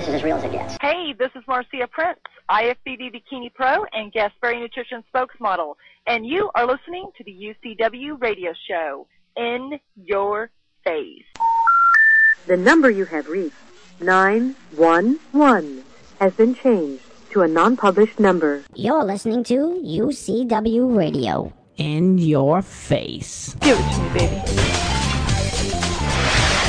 [0.00, 0.78] this is as real as it gets.
[0.80, 5.74] Hey, this is Marcia Prince, IFBB Bikini Pro and Gaspari Nutrition spokesmodel,
[6.06, 9.06] and you are listening to the UCW radio show,
[9.36, 10.50] In Your
[10.84, 11.24] Face.
[12.46, 13.54] The number you have reached,
[14.00, 15.84] 911,
[16.18, 18.62] has been changed to a non-published number.
[18.74, 21.52] You're listening to UCW Radio.
[21.76, 23.54] In your face.
[23.60, 24.79] Give it to me, baby.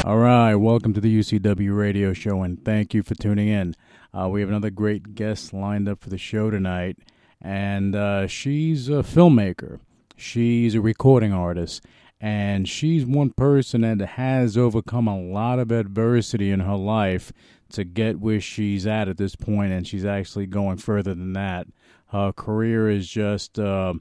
[0.04, 3.76] All right, welcome to the UCW radio show, and thank you for tuning in.
[4.12, 6.98] Uh, we have another great guest lined up for the show tonight,
[7.40, 9.80] and uh, she's a filmmaker,
[10.18, 11.86] she's a recording artist,
[12.20, 17.32] and she's one person that has overcome a lot of adversity in her life
[17.70, 21.68] to get where she's at at this point, and she's actually going further than that.
[22.08, 23.94] Her career is just uh,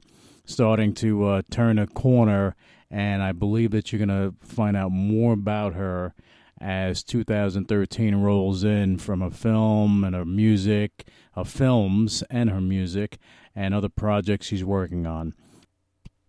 [0.45, 2.55] starting to uh, turn a corner,
[2.91, 6.13] and I believe that you're going to find out more about her
[6.59, 13.17] as 2013 rolls in from her film and her music, her films and her music,
[13.55, 15.33] and other projects she's working on.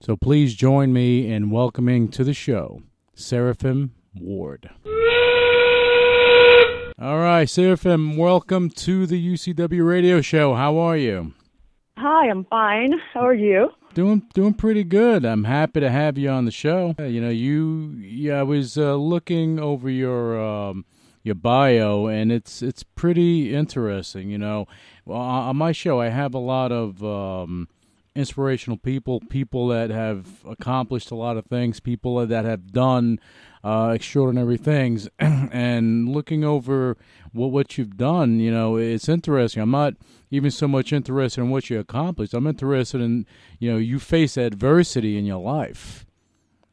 [0.01, 2.83] So please join me in welcoming to the show
[3.15, 4.71] Seraphim Ward.
[7.01, 10.55] All right, Seraphim, welcome to the UCW radio show.
[10.55, 11.35] How are you?
[11.99, 12.93] Hi, I'm fine.
[13.13, 13.71] How are you?
[13.95, 15.27] Doing doing pretty good.
[15.27, 16.95] I'm happy to have you on the show.
[16.99, 20.87] Uh, you know, you yeah, I was uh, looking over your um,
[21.23, 24.31] your bio, and it's it's pretty interesting.
[24.31, 24.67] You know,
[25.05, 27.69] well, on my show, I have a lot of um,
[28.15, 33.21] inspirational people, people that have accomplished a lot of things, people that have done
[33.65, 36.97] uh, extraordinary things, and looking over
[37.33, 39.63] what what you've done, you know, it's interesting.
[39.63, 39.95] I'm not
[40.31, 42.35] even so much interested in what you accomplished.
[42.35, 43.27] I'm interested in,
[43.59, 46.05] you know, you face adversity in your life.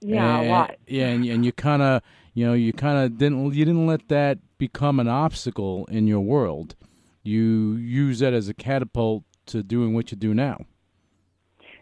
[0.01, 0.75] Yeah, and, a lot.
[0.87, 2.01] Yeah, and, and you kind of,
[2.33, 6.21] you know, you kind of didn't you didn't let that become an obstacle in your
[6.21, 6.75] world.
[7.23, 10.65] You use that as a catapult to doing what you do now.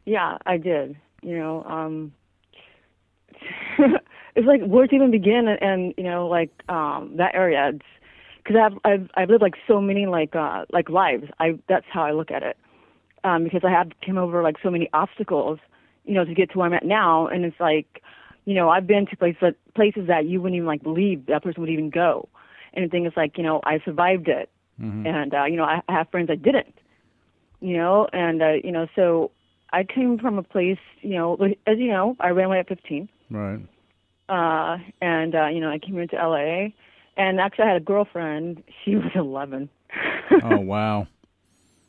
[0.05, 0.97] Yeah, I did.
[1.21, 2.13] You know, um
[4.37, 7.71] it's like where to even begin and, and you know, like um that area.
[7.73, 7.85] It's
[8.37, 11.25] because I've I've I've lived like so many like uh like lives.
[11.39, 12.55] I that's how I look at it.
[13.23, 15.57] Um because I have came over like so many obstacles,
[16.05, 18.03] you know, to get to where I'm at now and it's like,
[18.45, 21.43] you know, I've been to places that places that you wouldn't even like believe that
[21.43, 22.29] person would even go.
[22.73, 24.51] And the thing is like, you know, I survived it.
[24.79, 25.07] Mm-hmm.
[25.07, 26.75] And uh, you know, I, I have friends that didn't.
[27.59, 29.31] You know, and uh, you know, so
[29.73, 33.09] I came from a place, you know, as you know, I ran away at 15.
[33.31, 33.61] Right.
[34.29, 36.67] Uh, and, uh, you know, I came here to LA
[37.15, 38.63] and actually I had a girlfriend.
[38.83, 39.69] She was 11.
[40.43, 41.07] oh, wow.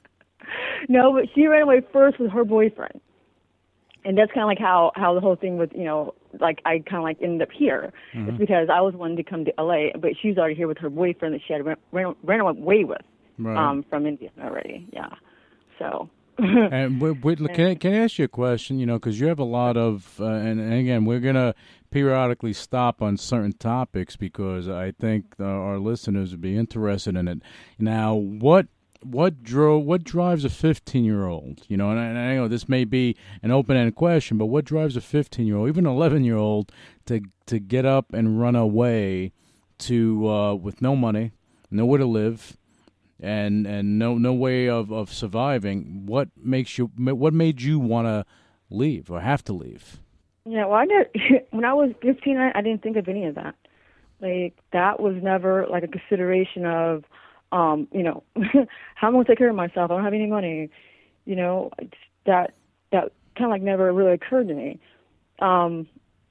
[0.88, 3.00] no, but she ran away first with her boyfriend.
[4.04, 6.78] And that's kind of like how, how the whole thing with, you know, like I
[6.78, 7.93] kind of like ended up here.
[8.15, 8.31] Mm-hmm.
[8.31, 10.88] It's because I was wanting to come to LA, but she's already here with her
[10.88, 13.03] boyfriend that she had ran, ran, ran away with,
[13.38, 13.56] Right.
[13.56, 14.87] um, from India already.
[14.93, 15.10] Yeah.
[15.78, 16.09] So.
[16.72, 18.78] and wait, wait, look, can, I, can I ask you a question?
[18.78, 21.54] You know, because you have a lot of, uh, and, and again, we're gonna
[21.91, 27.27] periodically stop on certain topics because I think uh, our listeners would be interested in
[27.27, 27.43] it.
[27.78, 28.69] Now, what
[29.03, 31.62] what drove what drives a 15 year old?
[31.69, 34.47] You know, and I, and I know this may be an open ended question, but
[34.47, 36.71] what drives a 15 year old, even an 11 year old,
[37.06, 39.32] to to get up and run away
[39.78, 41.32] to uh, with no money,
[41.71, 42.58] nowhere to live?
[43.21, 46.06] And and no no way of, of surviving.
[46.06, 46.91] What makes you?
[46.97, 48.25] What made you want to
[48.71, 49.99] leave or have to leave?
[50.45, 51.09] Yeah, well, I did.
[51.51, 53.55] When I was 15, I, I didn't think of any of that.
[54.21, 57.05] Like that was never like a consideration of,
[57.53, 58.23] um, you know,
[58.95, 59.91] how am I going to take care of myself?
[59.91, 60.71] I don't have any money.
[61.25, 61.71] You know,
[62.27, 62.55] that
[62.93, 64.81] that kind of like never really occurred to me.
[65.41, 65.87] Um,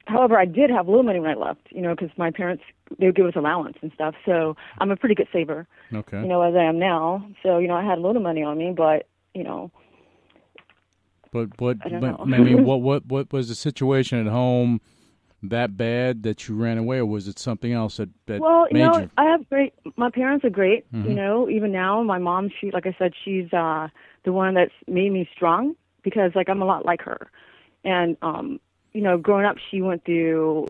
[0.06, 1.68] however, I did have a little money when I left.
[1.70, 2.64] You know, because my parents
[2.98, 4.14] they would give us allowance and stuff.
[4.24, 5.66] So I'm a pretty good saver.
[5.92, 6.20] Okay.
[6.20, 7.26] You know, as I am now.
[7.42, 9.70] So you know, I had a little money on me, but you know,
[11.32, 11.78] But what?
[11.84, 12.20] I but.
[12.20, 14.80] I mean, what what what was the situation at home
[15.42, 18.78] that bad that you ran away, or was it something else that that well, you
[18.78, 19.10] know, you?
[19.16, 19.72] I have great.
[19.96, 20.90] My parents are great.
[20.92, 21.08] Mhm.
[21.08, 23.88] You know, even now, my mom, she, like I said, she's uh
[24.24, 27.30] the one that's made me strong because, like, I'm a lot like her.
[27.84, 28.60] And um,
[28.92, 30.66] you know, growing up, she went through,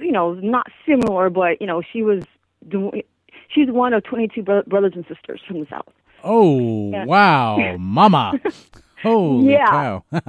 [0.00, 2.22] you know, not similar, but you know, she was
[2.66, 3.02] the
[3.48, 5.88] she's one of 22 bro- brothers and sisters from the south.
[6.24, 7.04] Oh Yeah.
[7.04, 8.38] wow, Mama!
[9.02, 9.66] Holy Yeah.
[9.66, 10.04] cow!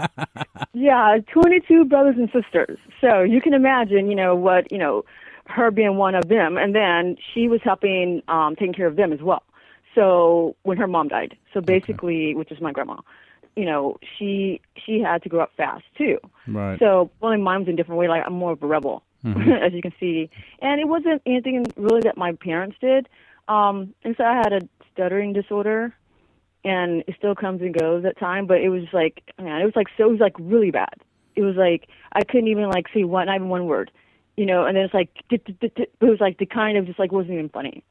[0.73, 2.77] Yeah, 22 brothers and sisters.
[3.01, 5.03] So you can imagine, you know, what, you know,
[5.47, 6.57] her being one of them.
[6.57, 9.43] And then she was helping, um, taking care of them as well.
[9.95, 12.97] So when her mom died, so basically, which is my grandma,
[13.57, 16.17] you know, she, she had to grow up fast too.
[16.47, 16.79] right.
[16.79, 18.07] So well, mine was in a different way.
[18.07, 19.61] Like I'm more of a rebel, Mhm.
[19.65, 20.29] as you can see.
[20.61, 23.07] And it wasn't anything really that my parents did.
[23.47, 24.61] Um, and so I had a
[24.93, 25.93] stuttering disorder,
[26.63, 28.45] and it still comes and goes at time.
[28.47, 30.07] But it was like, man, it was like so.
[30.07, 30.93] It was like really bad.
[31.35, 33.91] It was like I couldn't even like say one, not even one word,
[34.37, 34.65] you know.
[34.65, 37.83] And then it's like it was like the kind of just like wasn't even funny,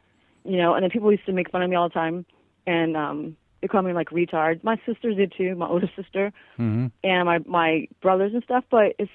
[0.44, 0.74] you know.
[0.74, 2.24] And then people used to make fun of me all the time,
[2.66, 4.62] and um, they call me like retard.
[4.62, 6.86] My sisters did too, my older sister, Mm-hmm.
[7.04, 8.64] and my my brothers and stuff.
[8.70, 9.10] But it's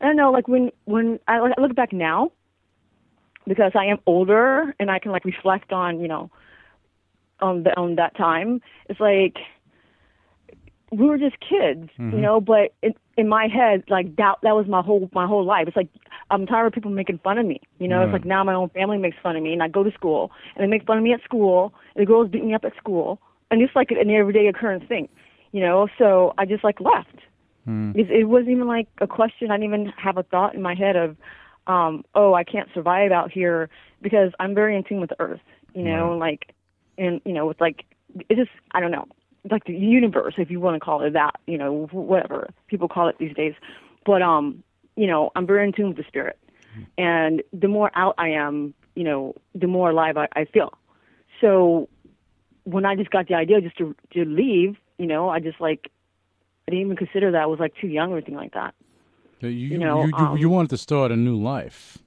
[0.00, 2.32] I don't know, like when when I look- I look back now,
[3.46, 6.30] because I am older and I can like reflect on you know
[7.40, 8.60] on the, on that time.
[8.88, 9.36] It's like
[10.92, 12.20] we were just kids, you mm-hmm.
[12.20, 12.40] know.
[12.40, 15.66] But in, in my head, like that that was my whole my whole life.
[15.68, 15.88] It's like
[16.30, 17.60] I'm tired of people making fun of me.
[17.78, 18.04] You know, Right.
[18.04, 20.30] it's like now my own family makes fun of me, and I go to school
[20.54, 22.76] and they make fun of me at school, and the girls beat me up at
[22.76, 23.20] school,
[23.50, 25.08] and it's like an everyday occurrence thing.
[25.52, 27.20] You know, so I just like left.
[27.94, 29.50] It, it wasn't even like a question.
[29.50, 31.16] I didn't even have a thought in my head of,
[31.66, 33.68] um, oh, I can't survive out here
[34.02, 35.40] because I'm very in tune with the earth,
[35.74, 36.18] you know, Right.
[36.18, 36.54] like,
[36.98, 37.84] and you know, it's like,
[38.28, 39.06] it just, I don't know,
[39.50, 43.08] like the universe, if you want to call it that, you know, whatever people call
[43.08, 43.54] it these days.
[44.04, 44.62] But um,
[44.96, 46.38] you know, I'm very in tune with the spirit,
[46.96, 50.72] and the more out I am, you know, the more alive I, I feel.
[51.40, 51.88] So
[52.64, 55.90] when I just got the idea just to to leave, you know, I just like
[56.66, 58.74] I didn't even consider that I was like too young or anything like that.
[59.40, 61.98] You, you, know, you, you, um, you wanted to start a new life.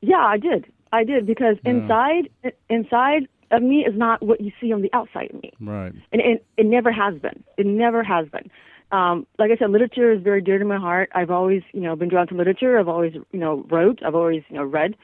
[0.00, 0.66] Yeah, I did.
[0.92, 1.72] I did because Yeah.
[1.72, 2.28] inside
[2.68, 5.52] inside of me is not what you see on the outside of me.
[5.60, 5.92] Right.
[6.12, 7.42] And it, it never has been.
[7.56, 8.50] It never has been.
[8.92, 11.10] Um, like I said, literature is very dear to my heart.
[11.14, 12.78] I've always, you know, been drawn to literature.
[12.78, 14.00] I've always, you know, wrote.
[14.04, 14.94] I've always, you know, read.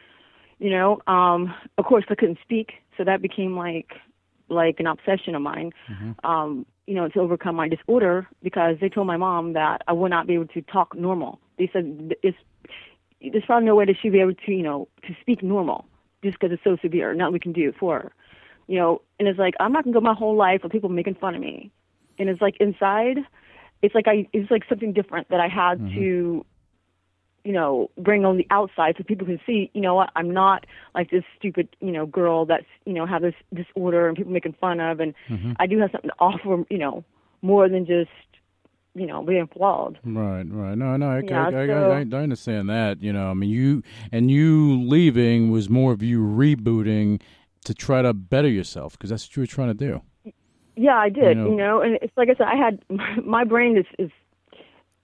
[0.59, 3.95] You know, um, of course, I couldn't speak, so that became like,
[4.51, 5.73] like an obsession of mine.
[6.23, 10.11] Um, you know, to overcome my disorder because they told my mom that I would
[10.11, 11.39] not be able to talk normal.
[11.59, 12.39] They said it's
[13.21, 15.85] there's probably no way that she'd be able to, you know, to speak normal
[16.23, 17.15] just because it's so severe.
[17.15, 18.13] Nothing we can do for her,
[18.67, 19.03] you know.
[19.19, 21.41] And it's like I'm not gonna go my whole life with people making fun of
[21.41, 21.71] me.
[22.19, 23.19] And it's like inside,
[23.83, 25.99] it's like I it's like something different that I had mm-hmm.
[25.99, 26.47] to,
[27.45, 30.67] you know, bring on the outside so people can see, you know what, I'm not
[30.95, 34.55] like this stupid, you know, girl that's you know have this disorder and people making
[34.61, 35.53] fun of, and mm-hmm.
[35.59, 37.05] I do have something to offer, you know,
[37.43, 38.11] more than just,
[38.95, 39.99] you know, being flawed.
[40.05, 40.77] Right, right.
[40.77, 43.03] No, no, I, Yeah, I, I, so- I, I understand that.
[43.03, 43.83] You know, I mean, you
[44.13, 47.21] and you leaving was more of you rebooting
[47.65, 50.03] to try to better yourself because that's what you were trying to do.
[50.77, 51.37] Yeah, I did.
[51.37, 52.83] You You know- know, and it's like I said, I had
[53.25, 54.11] my brain is is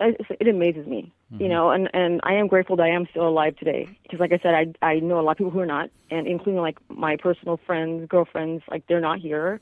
[0.01, 1.13] it amazes me.
[1.33, 1.43] Mm-hmm.
[1.43, 4.33] You know, and and I am grateful that I am still alive today because, like
[4.33, 6.79] I said, I I know a lot of people who are not, and including like
[6.89, 9.61] my personal friends, girlfriends, like they're not here,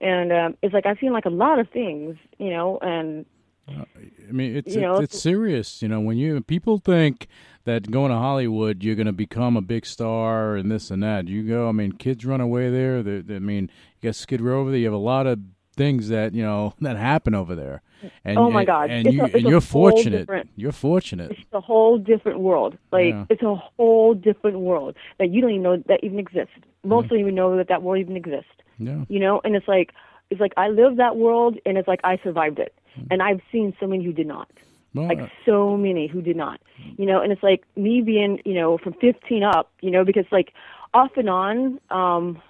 [0.00, 3.26] and um, it's like I've seen like a lot of things, you know, and
[3.68, 5.82] I mean, it's You know, it's, it's serious.
[5.82, 7.26] You know, when you people think
[7.64, 11.26] that going to Hollywood you're going to become a big star and this and that,
[11.26, 11.68] you go.
[11.68, 13.02] I mean, kids run away there.
[13.02, 14.78] They, they- I mean, you got Skid Row over there.
[14.78, 15.40] You have a lot of
[15.74, 17.82] things that you know that happen over there.
[18.24, 18.90] And, Oh, my God.
[18.90, 20.28] And, you, a, and you're fortunate.
[20.56, 21.30] You're fortunate.
[21.32, 22.76] it's a whole different world.
[22.92, 23.24] Like Yeah.
[23.30, 26.54] it's a whole different world that you don't even know that even exists.
[26.84, 28.50] Most don't even know that that world even exists.
[28.78, 29.04] Yeah.
[29.08, 29.94] you know and it's like
[30.28, 32.74] it's like i lived that world and it's like i survived it
[33.10, 34.50] and i've seen so many who did not
[34.92, 36.60] Well, like so many who did not
[36.98, 40.26] you know and it's like me being you know from 15 up you know because
[40.30, 40.52] like
[40.92, 42.42] off and on um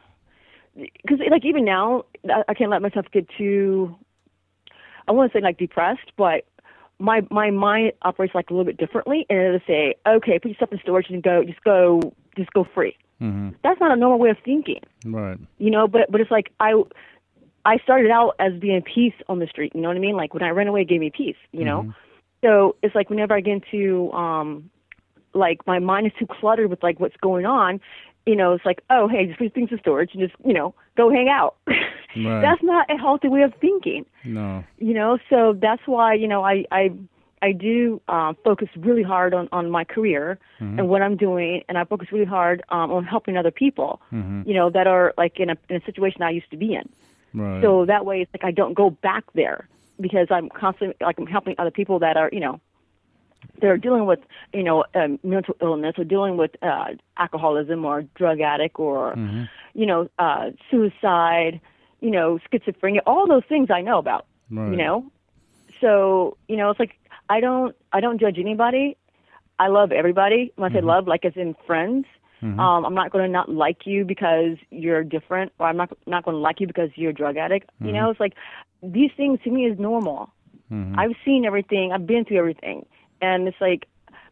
[0.75, 3.95] because like even now I, I can't let myself get too
[5.09, 6.45] i want to say like depressed but
[6.99, 10.73] my my mind operates like a little bit differently and it'll say okay put yourself
[10.73, 12.01] in storage and go just go
[12.37, 12.97] just go free.
[13.19, 14.81] Hmm that's not a normal way of thinking.
[15.05, 15.39] Right.
[15.59, 16.75] you know but but it's like i
[17.65, 20.17] i started out as being peace on the street you know what i mean?
[20.17, 21.93] Like when i ran away it gave me peace you know?
[22.45, 24.71] So it's like whenever i get into um
[25.35, 27.81] like my mind is too cluttered with like what's going on
[28.27, 30.75] you know it's like oh hey just put things in storage and just you know
[30.97, 31.57] go hang out
[32.25, 32.41] Right.
[32.41, 34.65] that's not a healthy way of thinking No.
[34.79, 36.91] you know so that's why you know i i
[37.43, 40.39] i do um focus really hard on on my career
[40.79, 44.01] and what i'm doing and i focus really hard um on helping other people
[44.47, 46.89] you know that are like in a in a situation i used to be in
[47.35, 47.61] Right.
[47.63, 49.69] so that way it's like i don't go back there
[50.01, 52.61] because i'm constantly like i'm helping other people that are you know
[53.61, 54.21] they're dealing with
[54.53, 56.87] you know um, mental illness or dealing with uh
[57.19, 59.15] alcoholism or drug addict or
[59.75, 61.61] you know uh suicide
[62.07, 64.71] you know schizophrenia all those things i know about Right.
[64.71, 65.11] you know?
[65.81, 66.95] So you know it's like
[67.29, 68.97] i don't i don't judge anybody.
[69.59, 70.53] I love everybody.
[70.57, 70.89] When i say mm-hmm.
[70.95, 72.07] love like as in friends
[72.43, 72.59] mm-hmm.
[72.61, 76.25] um i'm not going to not like you because you're different or i'm not not
[76.25, 77.71] going to like you because you're a drug addict.
[77.81, 77.97] You mm-hmm.
[77.97, 78.35] know it's like
[78.83, 80.33] these things to me is normal.
[80.99, 81.93] I've seen everything.
[81.93, 82.87] I've been through everything.
[83.21, 83.87] And it's like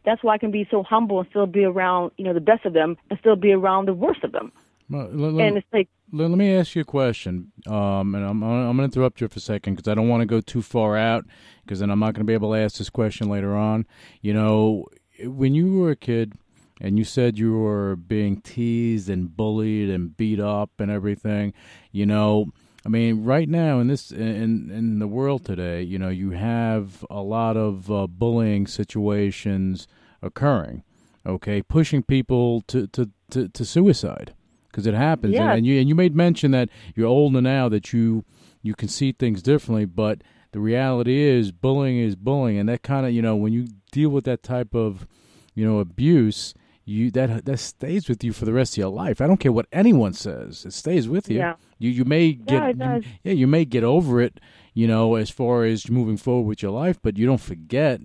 [0.05, 2.63] that's why i can be so humble and still be around you know the best
[2.65, 4.51] of them and still be around the worst of them.
[4.89, 8.43] Well, let, let- and it's like let, me ask you a question, um, and I'm
[8.43, 10.61] I'm going to interrupt you for a second because I don't want to go too
[10.61, 11.25] far out
[11.63, 13.85] because then I'm not going to be able to ask this question later on.
[14.21, 14.85] You know,
[15.23, 16.33] when you were a kid
[16.79, 21.53] and you said you were being teased and bullied and beat up and everything,
[21.91, 22.47] you know.
[22.85, 27.03] I mean, right now in this in in the world today, you know, you have
[27.09, 29.87] a lot of uh, bullying situations
[30.21, 30.83] occurring.
[31.25, 34.35] Okay, pushing people to to to, to suicide
[34.75, 35.33] because it happens.
[35.33, 35.43] Yeah.
[35.49, 38.25] And, and you and you made mention that you're older now that you
[38.61, 43.05] you can see things differently, but the reality is bullying is bullying, and that kind
[43.05, 45.07] of you know when you deal with that type of
[45.53, 46.53] you know abuse.
[46.87, 49.19] You that that stays with you for the rest of your life.
[49.19, 51.37] I don't care what anyone says; it stays with you.
[51.39, 51.55] Yeah.
[51.79, 54.39] You you may get Yeah, you- yeah you may get over it,
[54.75, 58.01] you know, as far as moving forward with your life, but you don't forget.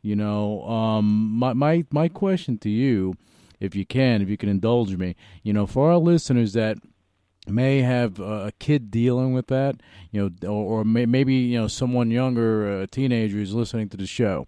[0.00, 1.04] You know, um,
[1.38, 3.16] my my my question to you,
[3.62, 6.78] if you can, if you can indulge me, you know, for our listeners that
[7.46, 9.76] may have a kid dealing with that,
[10.10, 13.96] you know, or, or may, maybe you know someone younger, a teenager, is listening to
[13.96, 14.46] the show,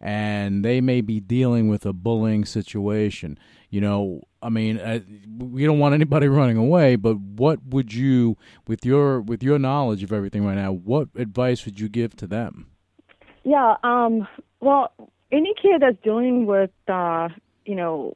[0.00, 3.38] and they may be dealing with a bullying situation.
[3.68, 5.00] You know, I mean, uh,
[5.38, 10.02] we don't want anybody running away, but what would you, with your with your knowledge
[10.02, 12.68] of everything right now, what advice would you give to them?
[13.42, 13.76] Yeah.
[13.84, 14.26] Um.
[14.60, 14.90] Well,
[15.30, 17.28] any kid that's dealing with, uh,
[17.66, 18.14] you know,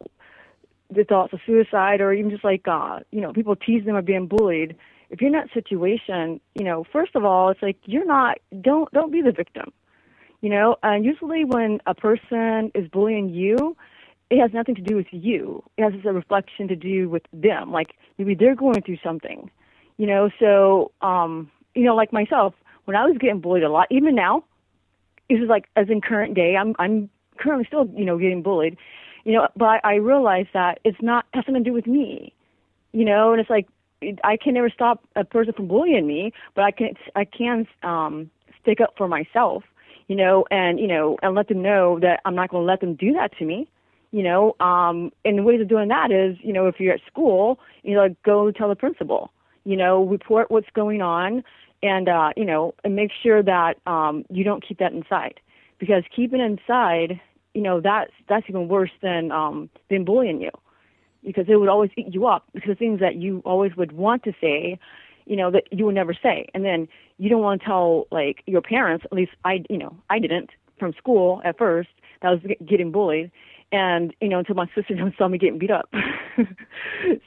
[0.91, 4.03] the thoughts of suicide, or even just like, uh, you know, people tease them or
[4.03, 4.77] being bullied.
[5.11, 8.39] If you're in that situation, you know, first of all, it's like you're not.
[8.61, 9.73] Don't don't be the victim.
[10.41, 13.77] You know, and usually when a person is bullying you,
[14.31, 15.65] it has nothing to do with you.
[15.77, 17.73] It has a reflection to do with them.
[17.73, 19.51] Like maybe they're going through something.
[19.97, 22.55] You know, so um, you know, like myself,
[22.85, 24.45] when I was getting bullied a lot, even now,
[25.29, 28.77] this is like as in current day i'm i'm currently still you know getting bullied
[29.29, 32.33] you know but i, realize that it's not has nothing to do with me
[32.93, 33.69] you know and it's like
[34.25, 38.31] i can never stop a person from bullying me but i can i can um
[38.61, 39.63] stick up for myself
[40.09, 42.81] you know and you know and let them know that i'm not going to let
[42.81, 43.69] them do that to me
[44.13, 47.01] you know um and the ways of doing that is you know if you're at
[47.07, 49.31] school you know like go tell the principal
[49.65, 51.45] you know report what's going on
[51.83, 55.39] and uh you know and make sure that um you don't keep that inside
[55.79, 57.21] because keeping inside
[57.55, 60.51] you know that's that's even worse than um than bullying you.
[61.25, 62.45] Because it would always eat you up.
[62.55, 64.79] Because the things that you always would want to say
[65.27, 66.47] you know that you would never say.
[66.55, 66.89] And then
[67.19, 70.51] you don't want to tell like your parents at least i you know i didn't
[70.79, 71.91] from school at first.
[72.23, 73.31] That I was getting bullied.
[73.71, 75.93] And you know until my sister saw me getting beat up.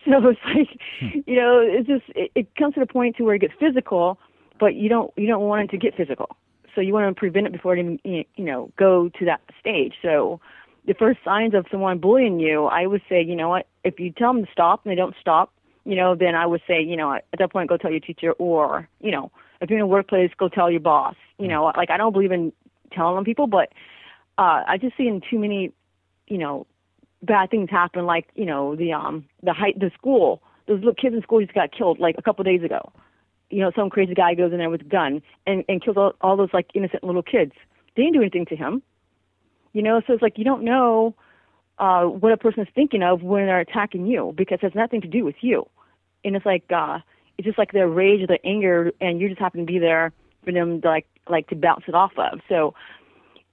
[0.05, 3.35] So it's like you know it's just it, it comes to the point to where
[3.35, 4.17] it gets physical
[4.59, 6.29] but you don't you don't want it to get physical
[6.73, 9.93] so you want to prevent it before it even you know go to that stage.
[10.01, 10.39] So
[10.85, 14.11] the first signs of someone bullying you i would say you know what if you
[14.11, 15.53] tell them to stop and they don't stop
[15.85, 18.31] you know then i would say you know at that point go tell your teacher
[18.33, 21.15] or you know if you're in a workplace go tell your boss.
[21.37, 22.51] You know like i don't believe in
[22.91, 23.69] telling on people but
[24.37, 25.71] uh i just seen too many
[26.27, 26.65] you know
[27.23, 31.15] bad things happen like you know the um the height the school those little kids
[31.15, 32.91] in school just got killed like a couple of days ago
[33.51, 36.13] you know some crazy guy goes in there with a gun and and kills all,
[36.21, 37.53] all those like innocent little kids.
[37.95, 38.81] They didn't do anything to him.
[39.73, 41.15] You know so it's like you don't know
[41.79, 45.01] uh what a person is thinking of when they're attacking you because it has nothing
[45.01, 45.67] to do with you.
[46.23, 46.99] And it's like uh
[47.37, 50.11] it's just like their rage or their anger and you just happen to be there
[50.43, 52.39] for them to like like to bounce it off of.
[52.49, 52.73] So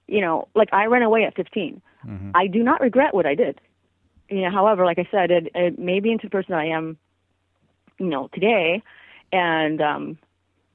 [0.06, 1.82] you know like i ran away at 15
[2.34, 3.60] I do not regret what I did.
[4.28, 6.98] You know, however, like I said, it, it made me into the person I am,
[7.98, 8.82] you know, today,
[9.32, 10.18] and um,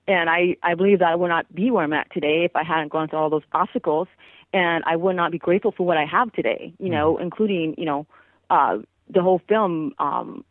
[0.08, 2.64] and I I believe that I would not be where I'm at today if I
[2.64, 4.08] hadn't gone through all those obstacles,
[4.54, 6.74] and I would not be grateful for what I have today.
[6.80, 8.06] You know, including you know,
[8.50, 8.78] uh,
[9.10, 10.44] the whole film, um,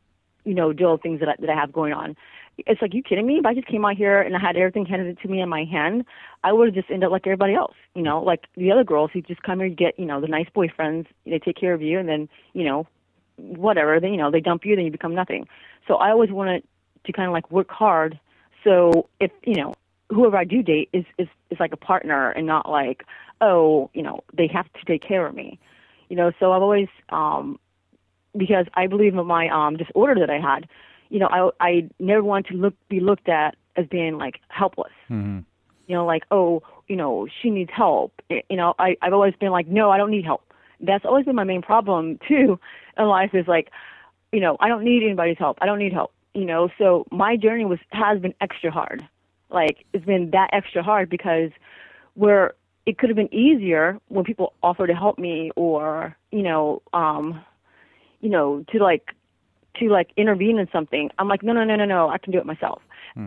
[0.44, 2.16] you know, deal things that I, that I have going on.
[2.58, 3.38] It's like you kidding me?
[3.38, 5.64] If I just came out here and I had everything handed to me in my
[5.64, 6.04] hand,
[6.44, 7.74] I would have just ended up like everybody else.
[7.94, 10.28] You know, like the other girls who just come here to get you know the
[10.28, 11.06] nice boyfriends.
[11.24, 12.86] They take care of you, and then you know,
[13.36, 14.00] whatever.
[14.00, 15.46] Then you know they dump you, then you become nothing.
[15.88, 16.62] So I always wanted
[17.04, 18.18] to kind of like work hard.
[18.64, 19.74] So if you know
[20.10, 23.04] whoever I do date is is is like a partner and not like
[23.40, 25.58] oh you know they have to take care of me.
[26.08, 27.58] You know, so I've always um
[28.36, 30.68] because I believe in my um disorder that I had,
[31.08, 34.92] you know, I I never wanted to look be looked at as being like helpless.
[35.10, 35.40] Mm-hmm.
[35.86, 38.12] You know, like oh, you know, she needs help.
[38.28, 40.42] You know, I I've always been like, no, I don't need help.
[40.80, 42.58] That's always been my main problem too
[42.98, 43.70] in life is like,
[44.32, 45.58] you know, I don't need anybody's help.
[45.60, 46.12] I don't need help.
[46.34, 49.06] You know, so my journey was has been extra hard.
[49.50, 51.50] Like it's been that extra hard because
[52.14, 52.54] where
[52.86, 57.44] it could have been easier when people offer to help me or, you know, um
[58.20, 59.10] you know, to like
[59.76, 61.10] to like intervene in something.
[61.18, 62.82] I'm like, no, no, no, no, no, I can do it myself.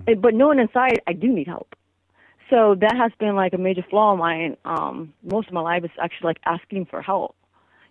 [0.07, 1.75] Eh, But knowing inside, I do need help.
[2.49, 4.55] So that has been like a major flaw of mine.
[4.65, 7.35] Um, most of my life is actually like asking for help.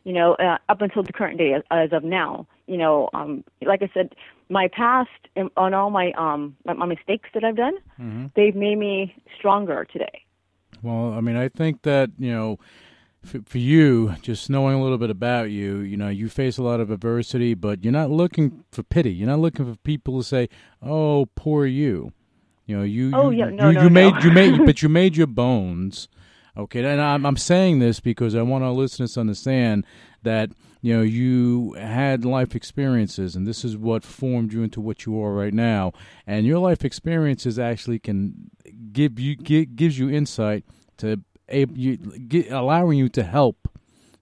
[0.04, 2.46] You know, uh, up until the current day, as, as of now.
[2.66, 4.14] You know, um, like I said,
[4.48, 7.74] my past and on all my um my, my mistakes that I've done,
[8.36, 10.24] they've made me stronger today.
[10.82, 12.58] Well, I mean, I think that you know,
[13.24, 16.62] for, for you, just knowing a little bit about you, you know, you face a
[16.62, 19.12] lot of adversity, but you're not looking for pity.
[19.12, 20.48] You're not looking for people to say,
[20.82, 22.12] "Oh, poor you."
[22.66, 23.10] You know, you.
[23.14, 24.10] Oh, you, yeah, no, you, no, you no.
[24.10, 26.08] made you made, but you made your bones.
[26.56, 29.84] Okay, and I'm I'm saying this because I want our listeners to understand
[30.22, 30.50] that
[30.82, 35.20] you know you had life experiences, and this is what formed you into what you
[35.20, 35.92] are right now.
[36.26, 38.50] And your life experiences actually can
[38.92, 40.64] give you gi- gives you insight
[40.98, 43.68] to a, you, gi- allowing you to help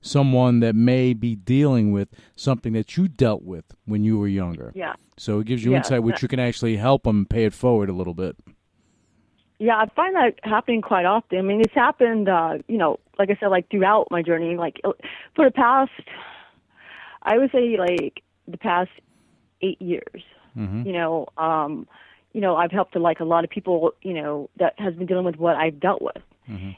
[0.00, 4.72] someone that may be dealing with something that you dealt with when you were younger.
[4.74, 4.94] Yeah.
[5.18, 7.88] So it gives you Yeah, insight, which you can actually help them pay it forward
[7.88, 8.36] a little bit.
[9.62, 11.38] Yeah, I find that happening quite often.
[11.38, 14.56] I mean, it's happened, uh, you know, like I said, like throughout my journey.
[14.56, 14.90] Like uh,
[15.36, 15.92] for the past,
[17.22, 18.90] I would say, like the past
[19.60, 20.24] eight years.
[20.58, 20.84] Mm-hmm.
[20.84, 21.86] You know, um,
[22.32, 25.24] you know, I've helped like a lot of people, you know, that has been dealing
[25.24, 26.22] with what I've dealt with,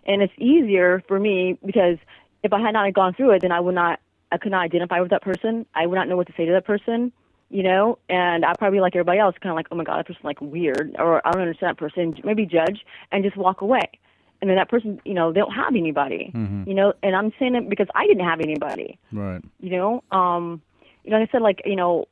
[0.05, 1.97] and it's easier for me because
[2.43, 3.99] if I had not gone through it, then I would not,
[4.31, 5.65] I could not identify with that person.
[5.75, 7.13] I would not know what to say to that person
[7.55, 10.07] you know, and I'd probably like everybody else, kind of like, oh my god, that
[10.09, 12.15] person's like weird, or I don't understand that person.
[12.25, 12.81] Maybe judge
[13.13, 13.87] and just walk away,
[14.41, 16.33] and then that person, you know, they don't have anybody,
[16.67, 16.93] you know.
[17.05, 19.41] And I'm saying it because I didn't have anybody, Right.
[19.61, 20.03] you know.
[20.11, 20.63] Um,
[21.05, 22.07] you know, like I said, like you know,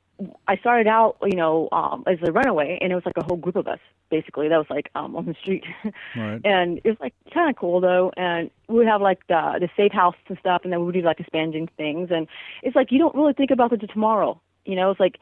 [0.46, 3.36] I started out, you know, um, as a runaway, and it was like a whole
[3.36, 3.80] group of us
[4.10, 5.64] basically that was like um, on the street,
[6.16, 6.40] Right.
[6.44, 8.12] and it was like kind of cool though.
[8.16, 10.94] And we would have like the the safe house and stuff, and then we would
[10.94, 12.28] do like expanding things, and
[12.62, 14.90] it's like you don't really think about the tomorrow, you know.
[14.90, 15.18] It's like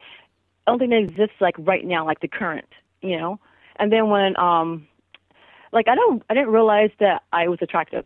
[0.65, 2.69] I don't think that exists like right now, like the current,
[3.01, 3.39] you know.
[3.77, 4.87] And then when um,
[5.71, 8.05] like I don't, I didn't realize that I was attractive,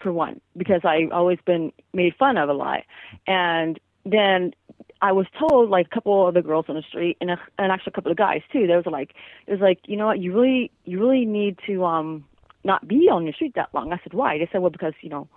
[0.00, 2.84] for one, because I always been made fun of a lot,
[3.26, 4.54] and then
[5.02, 7.72] I was told like a couple of the girls on the street and a, and
[7.72, 8.66] actually a couple of guys too.
[8.66, 9.14] They was like,
[9.46, 12.24] it was like, you know what, you really, you really need to um
[12.64, 13.92] not be on the street that long.
[13.92, 14.38] I said, why?
[14.38, 15.28] They said, well, because you know,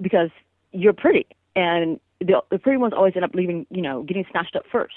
[0.00, 0.30] because
[0.72, 4.56] you're pretty, and the the pretty ones always end up leaving, you know, getting snatched
[4.56, 4.94] up first.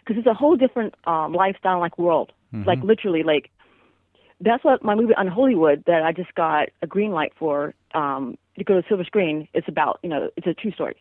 [0.00, 2.32] Because it's a whole different um lifestyle like world.
[2.66, 3.50] Like literally like
[4.40, 8.64] that's what my movie unholywood that i just got a green light for um to
[8.64, 10.96] go to silver screen it's about you know it's a true story.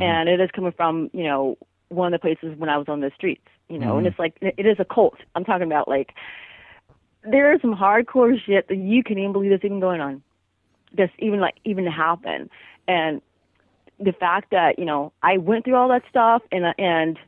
[0.00, 3.00] And it is coming from you know one of the places when i was on
[3.00, 5.18] the streets you know and it's like it is a cult.
[5.34, 6.14] I'm talking about like
[7.24, 10.22] there is some hardcore shit that you can't even believe that's even going on.
[10.96, 12.50] That's even like even to happen.
[12.88, 13.22] And
[13.98, 17.18] the fact that you know I went through all that stuff and and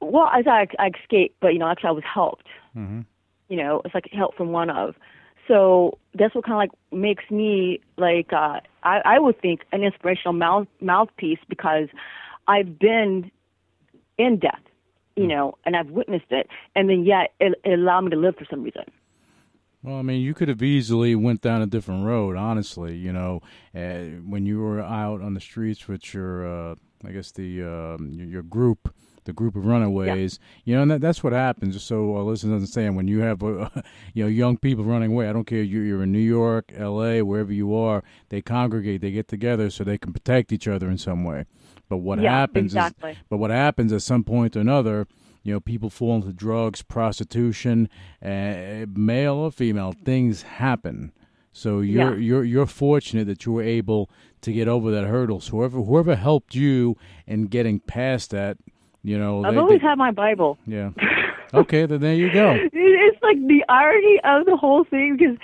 [0.00, 2.46] well I thought I, I escaped, but you know actually I was helped.
[2.76, 3.00] Mm-hmm.
[3.48, 4.96] You know, it's like help from one of.
[5.46, 9.82] So that's what kind of like makes me like uh, I I would think an
[9.82, 11.88] inspirational mouth mouthpiece because
[12.48, 13.30] I've been
[14.18, 14.60] in death,
[15.14, 18.36] you know, and I've witnessed it, and then yet it, it allowed me to live
[18.36, 18.84] for some reason.
[19.86, 22.36] Well, I mean, you could have easily went down a different road.
[22.36, 23.40] Honestly, you know,
[23.72, 26.74] uh, when you were out on the streets with your, uh,
[27.06, 28.92] I guess the um, your, your group,
[29.26, 30.40] the group of runaways.
[30.64, 31.74] You know, and that, that's what happens.
[31.74, 33.68] Just so our listeners understand, when you have, uh,
[34.12, 35.28] you know, young people running away.
[35.28, 35.62] I don't care.
[35.62, 38.02] You, you're in New York, L.A., wherever you are.
[38.28, 39.02] They congregate.
[39.02, 41.44] They get together so they can protect each other in some way.
[41.88, 43.12] But what Yeah, happens exactly.
[43.12, 45.06] is, but what happens at some point or another,
[45.46, 47.88] you know, people fall into drugs, prostitution,
[48.22, 49.92] uh, male or female.
[50.04, 51.12] Things happen.
[51.52, 52.26] So you're Yeah.
[52.28, 54.10] you're you're fortunate that you were able
[54.42, 55.40] to get over that hurdle.
[55.40, 58.58] So whoever whoever helped you in getting past that,
[59.02, 60.58] you know, I've they- always they- had my Bible.
[60.66, 60.90] yeah.
[61.54, 62.56] Okay, then there you go.
[62.72, 65.36] It's like the irony of the whole thing because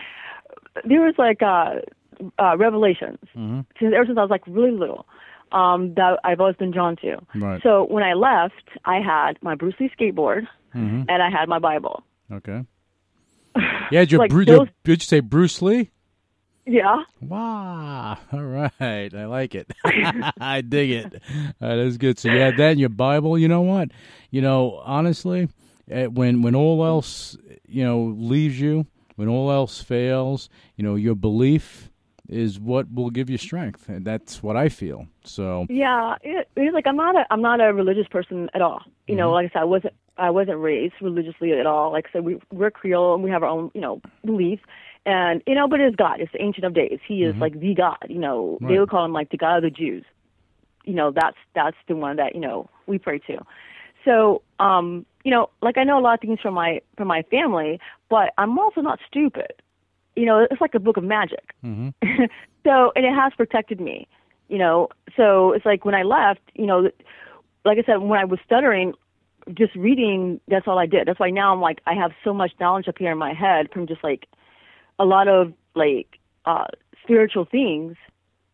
[0.85, 1.77] there was like uh,
[2.41, 3.61] uh, revelations Mm-hmm.
[3.79, 5.07] since ever since I was like really little
[5.53, 7.17] um, that I've always been drawn to.
[7.35, 7.63] Right.
[7.63, 11.07] So when I left, I had my Bruce Lee skateboard Mhm.
[11.09, 12.03] and I had my Bible.
[12.31, 12.65] Okay.
[13.91, 15.91] Yeah, your, Like Bru- your those- did you say Bruce Lee?
[16.65, 17.03] Yeah.
[17.21, 18.19] Wow.
[18.33, 18.73] All right.
[18.81, 19.71] I like it.
[19.85, 21.23] I dig it.
[21.59, 22.19] That is good.
[22.19, 23.37] So you had that in your Bible.
[23.37, 23.91] You know what?
[24.31, 25.49] You know, honestly,
[25.91, 27.37] eh, when when all else,
[27.67, 28.87] you know, leaves you,
[29.17, 31.91] when all else fails, you know, your belief
[32.33, 33.89] is what will give you strength.
[33.89, 35.07] And that's what I feel.
[35.25, 38.83] So, Yeah, it, it's like I'm not a I'm not a religious person at all.
[39.07, 41.93] You know, like I said, I wasn't I wasn't raised religiously at all.
[41.93, 44.63] Like I said, we we're Creole and we have our own you know beliefs,
[45.05, 46.21] and you know, but it's God.
[46.21, 47.01] It's the Ancient of Days.
[47.07, 47.99] He is like the God.
[48.09, 50.05] You know, they would call him like the God of the Jews.
[50.85, 53.39] You know, that's that's the one that you know we pray to.
[54.05, 57.23] So, um, you know, like I know a lot of things from my from my
[57.31, 59.53] family, but I'm also not stupid.
[60.17, 61.55] You know, it's like a book of magic.
[61.65, 61.89] Mm-hmm.
[62.65, 64.07] so, and it has protected me.
[64.49, 66.91] You know, so it's like when I left, you know,
[67.65, 68.93] like I said, when I was stuttering,
[69.55, 71.09] just reading, that's all I did.
[71.09, 73.73] That's why now I'm like, I have so much knowledge up here in my head
[73.73, 74.27] from just like
[74.99, 76.67] a lot of like uh
[77.03, 77.97] spiritual things,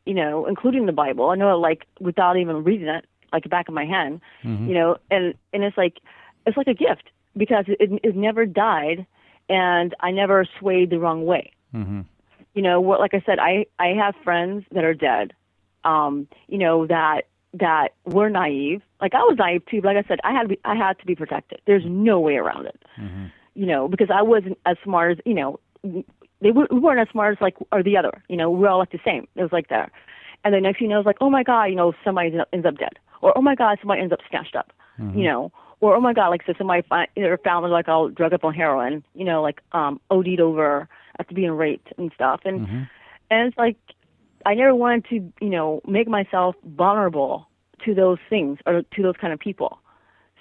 [0.06, 1.30] you know, including the Bible.
[1.30, 4.68] I know it like without even reading it, like the back of my hand, Mm-hmm.
[4.68, 5.98] you know, and and it's like
[6.46, 9.04] it's like a gift because it it never died,
[9.48, 11.52] and I never swayed the wrong way.
[11.74, 12.02] Mm-hmm.
[12.54, 15.32] You know, what like I said, I I have friends that are dead,
[15.84, 17.22] um, you know that
[17.54, 18.82] that were naive.
[19.00, 20.98] Like I was naive too, but like I said, I had to be I had
[20.98, 21.60] to be protected.
[21.66, 22.80] There's no way around it.
[23.54, 25.60] You know, because I wasn't as smart as you know.
[26.40, 28.22] They were, we weren't as smart as like or the other.
[28.28, 29.26] You know, we were all like the same.
[29.34, 29.90] It was like that.
[30.44, 32.40] And the next thing you know, it's like, oh my god, you know, somebody ends
[32.40, 34.72] up- ends up dead, or oh my god, somebody ends up snatched up.
[35.16, 38.08] You know, or oh my god, like so somebody find, you know, found like all
[38.08, 39.04] drug up on heroin.
[39.14, 40.88] You know, like um OD'd over
[41.18, 42.40] after being raped and stuff.
[42.44, 42.66] And
[43.30, 43.76] and it's like
[44.46, 47.48] I never wanted to, you know, make myself vulnerable
[47.84, 49.78] to those things or to those kind of people.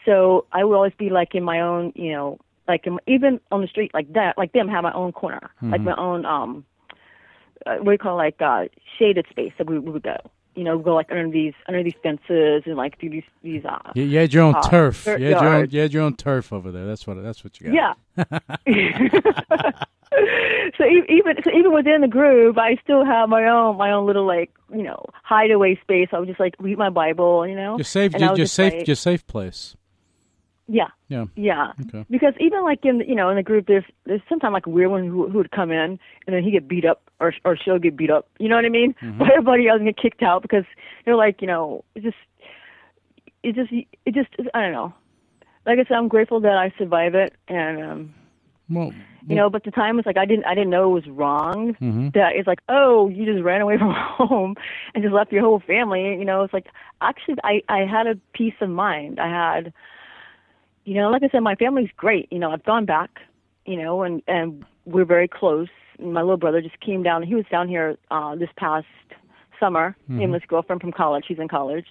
[0.05, 3.61] So I would always be like in my own, you know, like in, even on
[3.61, 6.65] the street like that, like them have my own corner, like my own, um,
[7.65, 8.65] uh, what do you call it, like uh,
[8.97, 10.17] shaded space that we, we would go.
[10.57, 13.77] You know, go like under these under these fences and like do these these uh
[13.95, 15.05] You, you had your own uh, turf.
[15.05, 16.85] You had your own, you had your own turf over there.
[16.85, 17.21] That's what.
[17.23, 17.95] That's what you got.
[18.17, 18.39] Yeah.
[20.77, 24.25] so even so even within the group, I still have my own my own little
[24.25, 26.09] like you know hideaway space.
[26.11, 27.77] I would just like read my Bible, you know.
[27.77, 28.13] Your safe.
[28.13, 28.73] Your, your just safe.
[28.73, 29.75] like- Your safe place.
[30.67, 30.87] Yeah.
[31.07, 31.25] Yeah.
[31.35, 31.71] Yeah.
[31.87, 32.05] Okay.
[32.09, 34.91] Because even like in you know in the group, there's there's sometimes like a weird
[34.91, 37.79] one who who would come in and then he get beat up or or she'll
[37.79, 38.27] get beat up.
[38.39, 38.93] You know what I mean?
[39.17, 40.65] But everybody else get kicked out because
[41.05, 42.17] they're like you know it just
[43.43, 44.93] it just it just I don't know.
[45.65, 47.81] Like I said, I'm grateful that I survived it and.
[47.83, 48.13] um
[48.69, 48.91] Well,
[49.29, 51.75] you know but the time was like i didn't i didn't know it was wrong
[51.81, 52.13] Mhm.
[52.13, 54.55] that it's like oh you just ran away from home
[54.93, 56.67] and just left your whole family you know it's like
[57.01, 59.73] actually i i had a peace of mind i had
[60.87, 62.27] you know like i said my family's great.
[62.31, 63.11] You know i've gone back
[63.65, 65.67] you know and and we're very close.
[65.99, 67.23] My little brother just came down.
[67.23, 68.87] He was down here uh this past
[69.59, 71.25] summer him and his girlfriend from college.
[71.27, 71.87] He's in college.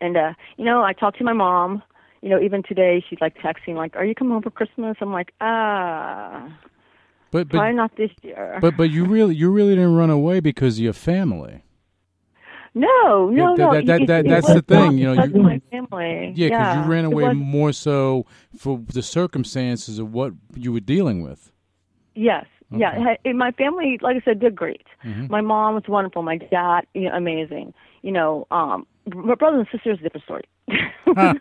[0.00, 1.82] And uh you know i talked to my mom.
[2.20, 4.96] You know even today she's like texting like are you coming home for christmas?
[5.00, 6.48] I'm like ah
[7.30, 8.58] but Probably but not this year.
[8.60, 11.62] but but you really you really didn't run away because of your family.
[12.74, 13.72] No, no, that- no.
[13.74, 16.32] that- that- it- that- it that's was the thing, you know, you- my family.
[16.36, 18.26] Yeah, because you ran away more so
[18.56, 21.52] for the circumstances of what you were dealing with.
[22.14, 22.98] Yes, yeah.
[22.98, 23.18] Okay.
[23.24, 24.86] and My family, like I said, did great.
[25.04, 25.26] Mm-hmm.
[25.30, 26.22] My mom was wonderful.
[26.22, 27.72] My dad, you know, amazing.
[28.02, 30.44] You know, um, my brothers and sisters, is a different story.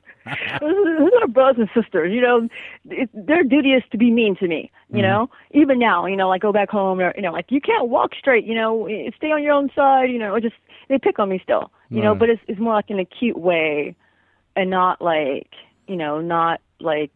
[0.62, 2.12] Those are brothers and sisters.
[2.14, 2.50] You know,
[2.90, 4.72] it, their duty is to be mean to me.
[4.90, 7.62] You know, even now, you know, like go back home, or you know, like you
[7.62, 8.46] can't walk straight.
[8.46, 10.10] You know, eh, stay on your own side.
[10.12, 10.56] You know, or just
[10.90, 11.72] they pick on me still.
[11.90, 13.96] You know, but it's it's more like in a cute way,
[14.56, 15.50] and not like
[15.88, 17.12] you know, not like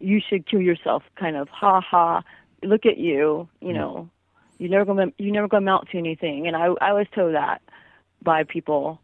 [0.00, 1.02] you should kill yourself.
[1.16, 2.22] Kind of ha ha.
[2.62, 3.48] Look at you.
[3.60, 4.10] You know,
[4.58, 6.46] you never gonna you never gonna amount to anything.
[6.46, 7.62] And I I was told that
[8.22, 9.00] by people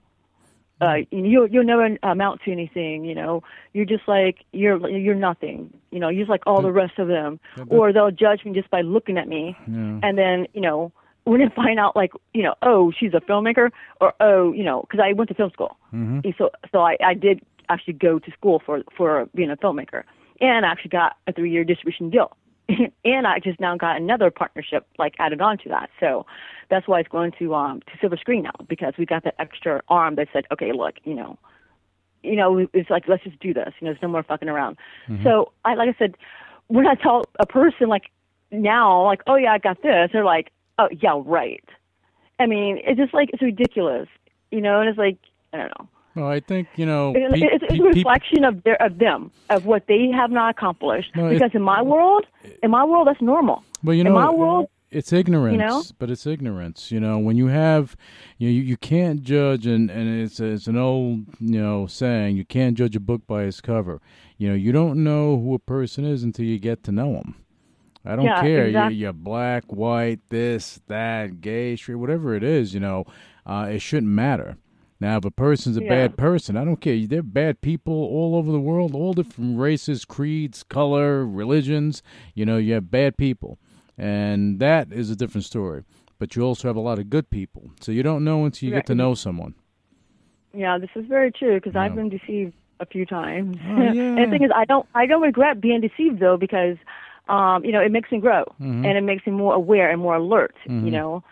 [0.80, 3.42] uh you you'll never amount to anything you know.
[3.72, 7.08] You're just like you're you're nothing you know you're just like all the rest of
[7.08, 7.38] them.
[7.68, 9.56] or they'll judge me just by looking at me.
[9.66, 10.00] Yeah.
[10.02, 10.92] and then you know
[11.24, 14.82] when they find out like you know oh she's a filmmaker or oh you know
[14.82, 15.76] because i went to film school.
[15.92, 16.36] Mhm.
[16.38, 20.02] So so i i did actually go to school for for being a filmmaker.
[20.40, 22.34] And I actually got a three year distribution deal
[23.04, 25.90] and i just now got another partnership like added on to that.
[25.98, 26.26] So
[26.68, 29.82] that's why it's going to um to silver screen now because we got that extra
[29.88, 31.38] arm that said okay look you know
[32.22, 33.72] you know it's like let's just do this.
[33.80, 34.76] You know there's no more fucking around.
[35.22, 36.16] So i like i said
[36.68, 38.10] when i tell a person like
[38.50, 41.64] now like oh yeah i got this they're like oh yeah right.
[42.38, 44.08] I mean it's just like it's ridiculous
[44.50, 45.18] you know and it's like
[45.52, 47.12] i don't know Well, I think you know.
[47.14, 50.30] Pe- it's, it's pe- a pe- reflection of their of them of what they have
[50.30, 51.12] not accomplished.
[51.14, 52.26] Because in my world,
[52.62, 53.62] in my world, that's normal.
[53.84, 55.82] Well, you in my world, it's ignorance, know?
[56.00, 56.90] but it's ignorance.
[56.90, 57.96] You know, when you have,
[58.38, 62.36] you know, you, you can't judge, and and it's it's an old you know saying,
[62.36, 64.00] you can't judge a book by its cover.
[64.36, 67.36] You know, you don't know who a person is until you get to know them.
[68.04, 68.66] I don't Yeah, care.
[68.66, 72.72] exact- You, you're black, white, this, that, gay, straight, whatever it is.
[72.74, 73.04] You know,
[73.46, 74.56] uh, it shouldn't matter.
[75.00, 75.88] Now, if a person's a Yeah.
[75.88, 76.98] bad person, I don't care.
[77.06, 82.02] They're bad people all over the world, all different races, creeds, color, religions.
[82.34, 83.58] You know, you have bad people,
[83.96, 85.84] and that is a different story.
[86.18, 88.74] But you also have a lot of good people, so you don't know until you
[88.74, 89.54] get to know someone.
[90.52, 93.56] yeah, this is very true because I've been deceived a few times.
[93.66, 93.92] Oh, yeah.
[94.16, 96.76] and the thing is, I don't I don't regret being deceived though because
[97.28, 98.84] um, you know it makes me grow Mm-hmm.
[98.84, 100.54] and it makes me more aware and more alert.
[100.66, 101.24] You know,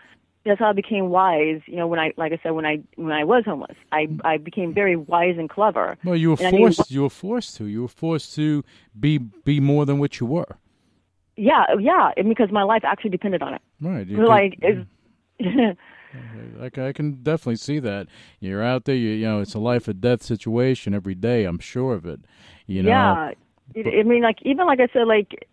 [0.45, 1.61] that's how I became wise.
[1.65, 4.37] You know, when I like I said when I when I was homeless, I I
[4.37, 5.97] became very wise and clever.
[6.03, 6.91] Well, you were And I mean, forced.
[6.91, 7.65] you were forced to.
[7.65, 8.63] You were forced to
[8.99, 10.57] be be more than what you were.
[11.35, 13.61] Yeah, yeah, because my life actually depended on it.
[13.79, 14.05] Right.
[14.07, 14.85] You So, could- like, it's,
[16.61, 18.07] I, ca- I can definitely see that.
[18.39, 18.95] You're out there.
[18.95, 21.45] You, you know, it's a life or death situation every day.
[21.45, 22.19] I'm sure of it.
[22.65, 22.89] You know.
[22.89, 23.31] yeah.
[23.75, 25.47] It, I mean, like even like I said, like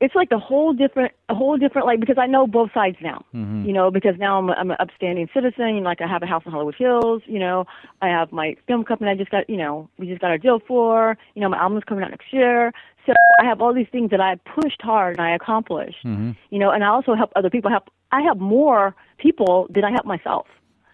[0.00, 3.24] it's like a whole different, a whole different like because I know both sides now.
[3.34, 3.66] Mm-hmm.
[3.66, 5.82] You know, because now I'm, I'm an upstanding citizen.
[5.82, 7.22] Like I have a house in Hollywood Hills.
[7.26, 7.64] You know,
[8.00, 9.10] I have my film company.
[9.10, 11.16] I just got, you know, we just got our deal for.
[11.34, 12.72] You know, my album's coming out next year.
[13.06, 16.04] So I have all these things that I pushed hard and I accomplished.
[16.04, 16.32] Mm-hmm.
[16.50, 17.70] You know, and I also help other people.
[17.70, 17.88] Help.
[18.12, 20.46] I help more people than I help myself.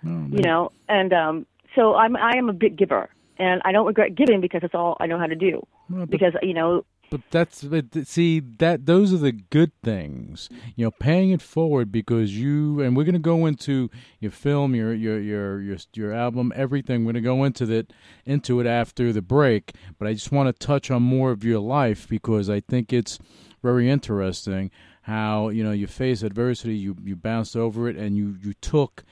[0.06, 3.86] Oh, you know, and um, so I'm I am a big giver, and I don't
[3.86, 5.66] regret giving because it's all I know how to do.
[5.88, 10.48] Well, because you know, But that's but see that those are the good things.
[10.74, 14.74] You know, paying it forward because you and we're going to go into your film,
[14.74, 17.04] your your your your your album, everything.
[17.04, 17.92] We're going to go into that
[18.26, 19.76] into it after the break.
[19.96, 23.20] But I just want to touch on more of your life because I think it's
[23.62, 24.72] very interesting
[25.02, 29.04] how you know you face adversity, you you bounced over it, and you you took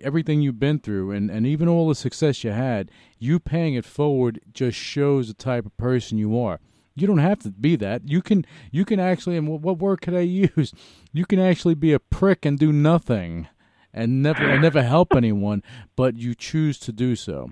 [0.00, 3.84] everything you've been through and, and even all the success you had, you paying it
[3.84, 6.58] forward just shows the type of person you are.
[6.94, 8.08] You don't have to be that.
[8.08, 10.72] You can you can actually and what, what word could I use?
[11.12, 13.48] You can actually be a prick and do nothing
[13.92, 15.62] and never and never help anyone,
[15.96, 17.50] but you choose to do so.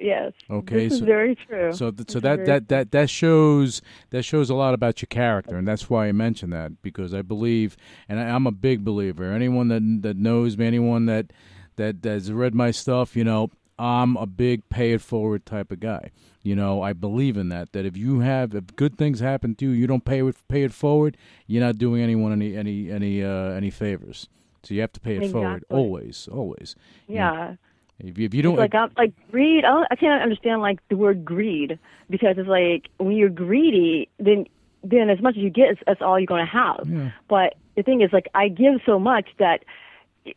[0.00, 0.32] yes.
[0.50, 1.72] Okay, so- very true.
[1.72, 5.56] So th- so that that that that shows that shows a lot about your character,
[5.56, 7.76] and that's why I mention that because I believe,
[8.08, 9.32] and I, I'm a big believer.
[9.32, 11.32] Anyone that that knows me, anyone that
[11.76, 15.80] that has read my stuff, you know, I'm a big pay it forward type of
[15.80, 16.10] guy.
[16.46, 17.72] You know, I believe in that.
[17.72, 20.62] That if you have if good things happen to you, you don't pay it pay
[20.62, 21.16] it forward.
[21.48, 24.28] You're not doing anyone any any any uh, any favors.
[24.62, 26.76] So you have to pay it forward always, always.
[27.08, 27.56] yeah.
[27.98, 29.64] If you, if you don't, It's like I'm, like greed.
[29.64, 31.78] I, I can't understand like the word greed
[32.10, 34.46] because it's like when you're greedy, then
[34.84, 36.86] then as much as you get, that's all you're going to have.
[36.86, 37.10] Yeah.
[37.28, 39.64] But the thing is, like I give so much that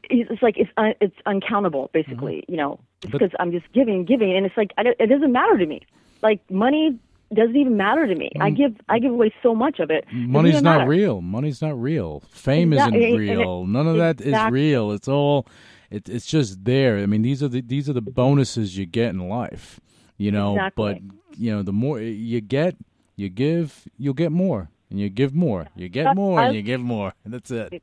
[0.03, 2.43] it's like it's un, it's uncountable, basically.
[2.47, 3.11] You know, Mm-hmm.
[3.11, 5.81] Because I'm just giving, giving, and it's like I it doesn't matter to me.
[6.21, 6.99] Like money
[7.33, 8.31] doesn't even matter to me.
[8.41, 10.05] I give I give away so much of it.
[10.13, 10.27] Mm.
[10.27, 10.89] Money's not matter.
[10.89, 11.21] real.
[11.21, 12.21] Money's not real.
[12.31, 13.65] Fame Exactly, isn't real.
[13.65, 14.59] None of that is exactly.
[14.59, 14.91] real.
[14.91, 15.47] It's all
[15.89, 16.97] it, it's just there.
[16.97, 19.79] I mean, these are the these are the bonuses you get in life.
[20.17, 20.99] You know, but
[21.37, 22.75] you know, the more you get,
[23.15, 24.69] you give, you'll get more.
[24.89, 25.67] And you give more.
[25.75, 27.13] You get more and you give more.
[27.23, 27.81] And that's it.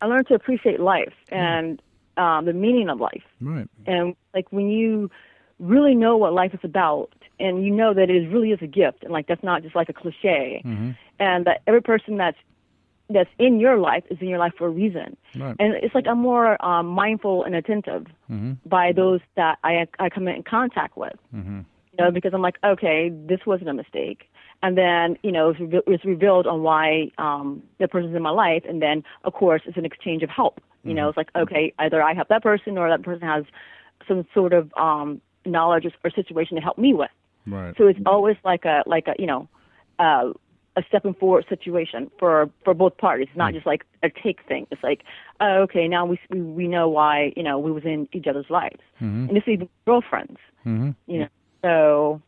[0.00, 1.82] I learned to appreciate life and
[2.16, 3.22] um, the meaning of life.
[3.40, 3.68] Right.
[3.86, 5.10] and like when you
[5.58, 8.66] really know what life is about and you know that it is really is a
[8.66, 10.90] gift and like that's not just like a cliche Mm-hmm.
[11.18, 12.36] and that every person that's
[13.10, 15.56] that's in your life is in your life for a reason Right.
[15.58, 18.52] and it's like i'm more um, mindful and attentive Mm-hmm.
[18.68, 21.60] by those that i i come in contact with Mm-hmm.
[21.92, 24.30] you know because i'm like okay this wasn't a mistake
[24.62, 28.30] and then you know it's, reve- it's revealed on why um the person's in my
[28.30, 31.72] life and then of course it's an exchange of help you know it's like okay
[31.80, 33.44] either i help that person or that person has
[34.06, 37.10] some sort of um knowledge or, or situation to help me with
[37.46, 37.74] Right.
[37.76, 39.48] so it's always like a like a you know
[39.98, 40.32] uh
[40.78, 43.26] a stepping forward situation for for both parties.
[43.28, 44.66] It's not just like a take thing.
[44.70, 45.02] It's like,
[45.40, 48.48] oh, okay, now we we, we know why you know we was in each other's
[48.48, 48.80] lives,
[49.28, 50.38] and it's even girlfriends.
[50.64, 50.90] Mm-hmm.
[51.06, 51.28] You know,
[51.62, 52.22] so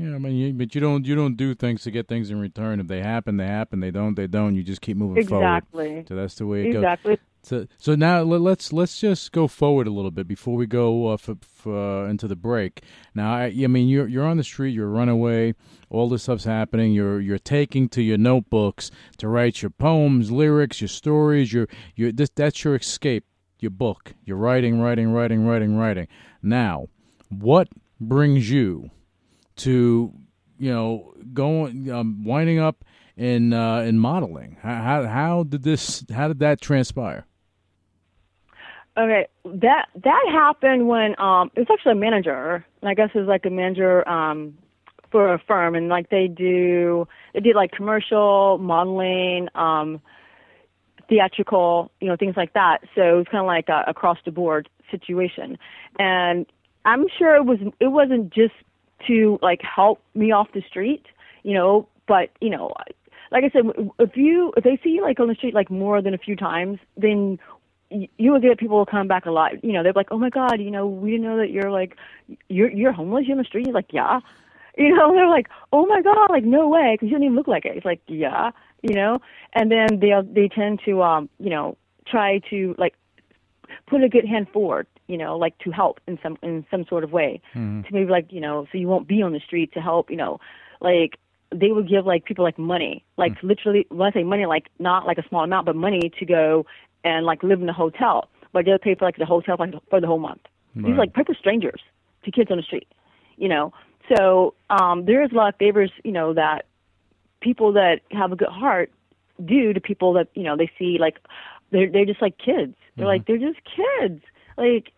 [0.00, 2.38] Yeah, I mean, you, but you don't you don't do things to get things in
[2.38, 2.78] return.
[2.78, 3.80] If they happen, they happen.
[3.80, 4.54] They don't, they don't.
[4.54, 5.44] You just keep moving forward.
[5.44, 6.76] exactly, So that's the way it goes.
[6.84, 7.18] exactly.
[7.42, 11.08] So, so now let, let's let's just go forward a little bit before we go
[11.10, 12.82] uh, f- f- uh, into the break.
[13.14, 15.54] Now, I, I mean, you're you're on the street, you're a runaway,
[15.90, 16.92] all this stuff's happening.
[16.92, 21.52] You're you're taking to your notebooks to write your poems, lyrics, your stories.
[21.52, 23.24] Your your this that's your escape,
[23.58, 24.14] your book.
[24.24, 26.06] You're writing, writing, writing, writing, writing.
[26.40, 26.86] Now,
[27.30, 27.68] what
[28.00, 28.90] brings you
[29.58, 30.12] to
[30.58, 32.84] you know going um, winding up
[33.16, 34.56] in uh, in modeling?
[34.62, 37.26] How, how did this how did that transpire?
[38.96, 43.28] Okay, that that happened when um it was actually a manager, I guess it was
[43.28, 44.58] like a manager um
[45.10, 50.00] for a firm, and like they do they did like commercial modeling, um
[51.08, 52.78] theatrical, you know, things like that.
[52.94, 55.58] So it was kind of like a across the board situation,
[55.98, 56.46] and
[56.84, 58.54] I'm sure it was it wasn't just
[59.06, 61.06] to like help me off the street,
[61.42, 62.72] you know, but you know,
[63.30, 63.62] like I said,
[63.98, 66.36] if you if they see you like on the street like more than a few
[66.36, 67.38] times, then
[67.90, 69.62] you will get people will come back a lot.
[69.64, 71.96] You know, they're like, "Oh my God, you know, we didn't know that you're like,
[72.48, 73.26] you're you're homeless.
[73.26, 74.20] You're on the street." He's like, "Yeah,"
[74.78, 75.12] you know.
[75.12, 77.76] They're like, "Oh my God, like no way," because you don't even look like it.
[77.76, 78.50] It's like, "Yeah,"
[78.82, 79.20] you know.
[79.54, 82.94] And then they they tend to um you know try to like
[83.86, 87.02] put a good hand forward, you know, like to help in some in some sort
[87.02, 87.40] of way.
[87.54, 87.82] Mm-hmm.
[87.82, 90.16] To maybe like, you know, so you won't be on the street to help, you
[90.16, 90.38] know,
[90.80, 91.18] like
[91.50, 93.42] they would give like people like money, like mm.
[93.42, 96.66] literally when I say money, like not like a small amount, but money to go
[97.04, 98.28] and like live in a hotel.
[98.52, 100.42] But they'll pay for like the hotel for, like, for the whole month.
[100.74, 100.92] These Right.
[100.92, 101.80] are like perfect strangers
[102.24, 102.88] to kids on the street,
[103.36, 103.72] you know.
[104.14, 106.66] So um there is a lot of favors, you know, that
[107.40, 108.90] people that have a good heart
[109.44, 111.18] do to people that you know they see like
[111.70, 112.74] they're they're just like kids.
[112.96, 113.04] They're mm-hmm.
[113.06, 114.22] like they're just kids.
[114.56, 114.92] Like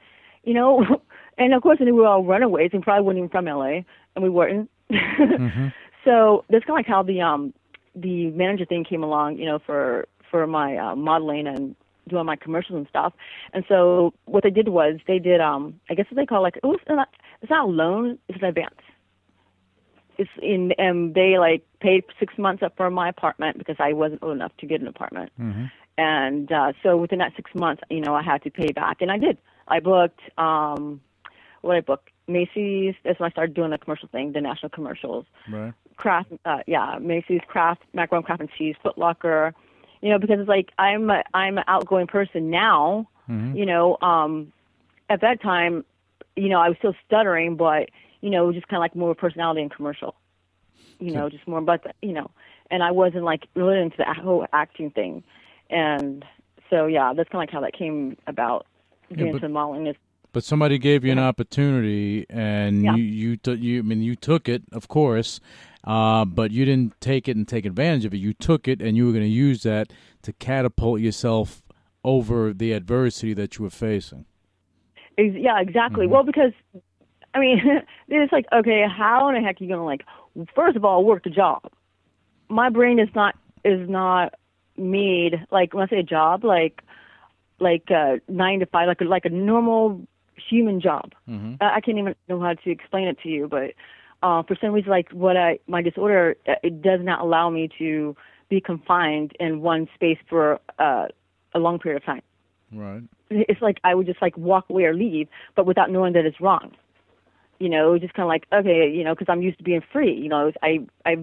[0.45, 0.85] you know,
[1.39, 3.81] and of course, we were all runaways and probably weren't even from LA,
[4.15, 4.71] and we weren't.
[6.05, 7.53] So that's kind of like how the um
[7.95, 11.75] the manager thing came along, you know, for for my uh, modeling and
[12.09, 13.13] doing my commercials and stuff.
[13.53, 16.57] And so what they did was they did um I guess what they call like
[16.57, 17.09] it was not
[17.43, 18.81] it's not a loan, it's an advance.
[20.19, 24.23] It's in and they like paid six months up for my apartment because I wasn't
[24.23, 25.33] old enough to get an apartment.
[25.99, 29.13] And uh so within that six months, you know, I had to pay back and
[29.13, 29.37] I did.
[29.71, 31.01] I booked um
[31.63, 32.95] what I booked Macy's.
[33.05, 35.27] That's when I started doing the commercial thing, the national commercials.
[35.51, 35.75] Right.
[35.97, 39.55] Kraft, uh, yeah, Macy's, Kraft, Macaron, Kraft and Cheese, Foot Locker.
[40.01, 43.09] You know, because it's like I'm a, I'm an outgoing person now.
[43.55, 44.53] You know, um,
[45.11, 45.85] at that time,
[46.37, 47.91] you know, I was still stuttering, but
[48.23, 50.15] you know, just kind of like more personality and commercial.
[50.99, 52.31] You know, just more but you know,
[52.71, 55.23] and I wasn't like really into the whole acting thing,
[55.69, 56.25] and
[56.71, 58.67] so yeah, that's kind of like how that came about.
[59.11, 59.97] Getting but- into modeling is
[60.33, 62.95] But somebody gave you an opportunity, and Yeah.
[62.95, 65.41] you you t- you I mean you took it, of course,
[65.83, 68.19] uh, but you didn't take it and take advantage of it.
[68.19, 69.93] You took it, and you were going to use that
[70.23, 71.63] to catapult yourself
[72.05, 74.25] over the adversity that you were facing.
[75.19, 76.07] Ex- yeah, exactly.
[76.07, 76.53] Well, because
[77.35, 77.61] I mean,
[78.09, 80.05] it's like, okay, how in the heck are you gonna like?
[80.55, 81.63] First of all, work the job.
[82.49, 84.35] My brain is not is not
[84.77, 86.83] made like when I say a job, like
[87.61, 90.01] like uh, nine to five, like a, like a normal
[90.37, 91.13] human job.
[91.61, 93.75] I, I can't even know how to explain it to you, but
[94.23, 97.69] uh, for some reason, like what I my disorder, uh, it does not allow me
[97.79, 98.17] to
[98.49, 101.07] be confined in one space for uh,
[101.55, 102.23] a long period of time
[102.73, 103.03] Right.
[103.31, 106.41] it's like I would just like walk away or leave, but without knowing that it's
[106.41, 106.73] wrong.
[107.59, 109.65] You know, it was just kind of like okay, you know, because I'm used to
[109.65, 110.13] being free.
[110.15, 111.17] You know, I I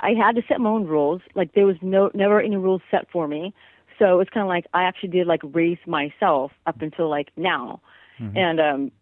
[0.00, 1.22] I had to set my own rules.
[1.34, 3.54] Like there was no never any rules set for me.
[3.98, 7.80] So it's kind of like I actually did like raise myself up until like now,
[8.36, 8.92] and um,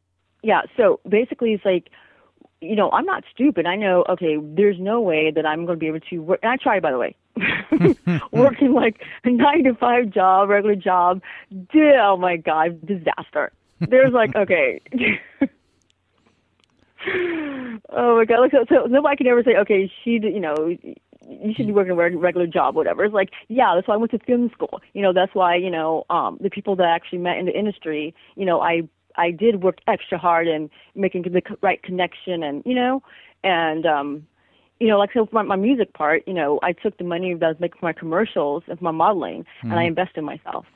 [0.42, 0.62] yeah.
[0.76, 1.90] So basically, it's like
[2.62, 3.66] you know, I'm not stupid.
[3.66, 6.40] I know, okay, there's no way that I'm going to be able to work.
[6.42, 7.16] And I tried, by the way,
[8.32, 11.20] working like a nine to five job, regular job.
[11.50, 13.52] Did, oh my God, disaster.
[13.80, 14.80] There's like, okay.
[17.90, 18.40] oh my God.
[18.40, 20.76] Like, so, so nobody can ever say, okay, she, you know,
[21.28, 23.04] you should be working a reg- regular job, whatever.
[23.04, 24.80] It's like, yeah, that's why I went to film school.
[24.92, 27.58] You know, that's why, you know, um, the people that I actually met in the
[27.58, 28.82] industry, you know, I,
[29.16, 33.02] I did work extra hard and making the right connection and, you know,
[33.44, 34.26] and, um,
[34.80, 37.34] you know, like so for my, my music part, you know, I took the money
[37.34, 40.24] that I was making for my commercials and for my modeling and I invested in
[40.24, 40.66] myself.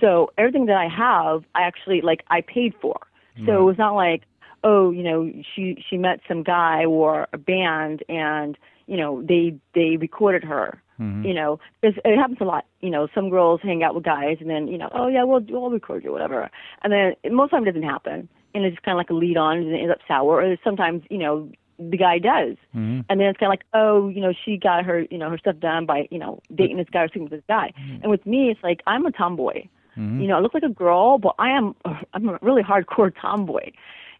[0.00, 2.98] So everything that I have, I actually like I paid for.
[3.46, 4.22] So it was not like,
[4.64, 8.58] oh, you know, she she met some guy or a band and
[8.90, 10.82] you know they they recorded her.
[11.00, 11.24] Mm-hmm.
[11.24, 12.66] You know, 'cause it happens a lot.
[12.80, 15.40] You know, some girls hang out with guys and then you know, oh yeah, we'll
[15.48, 16.50] we'll record you, whatever.
[16.82, 19.08] And then most of the time it doesn't happen, and it's just kind of like
[19.08, 20.42] a lead on and it ends up sour.
[20.42, 21.48] Or sometimes you know
[21.78, 23.00] the guy does, mm-hmm.
[23.08, 25.38] and then it's kind of like, oh, you know, she got her you know her
[25.38, 27.72] stuff done by you know dating this guy or sleeping with this guy.
[27.80, 28.02] Mm-hmm.
[28.02, 29.68] And with me, it's like I'm a tomboy.
[29.96, 31.74] You know, I look like a girl, but I am
[32.12, 33.72] I'm a really hardcore tomboy,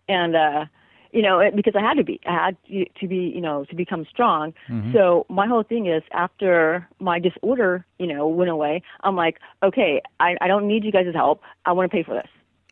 [0.08, 0.64] and uh,
[1.12, 2.56] you know, because I had to be, I had
[3.00, 4.52] to, be, you know, to become strong.
[4.68, 4.92] Mm-hmm.
[4.92, 10.00] So my whole thing is after my disorder, you know, went away, I'm like, okay,
[10.20, 11.42] I, I don't need you guys' help.
[11.64, 12.28] I want to pay for this.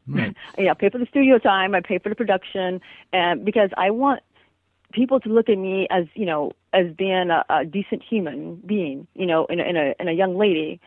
[0.06, 0.36] Right.
[0.58, 1.74] yeah, pay for the studio time.
[1.74, 2.80] I pay for the production,
[3.12, 4.22] and because I want
[4.92, 9.06] people to look at me as you know as being a, a decent human being,
[9.14, 10.80] you know, in a, in a in a young lady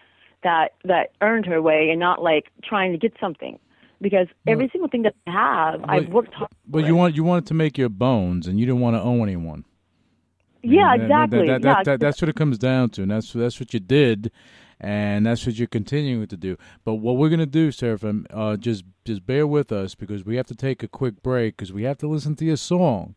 [0.44, 3.60] that that earned her way and not like trying to get something.
[4.02, 6.50] Because every single thing that I have, I've worked hard.
[6.68, 9.22] But you want you wanted to make your bones, and you didn't want to owe
[9.24, 9.64] anyone.
[10.64, 11.48] yeah, And that- that- exactly.
[11.48, 13.80] that- yeah, that- that- that's what it comes down to, and that's that's what you
[13.80, 14.32] did,
[14.80, 16.58] and that's what you're continuing to do.
[16.84, 20.46] But what we're gonna do, Seraphim, uh, just just bear with us because we have
[20.48, 23.16] to take a quick break because we have to listen to your song.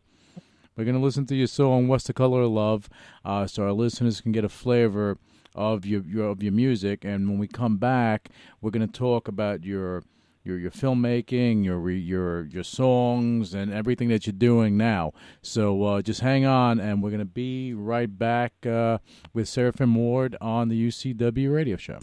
[0.75, 2.89] We're gonna listen to your song "What's the Color of Love,"
[3.23, 5.17] uh, so our listeners can get a flavor
[5.53, 7.05] of your, your of your music.
[7.05, 8.29] And when we come back,
[8.61, 10.03] we're going to talk about your
[10.45, 15.11] your your filmmaking, your your your songs, and everything that you're doing now.
[15.41, 18.99] So uh, just hang on, and we're to be right back uh,
[19.33, 21.99] with Seraphim Ward on the UCW Radio Show.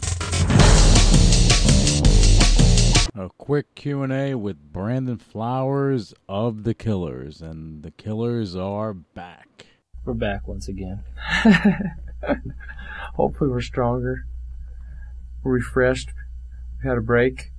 [3.15, 9.67] A quick Q&A with Brandon Flowers of The Killers, and The Killers are back.
[10.03, 11.03] We're back once again.
[13.13, 14.25] Hopefully we're stronger.
[15.43, 16.09] Refreshed.
[16.81, 17.52] We had a break.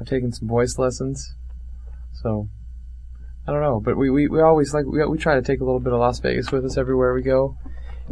[0.00, 1.34] I've taken some voice lessons.
[2.22, 2.48] So,
[3.46, 5.64] I don't know, but we, we, we always like, we, we try to take a
[5.64, 7.56] little bit of Las Vegas with us everywhere we go.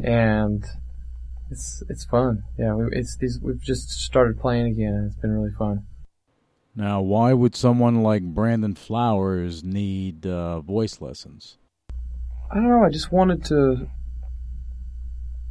[0.03, 0.65] And
[1.51, 2.45] it's, it's fun.
[2.59, 5.87] Yeah, we, it's these, we've just started playing again and it's been really fun.
[6.77, 11.57] Now, why would someone like Brandon Flowers need uh, voice lessons?
[12.51, 12.85] I don't know.
[12.85, 13.89] I just wanted to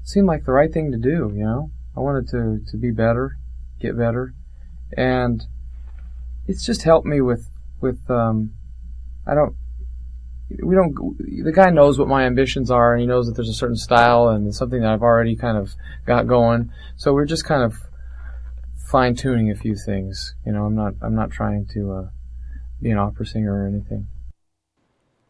[0.04, 1.32] seem like the right thing to do.
[1.34, 3.38] You know, I wanted to to be better,
[3.80, 4.34] get better,
[4.98, 5.44] and
[6.48, 7.48] it's just helped me with
[7.82, 8.10] with.
[8.10, 8.54] Um,
[9.26, 9.56] I don't.
[10.62, 11.18] We don't.
[11.44, 14.30] The guy knows what my ambitions are, and he knows that there's a certain style
[14.30, 15.74] and something that I've already kind of
[16.06, 16.72] got going.
[16.96, 17.78] So we're just kind of
[18.86, 20.36] fine tuning a few things.
[20.46, 22.10] You know, I'm not I'm not trying to uh,
[22.82, 24.08] be an opera singer or anything.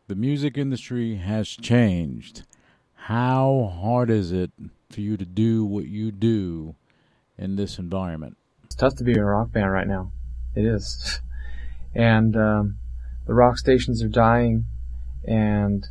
[0.07, 2.43] The music industry has changed.
[2.93, 4.51] How hard is it
[4.89, 6.75] for you to do what you do
[7.37, 8.37] in this environment?
[8.65, 10.11] It's tough to be in a rock band right now.
[10.55, 11.19] It is,
[11.95, 12.77] and um,
[13.25, 14.65] the rock stations are dying,
[15.25, 15.87] and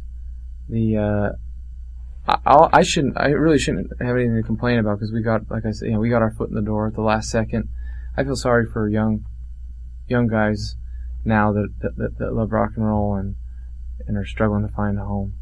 [0.68, 1.32] the uh,
[2.28, 3.18] I, I shouldn't.
[3.18, 5.92] I really shouldn't have anything to complain about because we got, like I said, you
[5.92, 7.68] know, we got our foot in the door at the last second.
[8.16, 9.24] I feel sorry for young,
[10.06, 10.76] young guys
[11.24, 13.36] now that that, that, that love rock and roll and
[14.06, 15.34] and are struggling to find a home.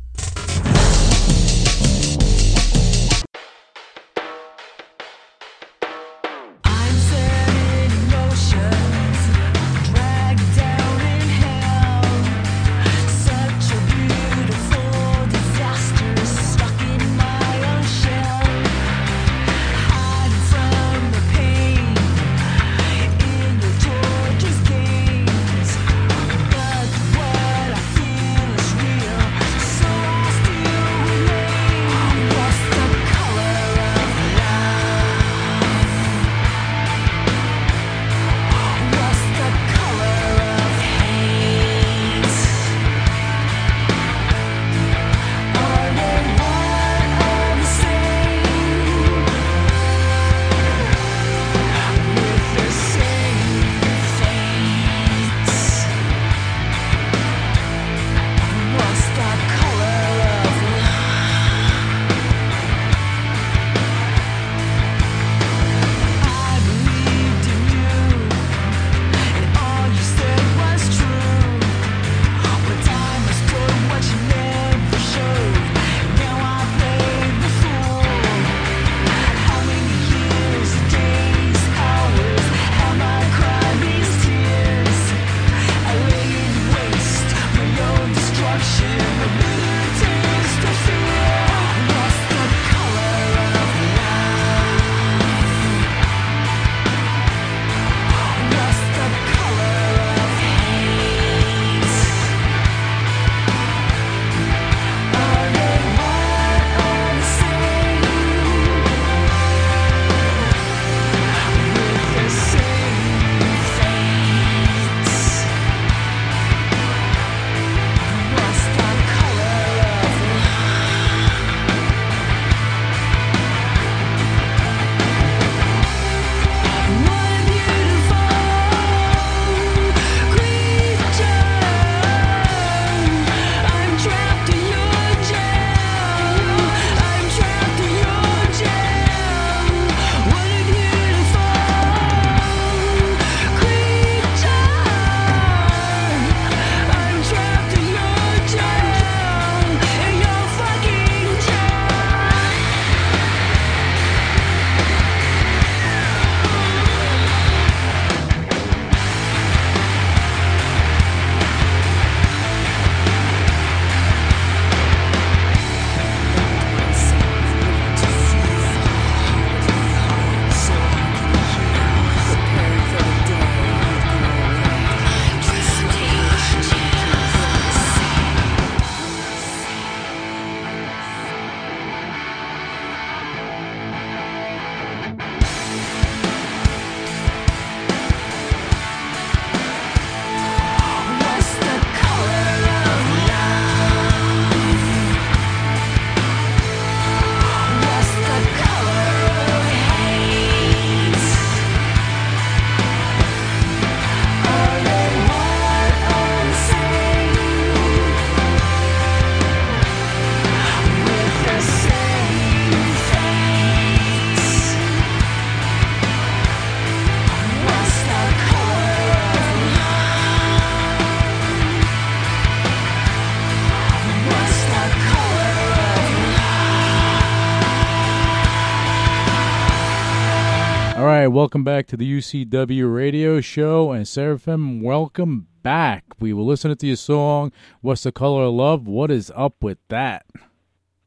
[231.40, 233.92] Welcome back to the UCW radio show.
[233.92, 236.04] And Seraphim, welcome back.
[236.20, 238.86] We were listening to your song, What's the Color of Love?
[238.86, 240.26] What is up with that?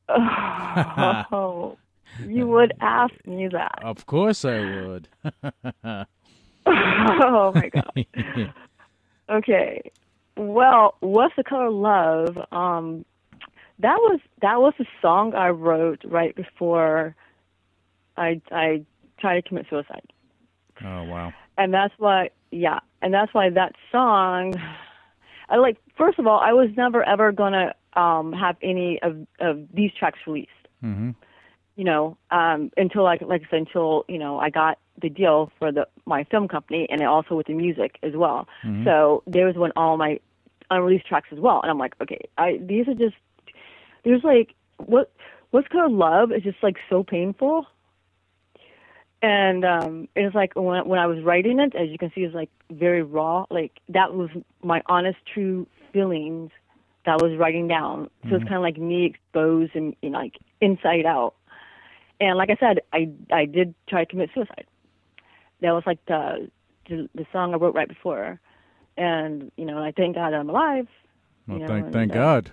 [0.09, 1.77] Oh,
[2.27, 3.77] you would ask me that.
[3.83, 5.07] Of course I would.
[6.65, 8.05] oh my god.
[9.29, 9.91] Okay.
[10.35, 12.45] Well, what's the color of love?
[12.51, 13.05] Um,
[13.77, 17.15] that was that was a song I wrote right before
[18.17, 18.83] I I
[19.19, 20.11] tried to commit suicide,
[20.83, 21.33] oh, wow.
[21.57, 24.53] and that's why yeah, and that's why that song.
[25.49, 29.67] I like first of all, I was never ever gonna um have any of of
[29.73, 30.51] these tracks released.
[30.81, 31.11] hmm
[31.75, 35.51] you know, um, until like like I said, until you know I got the deal
[35.57, 38.47] for the my film company and also with the music as well.
[38.83, 40.19] So there was when all my
[40.69, 43.15] unreleased tracks as well, and I'm like, okay, I these are just
[44.03, 45.11] there's like what
[45.51, 47.65] what's called love is just like so painful.
[49.23, 52.21] And um it was like when when I was writing it, as you can see,
[52.21, 53.45] it's like very raw.
[53.49, 54.29] Like that was
[54.61, 56.51] my honest, true feelings
[57.05, 58.09] that I was writing down.
[58.29, 61.35] So it's kind of like me exposed and you know, like inside out.
[62.19, 64.65] And like I said, I I did try to commit suicide.
[65.61, 66.49] That was like the
[66.89, 68.41] the, the song I wrote right before,
[68.97, 70.87] and you know, I thank God I'm alive.
[71.47, 72.51] Well, you know, thank, and, thank uh, God.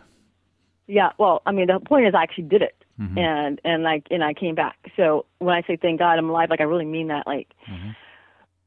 [0.86, 3.18] Yeah, well, I mean, the point is, I actually did it, Mm-hmm.
[3.18, 4.76] and and like, and I came back.
[4.94, 7.90] So when I say thank God I'm alive, like I really mean that, like, mm-hmm.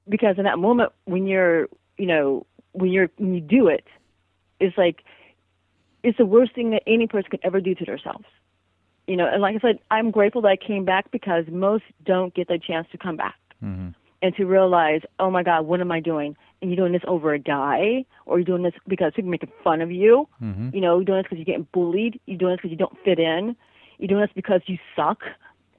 [0.09, 1.67] because in that moment when you're,
[1.97, 3.85] you know, when you're when you do it,
[4.59, 5.03] it's like,
[6.01, 8.25] it's the worst thing that any person could ever do to themselves.
[9.05, 12.33] You know, and like I said, I'm grateful that I came back because most don't
[12.33, 13.89] get the chance to come back mm-hmm.
[14.21, 16.35] and to realize, oh my God, what am I doing?
[16.61, 19.51] And you're doing this over a guy, or you're doing this because people are making
[19.63, 20.27] fun of you.
[20.71, 22.19] You know, you're doing this because you're getting bullied.
[22.25, 23.55] You're doing this because you don't fit in.
[23.97, 25.21] You're doing this because you suck.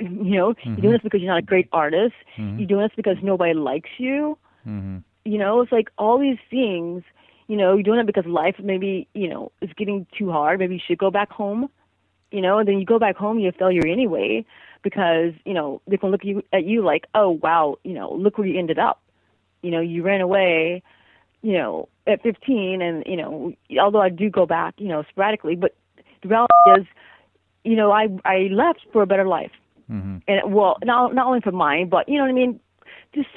[0.01, 0.91] You know, you're doing mm-hmm.
[0.91, 2.15] this because you're not a great artist.
[2.37, 2.59] Mm-hmm.
[2.59, 4.37] You're doing this because nobody likes you.
[4.67, 4.99] Mm-hmm.
[5.25, 7.05] You know, it's like all these things.
[7.47, 10.59] You know, you're doing it because life maybe you know is getting too hard.
[10.59, 11.69] Maybe you should go back home.
[12.33, 14.45] You know, and then you go back home, you're a failure anyway
[14.83, 18.13] because you know they can look at you, at you like, oh wow, you know,
[18.13, 19.01] look where you ended up.
[19.63, 20.83] You know, you ran away,
[21.43, 25.57] you know, at 15, and you know, although I do go back, you know, sporadically,
[25.57, 25.75] but
[26.23, 26.87] the reality is,
[27.65, 29.53] you know, I I left for a better life,
[30.29, 32.61] and well, not not only for mine, but you know what I mean,
[33.15, 33.29] just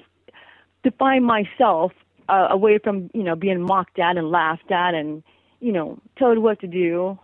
[0.84, 1.92] to find myself
[2.30, 5.24] uh, away from you know being mocked at and laughed at and
[5.60, 7.18] you know told what to do.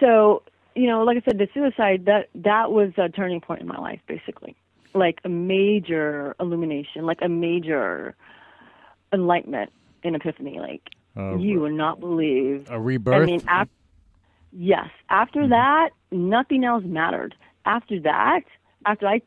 [0.00, 0.42] So
[0.74, 3.78] you know, like I said, the suicide that that was a turning point in my
[3.78, 4.56] life, basically,
[4.94, 8.14] like a major illumination, like a major
[9.12, 9.70] enlightenment
[10.02, 10.58] and epiphany.
[10.58, 10.82] Like
[11.16, 12.70] Uh, you would not believe.
[12.70, 13.22] A rebirth.
[13.22, 13.68] I mean, af-
[14.52, 14.88] yes.
[15.10, 15.50] After mm-hmm.
[15.50, 17.34] that, nothing else mattered.
[17.64, 18.42] After that,
[18.86, 19.22] after I,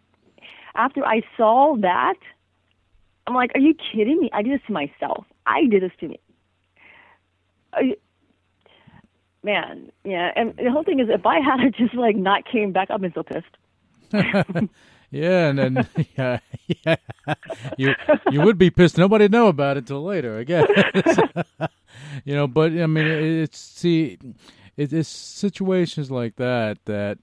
[0.75, 2.15] after I saw that,
[3.27, 4.29] I'm like, are you kidding me?
[4.33, 5.25] I did this to myself.
[5.45, 6.19] I did this to me.
[7.73, 7.95] I,
[9.43, 10.31] man, yeah.
[10.35, 13.13] And the whole thing is, if I had just like not came back, I've been
[13.13, 13.45] so pissed.
[15.11, 16.39] yeah, and then yeah,
[16.85, 16.95] yeah,
[17.77, 17.95] you
[18.29, 18.97] you would be pissed.
[18.97, 20.67] Nobody'd know about it till later, I guess.
[22.23, 24.19] you know, but I mean, it's see,
[24.77, 27.17] it, it's situations like that that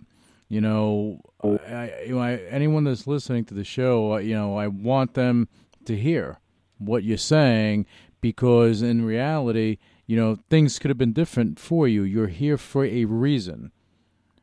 [0.48, 1.57] you know, oh.
[1.66, 5.48] I, you know, I, anyone that's listening to the show, you know, I want them
[5.86, 6.40] to hear
[6.76, 7.86] what you're saying
[8.20, 12.03] because in reality, you know, things could have been different for you.
[12.03, 13.72] You're here for a reason.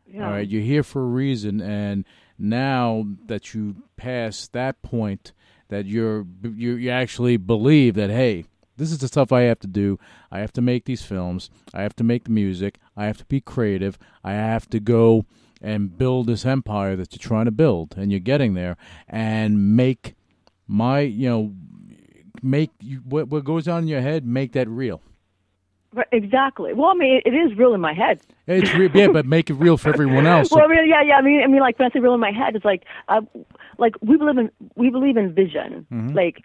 [0.08, 0.26] Yeah.
[0.26, 2.04] All right, you're here for a reason, and
[2.40, 5.34] now that you pass that point,
[5.68, 8.46] that you're you you actually believe that hey,
[8.80, 10.00] this is the stuff I have to do.
[10.32, 11.50] I have to make these films.
[11.74, 12.80] I have to make the music.
[12.98, 14.00] I have to be creative.
[14.24, 15.26] I have to go
[15.62, 18.78] and build this empire that you're trying to build, and you're getting there,
[19.08, 20.16] and make
[20.68, 21.54] my you know
[22.42, 25.02] make you, what what goes on in your head make that real.
[25.92, 26.74] Right, exactly.
[26.74, 28.22] Well, I mean, it, is real in my head.
[28.46, 30.52] It's real, yeah, but make it real for everyone else.
[30.52, 31.16] well, I mean, yeah, yeah.
[31.16, 33.22] I mean, I mean, like when I say real in my head, it's like, uh,
[33.80, 35.88] like we believe in we believe in vision.
[36.14, 36.44] Like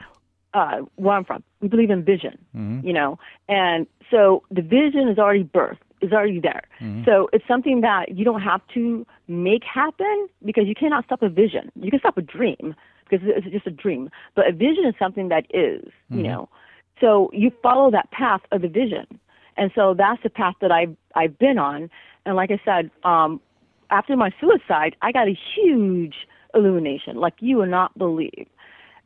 [0.55, 2.39] uh, where I'm from, we believe in vision.
[2.85, 6.63] You know, and so the vision is already birthed, is already there.
[7.05, 11.29] So it's something that you don't have to make happen because you cannot stop a
[11.29, 11.71] vision.
[11.81, 12.75] You can stop a dream
[13.09, 15.85] because it's just a dream, but a vision is something that is.
[16.19, 16.49] You know,
[17.01, 19.07] so you follow that path of the vision.
[19.57, 21.91] And so that's the path that I've I've been on.
[22.27, 23.41] And like I said, um,
[23.91, 26.15] after my suicide, I got a huge
[26.55, 28.47] illumination, like you would not believe,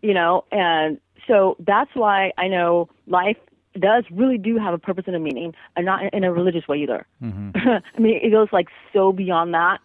[0.02, 0.44] you know.
[0.52, 3.36] And so that's why I know life
[3.78, 6.78] does really do have a purpose and a meaning, and not in a religious way
[6.78, 7.06] either.
[7.22, 9.78] I mean, it goes like so beyond that,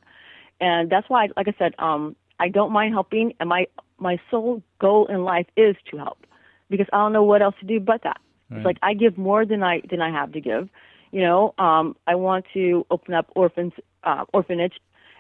[0.60, 3.68] and that's why, like I said, um, I don't mind helping, and my
[4.00, 6.26] my sole goal in life is to help
[6.70, 8.20] because I don't know what else to do but that.
[8.50, 8.58] Right.
[8.58, 10.70] It's like I give more than I than I have to give.
[11.12, 13.74] You know, um, I want to open up orphans
[14.04, 14.74] uh, orphanage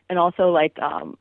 [0.09, 1.17] and also like um,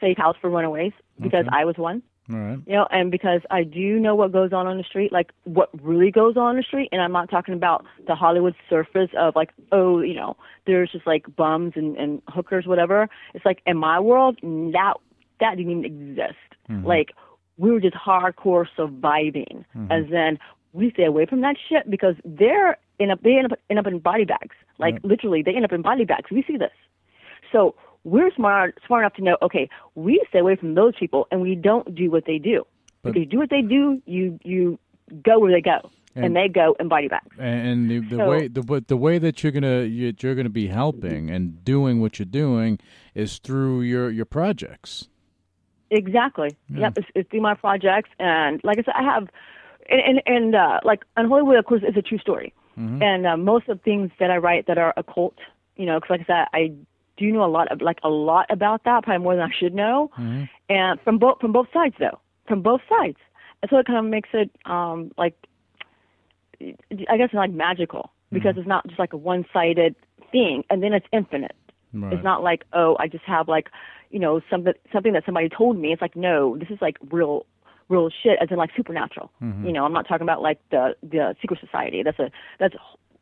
[0.00, 1.56] safe house for runaways because Okay.
[1.56, 2.02] I was one
[2.32, 2.58] All right.
[2.66, 5.68] you know, and because I do know what goes on on the street, like what
[5.82, 9.34] really goes on on the street, and I'm not talking about the Hollywood surface of
[9.34, 13.08] like, oh, you know, there's just like bums and, and hookers, whatever.
[13.34, 14.94] It's like in my world, that
[15.40, 16.34] that didn't even exist.
[16.70, 16.86] Mm-hmm.
[16.86, 17.12] Like
[17.56, 19.90] we were just hardcore surviving, mm-hmm.
[19.90, 20.38] as in
[20.72, 23.86] we stay away from that shit because they're in up they end up end up
[23.86, 25.04] in body bags, like Right.
[25.04, 26.30] literally they end up in body bags.
[26.30, 26.70] We see this.
[27.50, 27.74] So
[28.04, 31.54] we're smart smart enough to know, okay, we stay away from those people and we
[31.54, 32.64] don't do what they do.
[33.02, 34.78] But- if you do what they do, you you
[35.22, 37.34] go where they go, and, And- they go in body bags.
[37.38, 40.48] And the, the So- way the but the way that you're gonna you- you're gonna
[40.48, 42.78] be helping and doing what you're doing
[43.14, 45.08] is through your your projects.
[45.90, 46.50] Exactly.
[46.68, 46.80] Yeah.
[46.80, 46.98] Yep.
[46.98, 49.28] It's, it's through my projects, and like I said, I have,
[49.88, 52.52] and and, and uh, like on Hollywood, of course, it's a true story.
[52.76, 55.36] And uh, most of the things that I write that are occult,
[55.76, 56.72] you know, because like I said, I
[57.20, 59.52] do you know a lot of like a lot about that, probably more than I
[59.56, 60.44] should know, mm-hmm.
[60.70, 62.18] and from both from both sides though,
[62.48, 63.18] from both sides,
[63.62, 65.34] and so it kind of makes it um like,
[66.60, 68.60] I guess like magical because mm-hmm.
[68.60, 69.94] it's not just like a one-sided
[70.32, 71.54] thing, and then it's infinite.
[71.92, 72.12] Right.
[72.14, 73.68] It's not like, oh, I just have like,
[74.10, 75.92] you know, something something that somebody told me.
[75.92, 77.44] It's like, no, this is like real
[77.90, 79.30] real shit as in like supernatural.
[79.42, 79.66] Mm-hmm.
[79.66, 82.02] You know, I'm not talking about like the the secret society.
[82.02, 82.74] That's a that's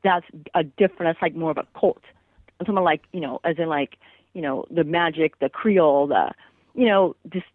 [0.04, 2.02] that's a different that's like more of a cult.
[2.60, 3.96] I'm talking like, you know, as in like,
[4.34, 6.32] you know, the magic, the Creole, the
[6.74, 7.46] you know, just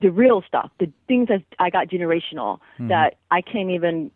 [0.00, 2.58] the real stuff, the things that I got generational
[2.88, 4.10] that I can't even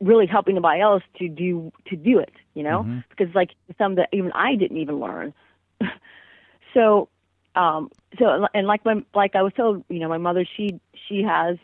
[0.00, 4.08] really help anybody else to do to do it, you know, because like some that
[4.12, 5.32] even I didn't even learn.
[6.74, 7.08] so,
[7.56, 11.22] um, so and like my like I was told, you know, my mother she she
[11.22, 11.56] has,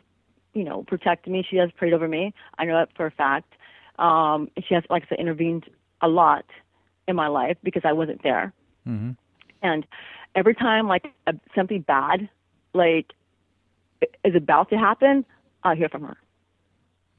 [0.55, 1.47] you know, protected me.
[1.49, 2.35] She has prayed over me.
[2.59, 3.53] I know that for a fact.
[3.99, 5.67] Um, she has, like I said, intervened
[6.01, 6.45] a lot
[7.09, 8.53] in my life because I wasn't there.
[8.87, 9.17] Mhm.
[9.63, 9.87] And
[10.35, 12.29] every time like a, something bad,
[12.75, 13.13] like
[14.25, 15.25] is about to happen,
[15.65, 16.17] I hear from her.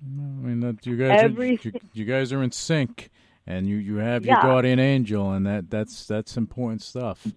[0.02, 0.06] I
[0.48, 3.10] mean that you guys Every are, you, you guys are in sync,
[3.46, 4.36] and you you have Yeah.
[4.36, 7.28] your guardian angel, and that that's that's important stuff.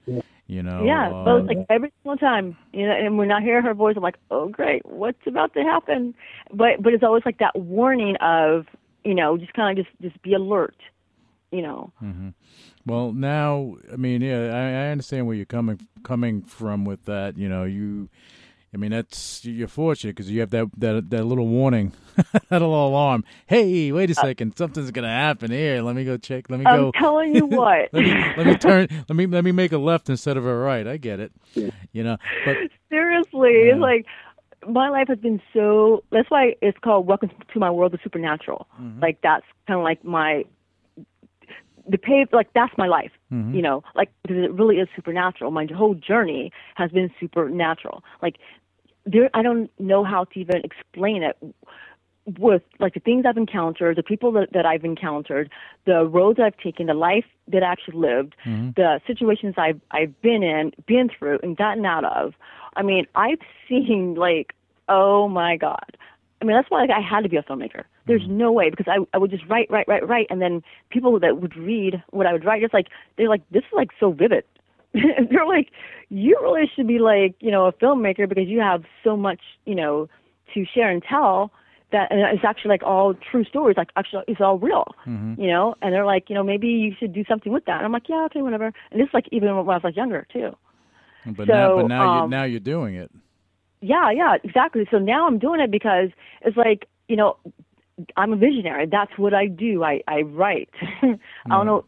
[0.46, 0.84] You know.
[0.84, 4.02] Yeah, uh, like every single time, you know, and when I hear her voice, I'm
[4.02, 6.14] like, oh great, what's about to happen?
[6.52, 8.66] But but it's always like that warning of,
[9.02, 10.76] you know, just kind of just just be alert,
[11.52, 11.92] you know.
[12.02, 12.30] Mm-hmm.
[12.84, 17.38] Well, now, I mean, yeah, I, I understand where you're coming coming from with that.
[17.38, 18.08] You know, you,
[18.74, 21.92] I mean, that's you're fortunate because you have that that that little warning,
[22.32, 23.24] that little alarm.
[23.46, 25.80] Hey, wait a uh, second, something's gonna happen here.
[25.82, 26.50] Let me go check.
[26.50, 26.92] Let me I'm go.
[26.98, 27.90] telling you what.
[27.92, 28.88] let me let me turn.
[29.08, 30.86] Let me let me make a left instead of a right.
[30.86, 31.32] I get it.
[31.54, 32.56] You know, but
[32.88, 33.72] Seriously, Yeah.
[33.74, 34.06] it's like
[34.68, 36.02] my life has been so.
[36.10, 38.66] That's why it's called Welcome to My World of Supernatural.
[38.80, 39.00] Mm-hmm.
[39.00, 40.44] Like that's kind of like my
[41.88, 42.28] the pave.
[42.32, 43.12] Like that's my life.
[43.32, 43.54] Mm-hmm.
[43.54, 45.50] You know, like because it really is supernatural.
[45.50, 48.02] My whole journey has been supernatural.
[48.22, 48.36] Like
[49.04, 51.36] there, I don't know how to even explain it.
[52.38, 55.50] With like the things I've encountered, the people that, that I've encountered,
[55.86, 58.70] the roads I've taken, the life that I actually lived, mm-hmm.
[58.76, 62.34] the situations I've I've been in, been through, and gotten out of.
[62.76, 64.54] I mean, I've seen like,
[64.88, 65.96] oh my god.
[66.42, 67.84] I mean, that's why like, I had to be a filmmaker.
[68.08, 71.18] There's no way because I I would just write, write, write, write, and then people
[71.20, 74.10] that would read what I would write, it's like they're like, this is like so
[74.10, 74.44] vivid.
[74.92, 75.70] They're like,
[76.10, 79.74] you really should be like, you know, a filmmaker because you have so much, you
[79.74, 80.06] know,
[80.52, 81.50] to share and tell
[81.92, 83.76] that and it's actually like all true stories.
[83.78, 84.84] Like actually, it's all real,
[85.38, 85.76] you know.
[85.80, 87.76] And they're like, you know, maybe you should do something with that.
[87.76, 88.72] And I'm like, yeah, okay, whatever.
[88.90, 90.50] And this like even when I was like younger too.
[91.24, 93.10] but now but So, now you um, now you're doing it.
[93.82, 94.86] Yeah, yeah, exactly.
[94.90, 96.10] So now I'm doing it because
[96.40, 97.36] it's like, you know,
[98.16, 98.86] I'm a visionary.
[98.86, 99.84] That's what I do.
[99.84, 100.70] I, I write.
[101.02, 101.18] I
[101.48, 101.84] don't know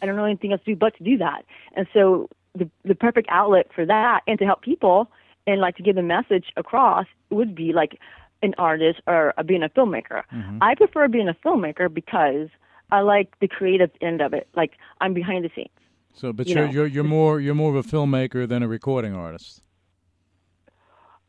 [0.00, 1.44] I don't know anything else to do but to do that.
[1.74, 5.10] And so the the perfect outlet for that and to help people
[5.46, 7.98] and like to give the message across would be like
[8.42, 10.22] an artist or a, being a filmmaker.
[10.32, 10.58] Mm-hmm.
[10.60, 12.48] I prefer being a filmmaker because
[12.90, 14.46] I like the creative end of it.
[14.54, 15.70] Like I'm behind the scenes.
[16.12, 19.14] So, but you you're you're you're more you're more of a filmmaker than a recording
[19.14, 19.62] artist.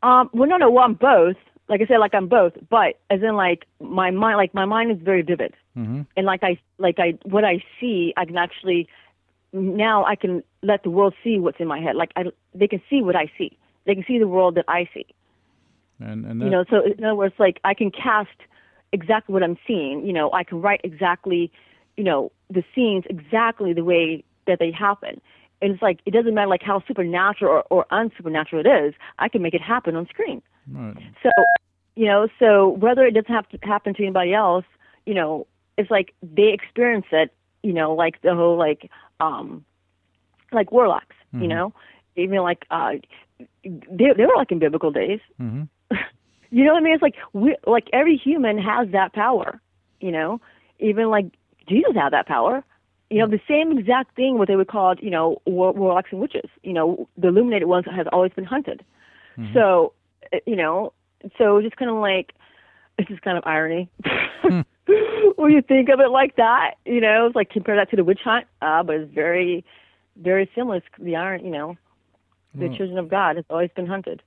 [0.06, 0.70] Um, well, no, no.
[0.70, 1.36] Well, I'm both.
[1.68, 2.52] Like I said, like I'm both.
[2.70, 6.02] But as in, like my mind, like my mind is very vivid, Mm-hmm.
[6.16, 8.88] and like I, like I, what I see, I can actually
[9.52, 11.96] now I can let the world see what's in my head.
[11.96, 13.58] Like I, they can see what I see.
[13.84, 15.06] They can see the world that I see.
[16.00, 18.38] And and that, You know, so in other words, like I can cast
[18.92, 20.06] exactly what I'm seeing.
[20.06, 21.50] You know, I can write exactly,
[21.96, 25.20] you know, the scenes exactly the way that they happen.
[25.62, 28.94] And it's like it doesn't matter like how supernatural or, or unsupernatural it is.
[29.18, 30.42] I can make it happen on screen.
[30.70, 30.96] Right.
[31.22, 31.30] So,
[31.94, 34.64] you know, so whether it doesn't have to happen to anybody else,
[35.06, 35.46] you know,
[35.78, 37.32] it's like they experience it,
[37.62, 38.90] you know, like the whole like
[39.20, 39.64] um
[40.52, 41.72] like warlocks, you know,
[42.16, 42.92] even like uh
[43.64, 45.20] they they were like in biblical days.
[45.38, 45.62] hmm
[46.50, 46.94] You know what I mean?
[46.94, 49.60] It's like we like every human has that power,
[50.00, 50.40] you know.
[50.78, 51.26] Even like
[51.68, 52.64] Jesus had that power.
[53.10, 56.20] You know, the same exact thing what they would call, you know, war- warlocks and
[56.20, 56.50] witches.
[56.62, 58.84] You know, the illuminated ones has always been hunted.
[59.52, 59.92] So,
[60.32, 60.92] uh, you know,
[61.36, 62.32] so just kind of like
[62.98, 63.90] it's just kind of irony.
[65.36, 68.04] when you think of it like that, you know, it's like compare that to the
[68.04, 69.64] witch hunt, uh, but it's very,
[70.16, 70.76] very similar.
[70.76, 71.76] It's the iron, you know,
[72.54, 74.22] the Well- children of God has always been hunted.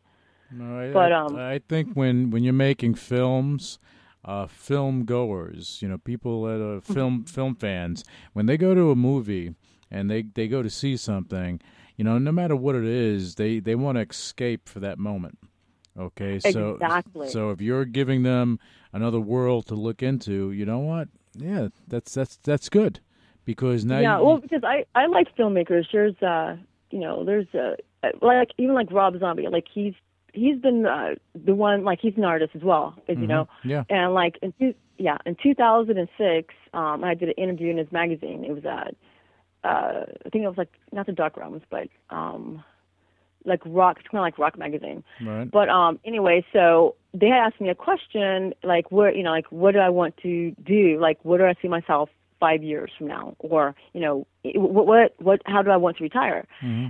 [0.52, 3.80] No, I, But, I- um, I think when when you're making films,
[4.26, 6.94] uh, film goers, you know, people that are Mm-hmm.
[6.94, 8.04] film film fans,
[8.34, 9.56] when they go to a movie
[9.92, 11.60] and they they go to see something,
[11.98, 15.38] you know, no matter what it is, they they want to escape for that moment.
[15.98, 17.28] Okay, so Exactly.
[17.30, 18.60] so if you're giving them
[18.94, 21.08] another world to look into, you know what?
[21.36, 23.00] Yeah, that's that's that's good
[23.46, 25.86] because now yeah, you, well, because I I like filmmakers.
[25.92, 26.58] There's uh,
[26.92, 27.76] you know, there's uh,
[28.22, 29.94] like even like Rob Zombie, like he's
[30.34, 33.48] he's been uh, the one like he's an artist as well, as you know.
[33.64, 33.84] yeah.
[33.90, 38.44] And like in two, yeah, in 2006, um, I did an interview in his magazine.
[38.44, 42.64] It was uh, uh, I think it was like not the Dark Realms, but um,
[43.46, 45.04] like rock, it's kind of like rock magazine.
[45.22, 45.50] right.
[45.50, 49.52] But um, anyway, so they had asked me a question, like, where, you know, like,
[49.52, 51.00] what do I want to do?
[51.00, 52.10] Like, where do I see myself
[52.40, 53.36] five years from now?
[53.40, 56.48] Or, you know, what, what, what how do I want to retire?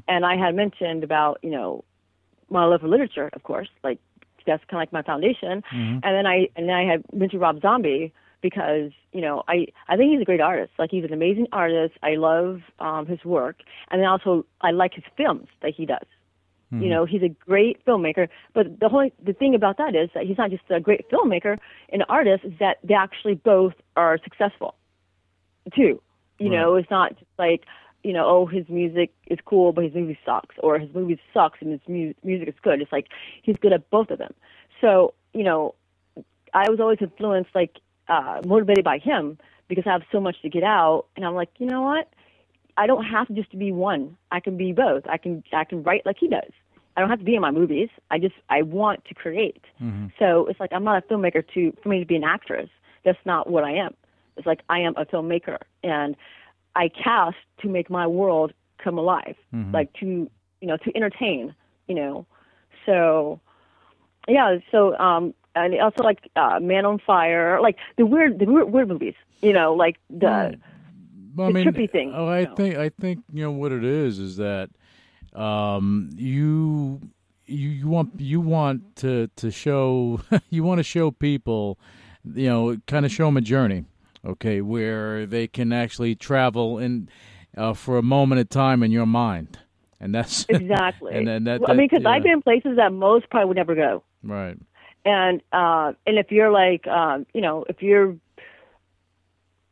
[0.07, 1.83] And I had mentioned about, you know,
[2.49, 3.99] my love for literature, of course, like
[4.45, 5.63] that's kind of like my foundation.
[6.03, 9.97] And then I, and then I had mentioned Rob Zombie because, you know, I, I
[9.97, 10.71] think he's a great artist.
[10.79, 11.95] Like, he's an amazing artist.
[12.01, 13.57] I love um, his work.
[13.91, 16.07] And then also, I like his films that he does.
[16.71, 18.29] You know, he's a great filmmaker.
[18.53, 21.57] But the whole the thing about that is that he's not just a great filmmaker
[21.91, 22.45] and artist.
[22.45, 24.75] Is that they actually both are successful,
[25.75, 25.99] too.
[26.37, 27.65] You know, it's not just like
[28.03, 31.59] you know, oh, his music is cool, but his movie sucks, or his movie sucks
[31.61, 32.81] and his mu- music is good.
[32.81, 33.07] It's like
[33.41, 34.33] he's good at both of them.
[34.81, 35.75] So you know,
[36.53, 37.77] I was always influenced, like
[38.07, 39.37] uh, motivated by him
[39.67, 42.09] because I have so much to get out, and I'm like, you know what?
[42.77, 44.17] I don't have to just to be one.
[44.31, 45.03] I can be both.
[45.07, 46.51] I can I can write like he does.
[46.95, 47.89] I don't have to be in my movies.
[48.09, 49.63] I just I want to create.
[50.17, 52.69] So it's like I'm not a filmmaker to for me to be an actress.
[53.03, 53.93] That's not what I am.
[54.37, 56.15] It's like I am a filmmaker and
[56.75, 59.35] I cast to make my world come alive.
[59.73, 60.29] Like to
[60.61, 61.53] you know, to entertain,
[61.87, 62.25] you know.
[62.85, 63.39] So
[64.27, 68.71] yeah, so um and also like uh Man on Fire, like the weird the weird,
[68.71, 70.57] weird movies, you know, like the
[71.35, 72.55] Well, the trippy thing, Oh, I know.
[72.55, 74.69] think I think you know what it is is that
[75.33, 77.01] um, you
[77.45, 81.77] you you want you want to to show you want to show people
[82.33, 83.85] you know kind of show them a journey,
[84.25, 87.09] okay, where they can actually travel in
[87.57, 89.59] uh, for a moment of time in your mind,
[89.99, 91.15] and that's Exactly.
[91.15, 93.47] and then that, Well, I mean, because that- I've been in places that most probably
[93.47, 94.03] would never go.
[94.23, 94.57] right.
[95.05, 98.15] And uh, and if you're like, um, you know, if you're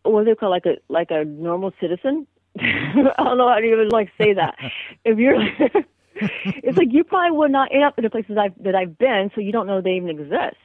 [0.03, 2.25] what do they call like a like a normal citizen?
[2.59, 4.55] I don't know how to even like say that.
[5.05, 5.35] if you're,
[6.15, 9.29] it's like you probably would not end up in the places I've that I've been,
[9.35, 10.55] so you don't know they even exist.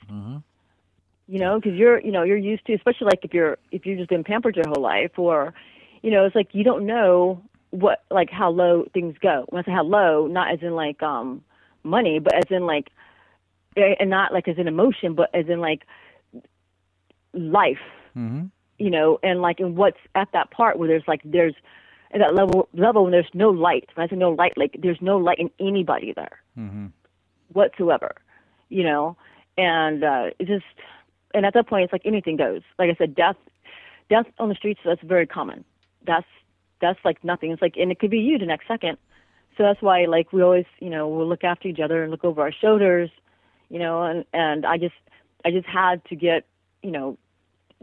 [1.29, 3.99] You know, because you're you know you're used to, especially like if you're if you've
[3.99, 5.55] just been pampered your whole life, or
[6.03, 9.45] you know, it's like you don't know what like how low things go.
[9.49, 11.43] When I say how low, not as in like um
[11.85, 12.91] money, but as in like
[13.77, 15.83] eh, and not like as in emotion, but as in like
[17.33, 17.79] life.
[18.17, 18.47] Mm-hmm.
[18.79, 21.55] You know, and like in what's at that part where there's like there's
[22.13, 23.89] at that level level when there's no light.
[23.95, 26.87] When I say no light, like there's no light in anybody there Mm-hmm.
[27.53, 28.17] whatsoever.
[28.69, 29.17] You know,
[29.57, 30.65] and uh, it just
[31.35, 32.63] and at that point it's like anything goes.
[32.79, 33.37] Like I said, death
[34.09, 35.65] death on the streets that's very common.
[36.07, 36.27] That's
[36.81, 37.51] that's like nothing.
[37.53, 38.99] It's like and it could be you the next second.
[39.57, 42.25] So that's why like we always you know we'll look after each other and look
[42.25, 43.11] over our shoulders,
[43.69, 44.03] you know.
[44.03, 44.95] And and I just
[45.45, 46.45] I just had to get
[46.83, 47.19] you know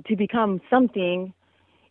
[0.07, 1.33] to become something.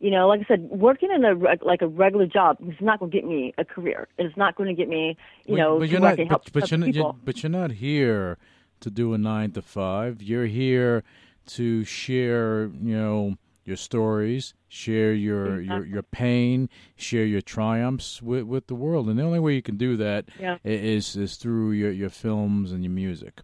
[0.00, 3.00] You know, like I said, working in a reg- like a regular job is not
[3.00, 4.06] going to get me a career.
[4.16, 6.16] It's not going to get me, you know, but you're not.
[6.18, 6.94] help But, other you're not.
[6.94, 8.38] You're, but you're not here
[8.78, 10.22] to do a nine to five.
[10.22, 11.02] You're here
[11.48, 12.70] to share.
[12.82, 13.34] You know
[13.64, 19.08] your stories, share your your, your pain, share your triumphs with with the world.
[19.08, 20.56] And the only way you can do that Yeah.
[20.64, 23.40] is is through your your films and your music.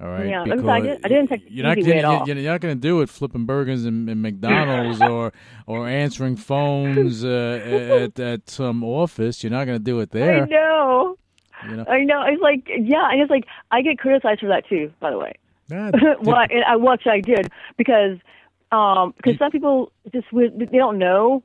[0.00, 0.26] All right.
[0.26, 2.28] Yeah, in fact, I didn't take you're not easy way at gonna- all.
[2.28, 5.32] You're not going to do it flipping burgers in, in McDonald's or
[5.66, 9.42] or answering phones uh, at at some office.
[9.42, 10.42] You're not going to do it there.
[10.42, 11.16] I know.
[11.68, 11.84] You know.
[11.88, 12.22] I know.
[12.26, 14.92] It's like, yeah, and it's like I get criticized for that too.
[15.00, 15.32] By the way,
[16.22, 18.18] well, I, I which I did because
[18.72, 21.42] um because some people just they don't know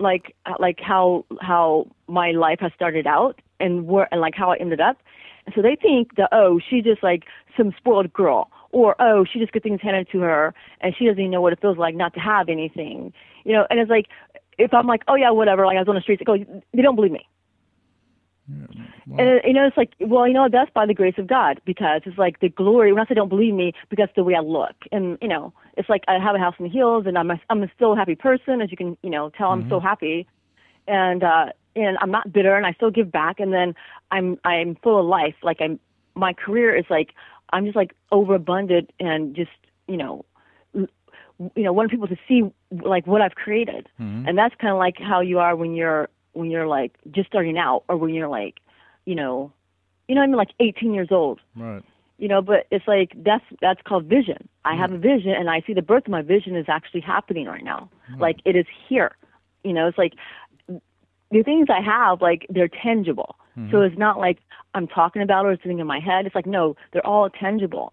[0.00, 4.56] like like how how my life has started out and where and like how I
[4.56, 4.98] ended up,
[5.46, 7.24] and so they think that oh she's just like
[7.56, 11.20] some spoiled girl or oh she just gets things handed to her and she doesn't
[11.20, 13.12] even know what it feels like not to have anything,
[13.44, 13.66] you know.
[13.70, 14.06] And it's like
[14.58, 16.82] if I'm like oh yeah whatever like I was on the streets like oh they
[16.82, 17.26] don't believe me.
[19.18, 22.02] And you know, it's like, well, you know, that's by the grace of God because
[22.04, 22.92] it's like the glory.
[22.92, 25.88] When I say don't believe me, because the way I look, and you know, it's
[25.88, 27.96] like I have a house in the hills, and I'm a, I'm a still a
[27.96, 29.50] happy person, as you can, you know, tell.
[29.50, 30.26] I'm so happy,
[30.88, 33.74] and uh, and I'm not bitter, and I still give back, and then
[34.10, 35.34] I'm I'm full of life.
[35.42, 35.78] Like I'm,
[36.14, 37.14] my career is like
[37.52, 39.50] I'm just like overabundant and just
[39.86, 40.24] you know,
[40.74, 40.88] you
[41.56, 43.88] know, wanting people to see like what I've created,
[44.26, 47.58] and that's kind of like how you are when you're when you're like just starting
[47.58, 48.60] out, or when you're like,
[49.04, 49.52] you know,
[50.08, 51.40] you know, I mean, like 18 years old.
[51.56, 51.82] Right.
[52.18, 54.48] you know but it's like that's that's called vision.
[54.64, 57.46] I have a vision and i see the birth of my vision is actually happening
[57.46, 57.88] right now.
[58.18, 59.16] Like it is here.
[59.64, 60.14] You know it's like
[60.68, 63.36] the things i have like they're tangible.
[63.58, 63.70] Mm-hmm.
[63.70, 64.38] So it's not like
[64.74, 66.26] i'm talking about it or it's sitting in my head.
[66.26, 67.92] It's like no they're all tangible.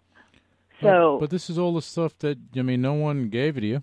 [0.80, 2.80] So But this is all the stuff that I mean.
[2.80, 3.82] No one gave it to you.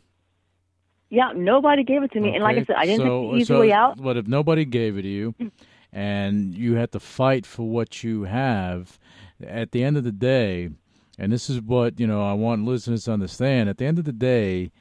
[1.10, 3.38] Yeah nobody gave it to me and like i said i didn't so, take the
[3.38, 5.51] easy so, way out But if nobody gave it to you, mm.
[5.91, 8.99] and you had to fight for what you have,
[9.45, 10.70] at the end of the day,
[11.18, 13.70] and this is what you know, I want listeners to understand.
[13.70, 14.72] At the end of the day,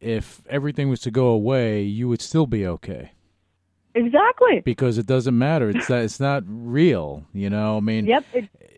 [0.00, 3.12] if everything was to go away, you would still be okay
[3.94, 5.68] exactly because it doesn't matter.
[5.68, 7.24] It's not, it's not real.
[7.32, 8.24] You know, I mean, yep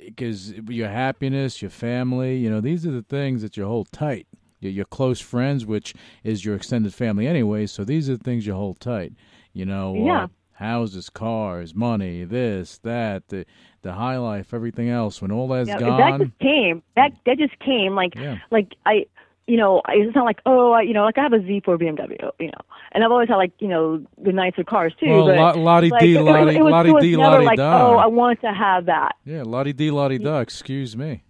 [0.05, 3.91] because eh, your happiness, your family, you know, these are the things that you hold
[3.93, 4.27] tight.
[4.71, 8.55] Your, close friends, which is your extended family anyway, so these are the things you
[8.55, 9.13] hold tight.
[9.53, 10.25] You know, Yeah.
[10.25, 13.45] uh, houses, cars, money, this, that, the
[13.83, 15.21] the high life, everything else.
[15.21, 16.83] When all that's Yeah, gone, that just came.
[16.97, 17.95] That that just came.
[17.95, 18.39] Like Yeah.
[18.51, 19.05] like I,
[19.47, 22.31] you know, it's not like oh, I, you know, like I have a Z4 BMW,
[22.41, 22.53] you know,
[22.93, 25.11] and I've always had like you know the nicer cars too.
[25.11, 27.97] Well, but lottie like, was- lottie- was, lottie it was dee, never lottie like oh,
[27.99, 29.17] I want to have that.
[29.27, 30.39] yeah, lottie d, lottie da.
[30.39, 31.24] Excuse me.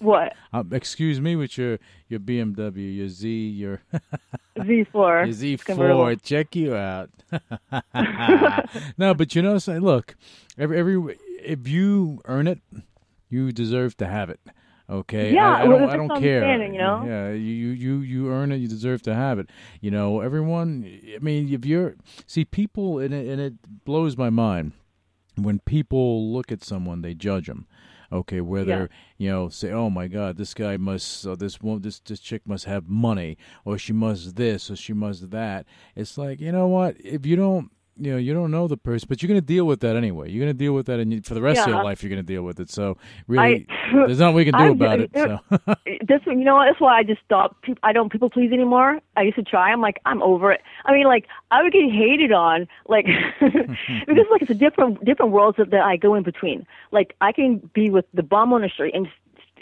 [0.00, 1.78] What Uh, excuse me with your
[2.08, 3.82] your BMW, your Z, your
[4.58, 4.94] Z4?
[4.94, 6.22] Your Z4.
[6.22, 7.10] check you out.
[8.98, 10.16] no, but you know, say, look,
[10.58, 12.60] every every if you earn it,
[13.28, 14.40] you deserve to have it.
[14.88, 16.60] Okay, Yeah, I, I don't, I don't care.
[16.66, 17.04] you know?
[17.06, 19.48] Yeah, you you you earn it, you deserve to have it.
[19.80, 20.84] You know, everyone.
[21.14, 21.94] I mean, if you're
[22.26, 24.72] see people, and it, and it blows my mind
[25.36, 27.66] when people look at someone, they judge them.
[28.12, 28.88] Okay, whether
[29.18, 32.42] you know, say, "Oh my God, this guy must, uh, this one, this this chick
[32.44, 36.66] must have money, or she must this, or she must that." It's like you know
[36.66, 36.96] what?
[36.98, 37.70] If you don't,
[38.00, 40.30] you know, you don't know the person, but you're going to deal with that anyway.
[40.30, 42.10] You're going to deal with that, and you, for the rest of your life, you're
[42.10, 42.70] going to deal with it.
[42.70, 42.96] So
[43.28, 45.10] really, I- there's nothing we can do I'm- about it.
[45.14, 45.38] So
[46.06, 47.62] this you know that's why I just stopped.
[47.62, 49.00] Peop- I don't people please anymore.
[49.16, 49.70] I used to try.
[49.70, 50.62] I'm like I'm over it.
[50.84, 53.06] I mean, like I would get hated on, like
[53.40, 56.66] because like it's a different different worlds that, that I go in between.
[56.92, 59.08] Like I can be with the bum on the street and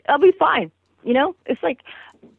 [0.08, 0.70] I'll be fine.
[1.04, 1.80] You know, it's like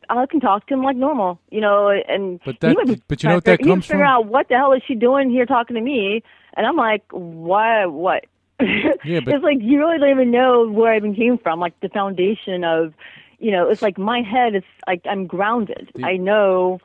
[0.10, 1.40] I can talk to him like normal.
[1.52, 3.76] You know, and But he that- would but you know what that figure- he would
[3.76, 4.08] comes figure from?
[4.08, 6.24] out what the hell is she doing here talking to me,
[6.56, 7.86] and I'm like, why?
[7.86, 8.26] What?
[8.60, 11.60] Yeah, but- it's like you really don't even know where I even came from.
[11.60, 12.94] Like the foundation of,
[13.40, 15.92] you know, it's like my head is like I'm grounded.
[15.96, 16.80] The- I know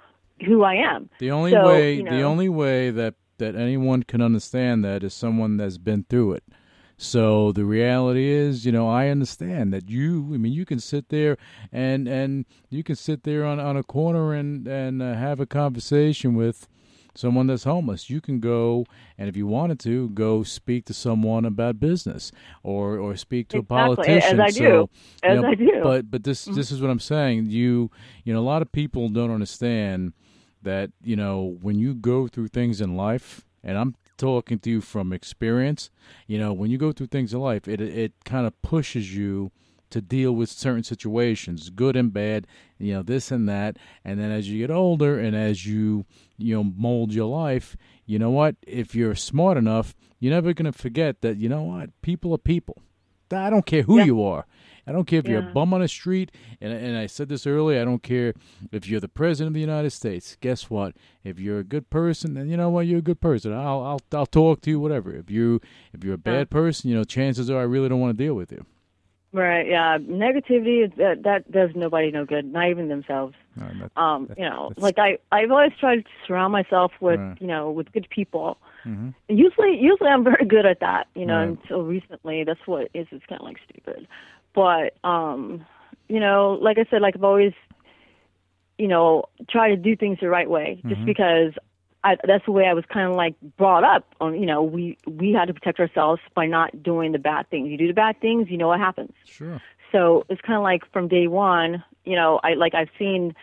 [0.45, 1.09] who I am.
[1.19, 5.13] the only So, way, you the only way that that anyone can understand that is
[5.15, 6.45] someone that's been through it.
[6.97, 10.31] So the reality is, you know, I understand that you.
[10.33, 11.37] I mean, you can sit there
[11.73, 15.47] and and you can sit there on on a corner and and uh, have a
[15.47, 16.69] conversation with
[17.17, 18.11] someone that's homeless.
[18.11, 18.87] You can go
[19.19, 22.31] and if you wanted to, go speak to someone about business
[22.63, 24.41] or or speak to Exactly, a politician.
[24.41, 24.65] as I do.
[24.65, 24.91] So,
[25.25, 25.81] you As know, I do.
[25.83, 27.51] But but this this is what I'm saying.
[27.51, 27.91] You
[28.25, 30.13] you know, a lot of people don't understand
[30.63, 34.81] that you know when you go through things in life, and I'm talking to you
[34.81, 35.91] from experience.
[36.27, 39.51] You know, when you go through things in life, it it kind of pushes you
[39.91, 42.47] to deal with certain situations, good and bad,
[42.79, 43.77] you know, this and that.
[44.05, 46.05] And then as you get older and as you,
[46.37, 48.57] you know, mold your life, you know what?
[48.67, 51.91] If you're smart enough, you're never going to forget that, you know what?
[52.03, 52.83] People are people.
[53.31, 54.05] I don't care who Yeah.
[54.05, 54.47] you are.
[54.87, 56.31] I don't care if you're a bum on the street,
[56.61, 57.81] and and I said this earlier.
[57.81, 58.35] I don't care
[58.71, 60.37] if you're the president of the United States.
[60.41, 60.95] Guess what?
[61.23, 63.53] If you're a good person, then you know what you're a good person.
[63.53, 65.15] I'll I'll I'll talk to you, whatever.
[65.15, 65.61] If you
[65.93, 68.35] if you're a bad person, you know, chances are I really don't want to deal
[68.35, 68.65] with you.
[69.33, 69.67] Right.
[69.67, 69.99] Yeah.
[69.99, 72.45] Negativity that that does nobody no good.
[72.53, 73.35] Not even themselves.
[73.57, 77.19] No, that- Um, that- you know, like I I've always tried to surround myself with
[77.19, 77.41] Right.
[77.41, 78.59] you know with good people.
[78.85, 79.13] Mhm.
[79.29, 81.09] Usually usually I'm very good at that.
[81.17, 81.49] You know, Right.
[81.49, 83.09] until recently that's what is.
[83.11, 84.07] It's kind of like stupid,
[84.55, 85.65] but um,
[86.09, 87.53] you know, like I said, like I've always,
[88.79, 91.07] you know, try to do things the right way, just Mhm.
[91.07, 91.53] because.
[92.07, 94.15] I, that's the way I was kind of like brought up.
[94.21, 97.71] On you know, we we had to protect ourselves by not doing the bad things.
[97.71, 99.15] You do the bad things, you know what happens.
[99.25, 99.59] Sure.
[99.91, 103.35] So it's kind of like from day one, you know, I like I've seen,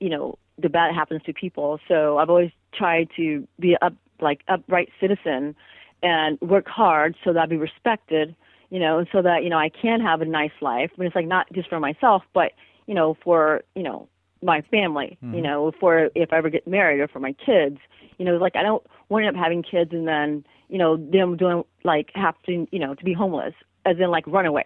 [0.00, 1.78] you know, the bad happens to people.
[1.88, 5.54] So I've always tried to be a up like upright citizen
[6.02, 8.34] and work hard so that I'd be respected,
[8.70, 10.90] you know, so that you know I can have a nice life.
[10.96, 12.52] But it's like not just for myself, but
[12.86, 14.08] you know, for you know
[14.42, 17.78] my family, you know, for if I ever get married or for my kids,
[18.18, 20.96] you know, like I don't want to end up having kids and then you know
[20.96, 23.54] them doing like have to you know to be homeless
[23.84, 24.64] as in like run away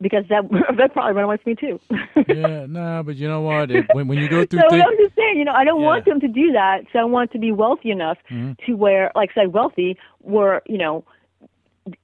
[0.00, 0.42] because that
[0.78, 1.80] that probably run away from me too.
[2.26, 3.70] yeah, no, but you know what?
[3.70, 5.82] It, when when you go through so thi- I'm just saying, you know, I don't
[5.82, 6.84] want them to do that.
[6.92, 8.56] So I want to be wealthy enough Mhm.
[8.66, 11.04] to where, like, say, wealthy, where you know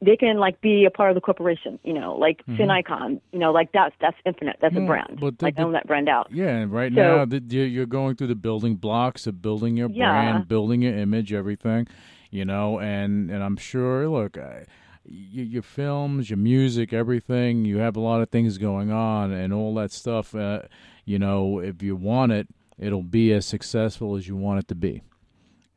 [0.02, 1.78] they can like be a part of the corporation.
[1.84, 2.56] You know, like Mhm.
[2.58, 3.20] Finicon.
[3.32, 4.56] You know, like that's that's infinite.
[4.60, 5.18] That's No, a brand.
[5.20, 6.28] but the- like the- own that brand out.
[6.30, 9.88] Yeah, and right So- now you're you're going through the building blocks of building your
[9.90, 10.10] Yeah.
[10.10, 11.86] brand, building your image, everything,
[12.30, 14.64] you know, and and I'm sure, look, I,
[15.06, 19.52] your, your films, your music, everything, you have a lot of things going on, and
[19.52, 20.34] all that stuff.
[20.34, 20.62] Uh,
[21.06, 24.74] you know, if you want it, it'll be as successful as you want it to
[24.74, 25.00] be.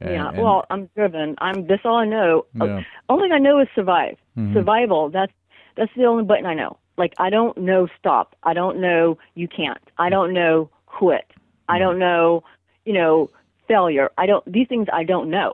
[0.03, 0.41] And- yeah.
[0.41, 1.35] well, I'm driven.
[1.39, 1.67] I'm.
[1.67, 2.45] That's all I know.
[2.55, 2.83] Yeah.
[3.09, 4.17] Only thing I know is survive.
[4.37, 4.53] Mhm.
[4.53, 5.09] Survival.
[5.09, 5.31] That's
[5.75, 6.77] that's the only button I know.
[6.97, 8.35] Like I don't know stop.
[8.43, 9.81] I don't know you can't.
[9.97, 11.25] I don't know quit.
[11.69, 12.43] I don't know,
[12.85, 13.29] you know,
[13.67, 14.11] failure.
[14.17, 15.53] I don't these things I don't know.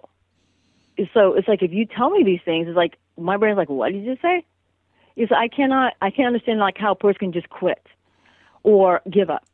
[1.14, 3.92] So it's like if you tell me these things, it's like my brain's like, What
[3.94, 4.44] did you just say?
[5.16, 7.86] It's I cannot I can't understand like how a person can just quit
[8.64, 9.46] or give up.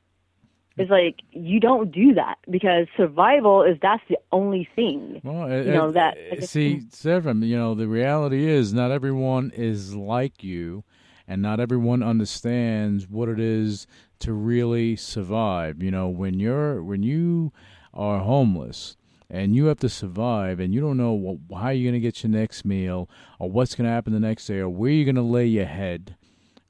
[0.77, 5.21] It's like you don't do that because survival is that's the only thing.
[5.23, 9.95] Well, you uh, know that see, Seraphim, you know, the reality is not everyone is
[9.95, 10.83] like you,
[11.27, 13.87] and not everyone understands what it is
[14.19, 15.81] to really survive.
[15.81, 17.53] You know, when you're when you
[17.93, 18.97] are homeless
[19.29, 22.21] and you have to survive, and you don't know what, how you're going to get
[22.21, 23.09] your next meal,
[23.39, 25.65] or what's going to happen the next day, or where you're going to lay your
[25.65, 26.17] head.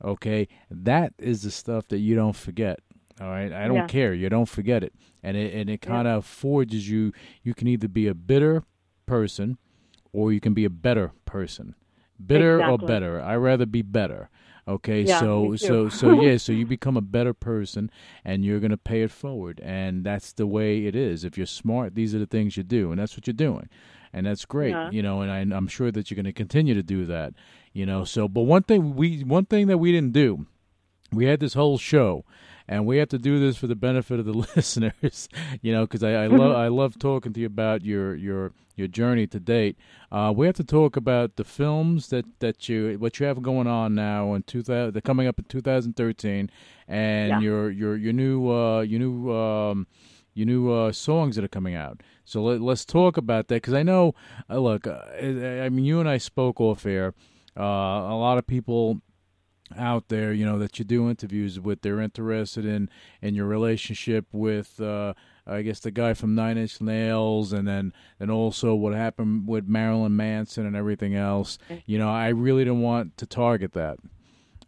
[0.03, 2.80] Okay, that is the stuff that you don't forget.
[3.22, 3.88] All right, I don't Yeah.
[3.88, 4.13] care.
[4.13, 4.93] You don't forget it,
[5.24, 7.13] and it and it kind of forges you.
[7.43, 8.63] You can either be a bitter
[9.05, 9.57] person,
[10.11, 11.76] or you can be a better person.
[12.24, 13.22] Bitter or better.
[13.22, 14.30] I rather be better.
[14.68, 17.89] Okay, Yeah, so so so yeah, so you become a better person,
[18.26, 21.24] and you're gonna pay it forward, and that's the way it is.
[21.24, 23.70] If you're smart, these are the things you do, and that's what you're doing,
[24.11, 24.89] and that's great, Yeah.
[24.89, 25.22] you know.
[25.22, 27.34] And I, I'm sure that you're gonna continue to do that,
[27.74, 28.03] you know.
[28.05, 30.47] So, but one thing we one thing that we didn't do,
[31.13, 32.26] we had this whole show,
[32.68, 35.30] and we have to do this for the benefit of the listeners,
[35.61, 38.88] you know, because I, I love I love talking to you about your your your
[38.88, 39.78] journey to date.
[40.11, 43.68] Uh, we have to talk about the films that, that you what you have going
[43.68, 44.93] on now in two thousand.
[44.93, 46.49] They're coming up in 2013,
[46.88, 47.39] and Yeah.
[47.39, 49.88] your your your new uh, your new um,
[50.34, 52.01] your new uh, songs that are coming out.
[52.26, 54.13] So let, let's talk about that because I know.
[54.49, 57.13] Uh, look, uh, I I mean, you and I spoke off air.
[57.57, 58.99] Uh, a lot of people
[59.78, 62.89] out there, you know, that you do interviews with, they're interested in
[63.22, 65.13] in your relationship with, uh,
[65.47, 69.68] I guess, the guy from Nine Inch Nails, and then and also what happened with
[69.68, 71.57] Marilyn Manson and everything else.
[71.86, 73.97] You know, I really don't want to target that.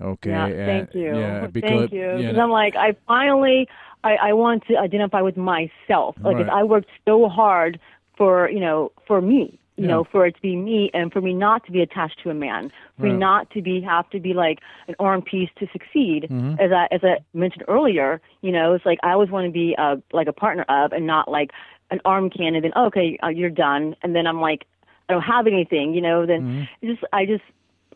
[0.01, 0.29] Okay.
[0.29, 1.17] Yeah, and- thank you.
[1.17, 2.17] Yeah, because thank you.
[2.17, 3.67] yeah, I'm like, I finally,
[4.03, 6.15] I, I want to identify with myself.
[6.21, 6.49] Like, Right.
[6.49, 7.79] I worked so hard
[8.15, 9.91] for, you know, for me, you Yeah.
[9.91, 12.33] know, for it to be me and for me not to be attached to a
[12.33, 13.11] man, for Right.
[13.13, 16.27] me not to be, have to be like an arm piece to succeed.
[16.29, 16.59] Mhm.
[16.59, 19.75] As I, as I mentioned earlier, you know, it's like I always want to be
[19.77, 21.51] a, like a partner of and not like
[21.91, 23.95] an arm can and then, oh, okay, uh, you're done.
[24.03, 24.65] And then I'm like,
[25.09, 26.41] I don't have anything, you know, then
[26.81, 26.87] Mm-hmm.
[26.91, 27.43] just, I just,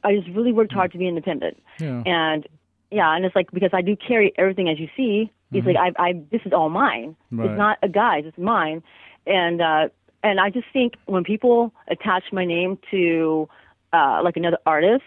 [0.04, 2.02] I just really worked hard to be independent yeah.
[2.06, 2.48] and
[2.90, 5.32] yeah, and it's like because I do carry everything as you see.
[5.54, 7.16] It's like I, I this is all mine.
[7.32, 7.40] Mm-hmm.
[7.40, 7.50] Right.
[7.52, 8.26] It's not a guy's.
[8.26, 8.82] It's mine,
[9.28, 9.90] and uh,
[10.24, 13.47] and I just think when people attach my name to
[13.93, 15.03] uh, like another artist,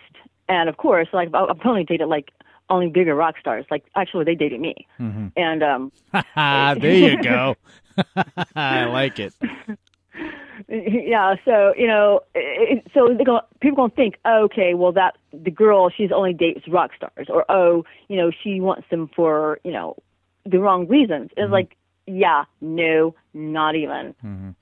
[0.48, 2.30] and of course, like I've only dated like
[2.70, 3.64] only bigger rock stars.
[3.70, 5.28] Like actually, they dated me, Mm-hmm.
[5.36, 5.92] and um,
[6.80, 7.56] there you go.
[8.56, 9.34] I like it.
[10.68, 11.34] yeah.
[11.44, 15.50] So you know, it, so they go, people gonna think, oh, okay, well that the
[15.50, 19.72] girl she's only dates rock stars, or oh, you know, she wants them for you
[19.72, 19.96] know
[20.44, 21.30] the wrong reasons.
[21.36, 21.76] It's like,
[22.06, 24.14] yeah, no, not even.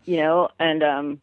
[0.05, 1.21] You know, and um,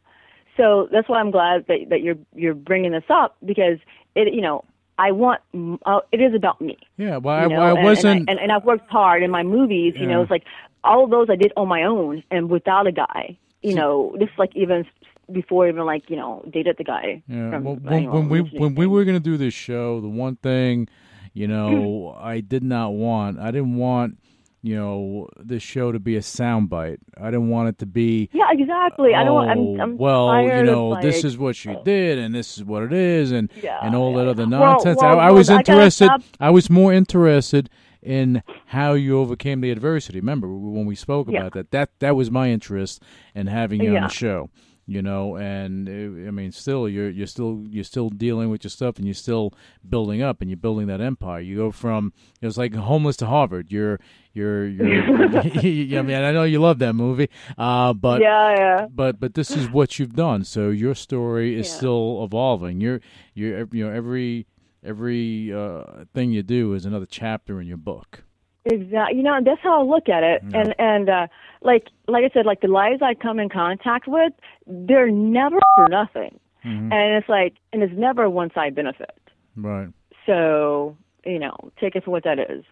[0.57, 3.77] so that's why I'm glad that that you're you're bringing this up because
[4.15, 4.63] it, you know,
[4.97, 5.41] I want.
[5.85, 6.77] Uh, it is about me.
[6.97, 8.19] Yeah, well, I, you know, I and- wasn't.
[8.21, 9.93] and, I, and, and I've worked hard in my movies.
[9.97, 10.43] You know, it's like
[10.83, 13.37] all of those I did on my own and without a guy.
[13.61, 14.85] You know, this like even
[15.31, 17.21] before even like you know dated the guy.
[17.27, 17.51] Yeah.
[17.51, 20.87] from, Well, when, when we when we were gonna do this show, the one thing,
[21.33, 23.37] you know, I did not want.
[23.39, 24.17] I didn't want,
[24.61, 26.97] you know, this show to be a soundbite.
[27.17, 28.29] I didn't want it to be.
[28.33, 29.13] Yeah, exactly.
[29.13, 29.33] I don't.
[29.33, 31.83] want I'm, "Oh, I'm well, you know, this is what she oh.
[31.83, 34.49] did, and this is what it is, and Yeah, and all that other yeah.
[34.59, 34.99] Well, nonsense.
[35.01, 36.09] well, I, I was interested.
[36.39, 37.69] I was more interested
[38.01, 40.19] in how you overcame the adversity.
[40.19, 41.39] Remember when we spoke Yeah.
[41.41, 41.71] about that?
[41.71, 43.01] That that was my interest
[43.35, 44.49] in having you on the show.
[44.89, 48.71] You know, and uh, I mean, still, you're you're still you're still dealing with your
[48.71, 49.53] stuff, and you're still
[49.87, 51.39] building up, and you're building that empire.
[51.41, 52.11] You go from
[52.41, 53.71] it was like homeless to Harvard.
[53.71, 53.99] You're
[54.33, 54.87] you're you're.
[55.99, 58.87] I mean, I know you love that movie, uh, but yeah, yeah.
[58.89, 60.43] but but this is what you've done.
[60.43, 61.75] So your story is Yeah.
[61.77, 62.81] still evolving.
[62.81, 62.99] You're
[63.35, 64.47] you're you know every
[64.83, 68.23] every uh, thing you do is another chapter in your book.
[68.65, 69.17] Exactly.
[69.17, 70.41] You know, and that's how I look at it.
[70.53, 71.27] And and uh
[71.61, 74.33] like like I said, like the lives I come in contact with,
[74.67, 76.39] they're never for nothing.
[76.65, 76.91] Mm-hmm.
[76.91, 79.17] And it's like and it's never one side benefit.
[79.55, 79.89] Right.
[80.25, 82.63] So, you know, take it for what that is.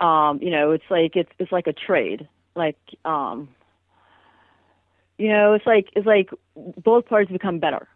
[0.00, 2.28] Um, you know, it's like it's it's like a trade.
[2.54, 3.48] Like um
[5.18, 6.30] you know, it's like it's like
[6.82, 7.88] both parties become better.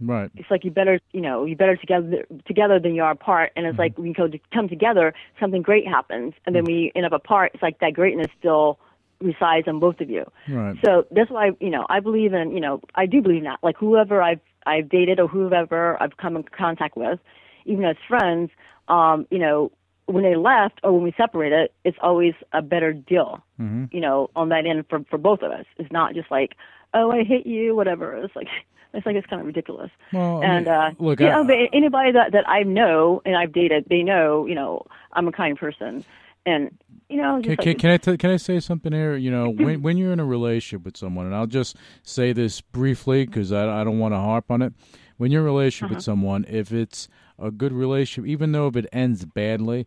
[0.00, 0.30] Right.
[0.34, 3.52] it's like you better you know you better together together than you are apart.
[3.56, 6.34] And it's like when you come together something great happens.
[6.46, 7.52] And then when you end up apart.
[7.54, 8.78] It's like that greatness still
[9.20, 10.24] resides on both of you.
[10.48, 10.76] Right.
[10.84, 13.58] so that's why you know i believe in you know i do believe in that.
[13.62, 17.18] Like whoever i've i've dated or whoever i've come in contact with
[17.66, 18.50] even as friends
[18.88, 19.70] um you know
[20.06, 23.84] when they left or when we separated it's always a better deal Mm-hmm.
[23.94, 25.66] you know on that end for for both of us.
[25.76, 26.52] It's not just like
[26.94, 28.16] oh i hate you whatever.
[28.16, 28.48] It's like
[28.94, 31.56] it's like it's kind of ridiculous Well, I and mean, uh look, you I- but
[31.72, 35.56] anybody that that I know and I've dated, they know, you know, I'm a kind
[35.58, 36.04] person,
[36.46, 36.76] and
[37.08, 39.16] you know, Can, just can, like, can I t- can I say something here?
[39.16, 42.60] You know, when when you're in a relationship with someone, and I'll just say this
[42.60, 44.72] briefly because I, I don't want to harp on it.
[45.16, 45.96] When you're in a relationship Uh-huh.
[45.96, 49.86] with someone, if it's a good relationship, even though if it ends badly,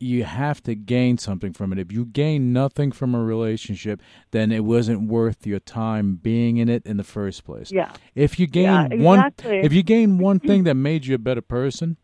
[0.00, 1.78] you have to gain something from it.
[1.78, 4.00] If you gain nothing from a relationship,
[4.32, 7.70] then it wasn't worth your time being in it in the first place.
[7.72, 9.60] yeah, If you gain Yeah, one, exactly.
[9.60, 11.96] if you gain one thing that made you a better person,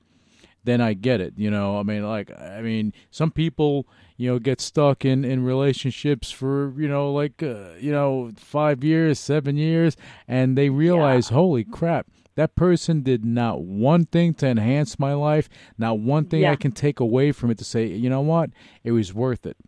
[0.64, 1.34] then I get it.
[1.36, 3.86] You know, I mean, like, I mean, some people,
[4.16, 8.84] you know, get stuck in in relationships for you know, like, uh, you know, five
[8.84, 9.96] years, seven years,
[10.28, 12.06] and they realize, holy crap.
[12.40, 16.72] That person did not one thing to enhance my life, not one thing I can
[16.72, 18.48] take away from it to say, you know what,
[18.82, 19.58] it was worth it.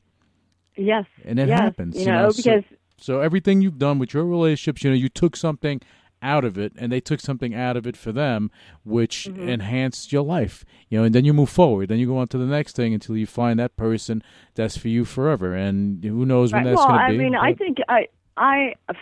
[0.74, 1.96] yes, And it yes, happens.
[1.98, 2.64] you know, so- because
[2.96, 5.80] so everything you've done with your relationships, you know, you took something
[6.22, 8.50] out of it, and they took something out of it for them,
[8.84, 9.48] which Mm-hmm.
[9.48, 10.64] enhanced your life.
[10.88, 11.88] You know, and then you move forward.
[11.88, 14.22] Then you go on to the next thing until you find that person
[14.54, 15.52] that's for you forever.
[15.54, 18.00] And who knows when right, that's well, going to be I mean, I think I
[18.36, 18.56] I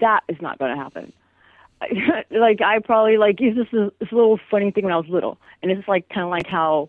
[0.00, 1.12] that is not going to happen.
[2.30, 5.38] like I probably like it's just a, this little funny thing when I was little,
[5.62, 6.88] and it's like kind of like how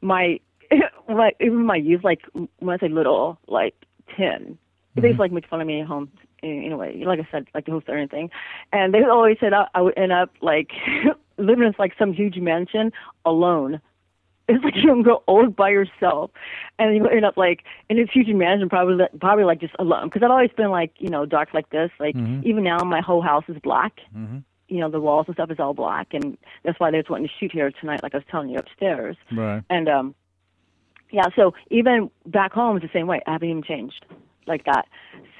[0.00, 0.40] my
[1.08, 3.74] like even my youth like when I say little like
[4.16, 4.58] 10
[4.96, 5.20] they used to mm-hmm.
[5.20, 6.10] like make fun of me at home
[6.42, 7.02] in a- anyway.
[7.04, 8.30] Like I said, like the host or anything,
[8.72, 10.70] and they always said I, I would end up like
[11.38, 12.92] living in like some huge mansion
[13.24, 13.80] alone.
[14.46, 16.30] It's like you don't go old by yourself,
[16.78, 20.08] and you end up like in this huge mansion, probably probably like just alone.
[20.08, 21.90] Because I've always been like you know dark like this.
[21.98, 22.14] Like
[22.44, 24.00] even now, my whole house is black.
[24.68, 27.28] You know the walls and stuff is all black, and that's why they was wanting
[27.28, 28.02] to shoot here tonight.
[28.02, 29.62] Like I was telling you upstairs, right.
[29.70, 30.14] and um,
[31.10, 31.26] yeah.
[31.36, 33.22] So even back home, it's the same way.
[33.26, 34.04] I haven't even changed
[34.46, 34.86] like that.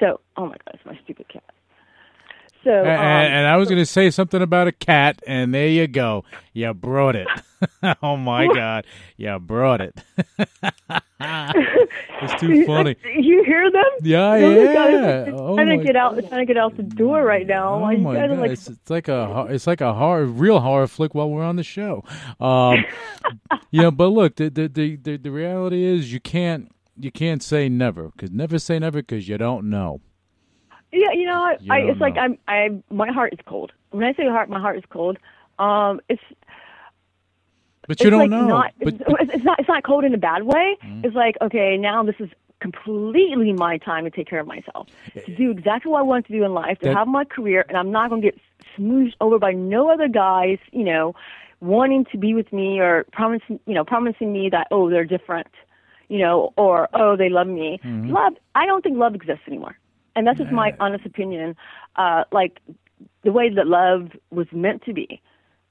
[0.01, 1.54] So oh my god, it's my stupid cat.
[2.65, 5.69] So um, and, and I was going to say something about a cat, and there
[5.69, 6.25] you go.
[6.53, 7.29] You brought it.
[8.03, 8.87] oh my God,
[9.17, 9.99] you brought it.
[11.21, 12.97] it's too funny.
[13.05, 13.85] You hear them?
[14.03, 14.39] Yeah,
[14.73, 15.25] God, yeah.
[15.25, 16.19] They're Oh trying to get out.
[16.29, 17.75] Trying to get out the door right now.
[17.75, 18.39] Oh Like, my god!
[18.39, 21.57] like, it's, it's like a it's like a horror, real horror flick while we're on
[21.57, 22.05] the show.
[22.41, 22.85] Um,
[23.71, 27.43] you know, but look, the, the the the the reality is you can't you can't
[27.43, 30.01] say never because never say never because you don't know.
[30.95, 32.17] Yeah, you know, I, You I it's like.
[32.17, 33.73] I'm, I, my heart is cold.
[33.91, 35.19] When I say heart, my heart is cold.
[35.59, 36.23] Um, it's
[37.87, 38.47] But you don't like know.
[38.49, 39.31] Not, but, it's, but- Mm-hmm.
[39.31, 39.59] it's not.
[39.61, 40.77] It's not cold in a bad way.
[41.03, 42.31] It's like okay, now this is
[42.61, 44.89] completely my time to take care of myself,
[45.27, 47.65] to do exactly what I want to do in life, to That- have my career,
[47.69, 48.41] and I'm not going to get
[48.79, 50.59] smooshed over by no other guys.
[50.73, 51.15] You know,
[51.61, 55.49] wanting to be with me or promising, you know, promising me that oh they're different,
[56.09, 57.81] you know, or oh they love me.
[57.85, 58.11] Mm-hmm.
[58.13, 58.35] Love.
[58.55, 59.77] I don't think love exists anymore,
[60.17, 61.57] and that's just my honest opinion.
[61.97, 62.61] Uh, like
[63.23, 65.21] the way that love was meant to be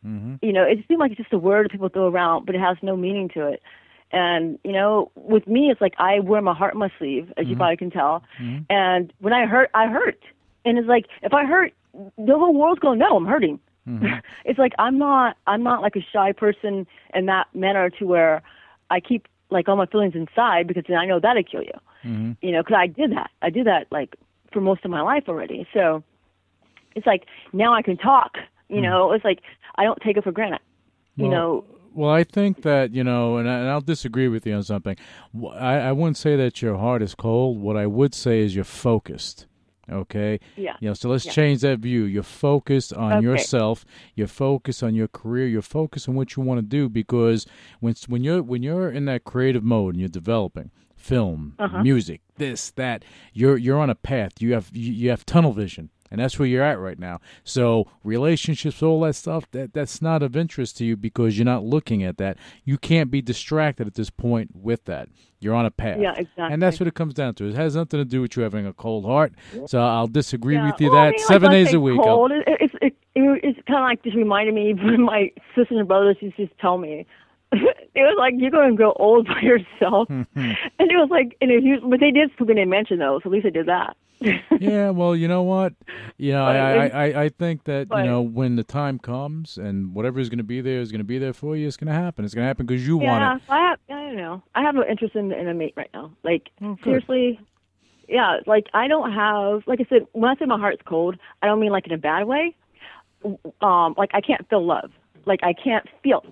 [0.05, 0.45] Mm-hmm.
[0.45, 2.61] You know, it seems like it's just a word that people throw around, but it
[2.61, 3.61] has no meaning to it.
[4.11, 7.47] And you know, with me, it's like I wear my heart on my sleeve, as
[7.47, 8.23] you probably can tell.
[8.69, 10.19] And when I hurt, I hurt.
[10.65, 13.59] And it's like if I hurt, the whole world's gonna know I'm hurting.
[14.45, 18.43] it's like I'm not I'm not like a shy person in that manner to where
[18.91, 21.79] I keep like all my feelings inside because then I know that'll kill you.
[22.41, 23.31] You know, because I did that.
[23.41, 24.15] I did that like
[24.53, 25.67] for most of my life already.
[25.73, 26.03] So
[26.95, 28.37] it's like now I can talk.
[28.69, 28.83] You hmm.
[28.83, 29.39] know, it's like
[29.75, 30.61] I don't take it for granted.
[31.15, 34.45] You Well, know, Well, I think that you know, and, I, and I'll disagree with
[34.47, 34.95] you on something.
[35.53, 37.59] I, I wouldn't say that your heart is cold.
[37.59, 39.47] What I would say is you're focused.
[39.91, 40.39] Okay.
[40.55, 40.75] Yeah.
[40.79, 41.33] You know, so let's Yeah.
[41.33, 42.03] change that view.
[42.05, 43.23] You're focused on Okay.
[43.23, 43.85] yourself.
[44.15, 45.45] You're focused on your career.
[45.45, 47.45] You're focused on what you want to do because
[47.81, 50.71] when when you're when you're in that creative mode and you're developing
[51.03, 51.83] film, Uh-huh.
[51.83, 53.03] music, this, that,
[53.33, 54.41] you're you're on a path.
[54.41, 55.89] You have you, have tunnel vision.
[56.11, 57.21] And that's where you're at right now.
[57.43, 61.63] So relationships, all that stuff, that that's not of interest to you because you're not
[61.63, 62.37] looking at that.
[62.63, 65.09] You can't be distracted at this point with that.
[65.39, 65.97] You're on a path.
[65.99, 66.53] Yeah, exactly.
[66.53, 67.47] And that's what it comes down to.
[67.47, 69.33] It has nothing to do with you having a cold heart.
[69.65, 70.67] So I'll disagree Yeah.
[70.67, 71.99] with you Well, I that mean, seven I days a week.
[71.99, 75.87] Cold, it, it's it, it, it's kind of like just reminded me my sisters and
[75.87, 77.07] brothers used to tell me.
[77.95, 81.51] it was like you're going to grow old by yourself, and it was like, and
[81.51, 83.95] it, but they did put in a mention though, so at least they did that.
[84.59, 85.73] yeah, well, you know what?
[86.17, 89.57] You know, I, I, I, I think that but- you know when the time comes
[89.57, 91.67] and whatever is going to be there is going to be there for you.
[91.67, 92.23] It's going to happen.
[92.23, 93.43] It's going to happen because you yeah, want it.
[93.49, 93.79] I have.
[93.89, 94.41] I don't know.
[94.55, 96.13] I have no interest in in a mate right now.
[96.23, 97.39] Like Oh, seriously,
[98.07, 98.37] yeah.
[98.45, 99.63] Like I don't have.
[99.67, 101.97] Like I said, when I say my heart's cold, I don't mean like in a
[101.97, 102.55] bad way.
[103.61, 104.91] Um, like I can't feel love.
[105.25, 106.23] Like I can't feel.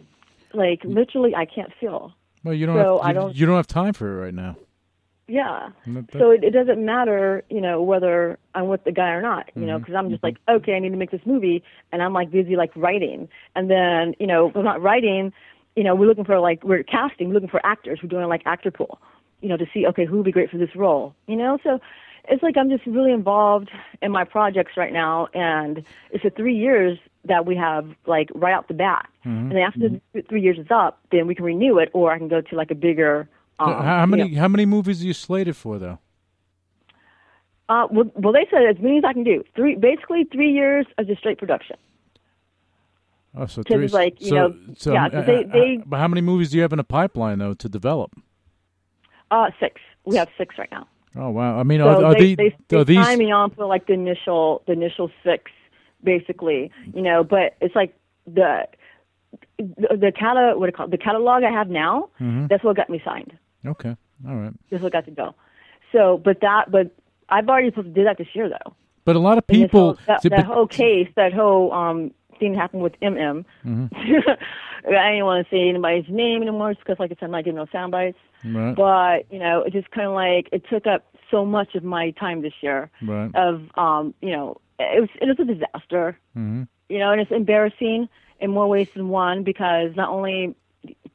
[0.54, 2.14] Like literally, I can't feel.
[2.44, 2.76] Well, you don't.
[2.78, 4.58] So have, I don't- you don't have time for it right now.
[5.28, 5.70] Yeah.
[5.88, 9.22] That- that- So it, it doesn't matter, you know, whether I'm with the guy or
[9.22, 9.84] not, you know, mm-hmm.
[9.84, 10.36] because I'm just mm-hmm.
[10.50, 13.70] like, okay, I need to make this movie, and I'm like busy like writing, and
[13.70, 15.32] then you know, I'm not writing,
[15.76, 18.42] you know, we're looking for like we're casting, we're looking for actors, we're doing like
[18.46, 19.00] actor pool,
[19.42, 21.80] you know, to see okay who would be great for this role, you know, so
[22.28, 23.70] it's like I'm just really involved
[24.02, 28.54] in my projects right now, and it's the three years that we have like right
[28.54, 31.78] out the bat, and then after the three years is up, then we can renew
[31.78, 33.30] it, or I can go to like a bigger.
[33.60, 36.00] Um, how, how you many know, how many movies are you slated for though?
[37.70, 39.44] Uh, well, well, they said as many as I can do.
[39.56, 41.78] Three, basically, three years of just straight production.
[43.34, 43.88] Oh, so three.
[43.88, 46.64] like, you so, know, so, yeah, uh, they- uh, but how many movies do you
[46.64, 48.12] have in the pipeline though to develop?
[49.30, 49.80] Uh, six.
[50.06, 50.88] We have six right now.
[51.16, 51.60] Oh wow!
[51.60, 53.18] I mean, So are, are they, the, they, are they these?
[53.18, 55.52] me on for like the initial, the initial six,
[56.04, 56.72] basically.
[56.94, 57.96] You know, but it's like
[58.26, 58.68] the
[59.58, 60.88] the, the catalog, what do you call?
[60.88, 62.10] The catalog I have now.
[62.20, 62.48] Mm-hmm.
[62.48, 63.38] That's what got me signed.
[63.66, 63.96] Okay,
[64.28, 64.54] all right.
[64.70, 65.36] That's what got to go.
[65.92, 66.96] So, but that, but
[67.30, 68.74] I've already supposed to do that this year though.
[69.06, 69.80] But a lot of people.
[69.80, 73.46] whole, that but- whole case, that whole um thing happened with MM.
[73.66, 73.86] Mm-hmm.
[74.88, 77.58] I didn't want to say anybody's name anymore because, like I said, I'm not giving
[77.58, 78.18] no sound bites.
[78.44, 78.76] Right.
[78.76, 82.12] But you know, it just kind of like it took up so much of my
[82.12, 82.90] time this year.
[83.02, 83.30] Right.
[83.36, 86.18] Of um, you know, it was it was a disaster.
[86.36, 86.64] Mm-hmm.
[86.90, 88.10] You know, and it's embarrassing
[88.40, 90.56] in more ways than one because not only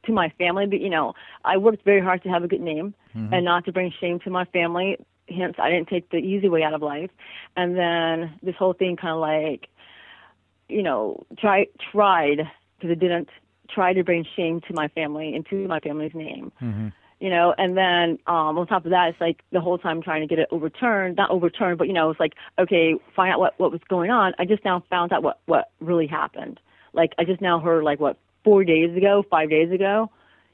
[0.05, 1.15] to my family, but you know,
[1.45, 2.95] I worked very hard to have a good name
[3.33, 4.99] and not to bring shame to my family.
[5.29, 7.11] Hence, I didn't take the easy way out of life.
[7.57, 9.69] And then this whole thing kind of like,
[10.69, 13.29] you know, try tried because it didn't
[13.69, 16.53] try to bring shame to my family and to my family's name.
[17.27, 20.21] You know, and then um, on top of that, it's like the whole time trying
[20.21, 23.59] to get it overturned, not overturned, but you know, it's like okay, find out what
[23.59, 24.33] what was going on.
[24.39, 26.61] I just now found out what what really happened.
[26.93, 30.09] Like I just now heard like what four days ago, five days ago,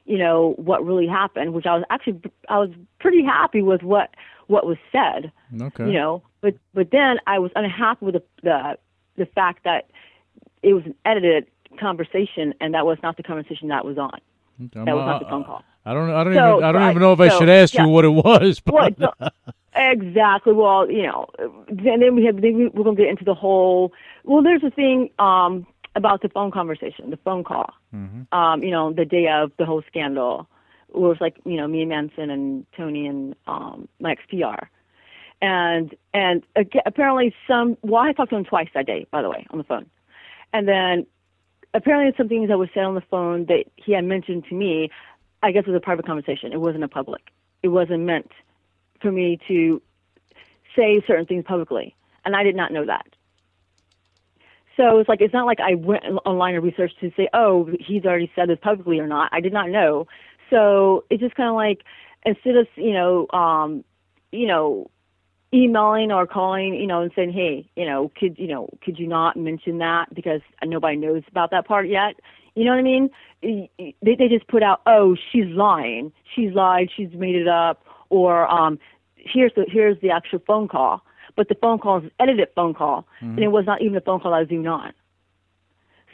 [0.06, 2.70] you know what really happened, which I was actually I was
[3.00, 4.08] pretty happy with what
[4.46, 5.30] what was said
[5.60, 5.86] Okay.
[5.86, 8.78] you know but but then i was unhappy with the the
[9.16, 9.90] the fact that
[10.62, 11.46] it was an edited
[11.78, 14.18] conversation and that was not the conversation that was on
[14.66, 16.10] Okay, that was not the I- phone call I don't.
[16.10, 16.64] I don't So, even.
[16.64, 17.82] I don't right, even know if I so, should ask yeah.
[17.82, 18.60] you what it was.
[18.64, 19.28] But well, so-
[19.74, 21.26] exactly well you know
[21.68, 23.92] and then we have then we, we're going to get into the whole
[24.24, 25.66] well there's a thing um
[25.96, 27.72] about the phone conversation the phone call
[28.32, 30.46] um you know the day of the whole scandal
[30.90, 34.66] it was like you know me and manson and tony and um my xpr
[35.40, 36.42] and and
[36.86, 39.64] apparently some well i talked to him twice that day by the way on the
[39.64, 39.86] phone
[40.52, 41.06] and then
[41.74, 44.90] apparently some things that was said on the phone that he had mentioned to me.
[45.42, 46.52] I guess it was a private conversation.
[46.52, 47.22] It wasn't a public.
[47.62, 48.30] It wasn't meant
[49.00, 49.82] for me to
[50.76, 51.94] say certain things publicly
[52.24, 53.06] and i did not know that.
[54.76, 58.04] So it's like it's not like i went online and researched to say oh he's
[58.04, 59.28] already said this publicly or not.
[59.32, 60.06] I did not know.
[60.50, 61.82] So it's just kind of like
[62.24, 63.84] instead of you know um
[64.30, 64.90] you know
[65.54, 69.06] emailing or calling, you know, and saying, hey, you know, could you know, could you
[69.06, 72.16] not mention that because nobody knows about that part yet?
[72.54, 73.10] You know what I mean?
[73.42, 73.70] They
[74.02, 78.78] they just put out, oh, she's lying, she's lied, she's made it up, or um,
[79.16, 81.02] here's the here's the actual phone call,
[81.36, 83.06] but the phone call is an edited phone call,
[83.36, 84.92] and it was not even a phone call I was doing on.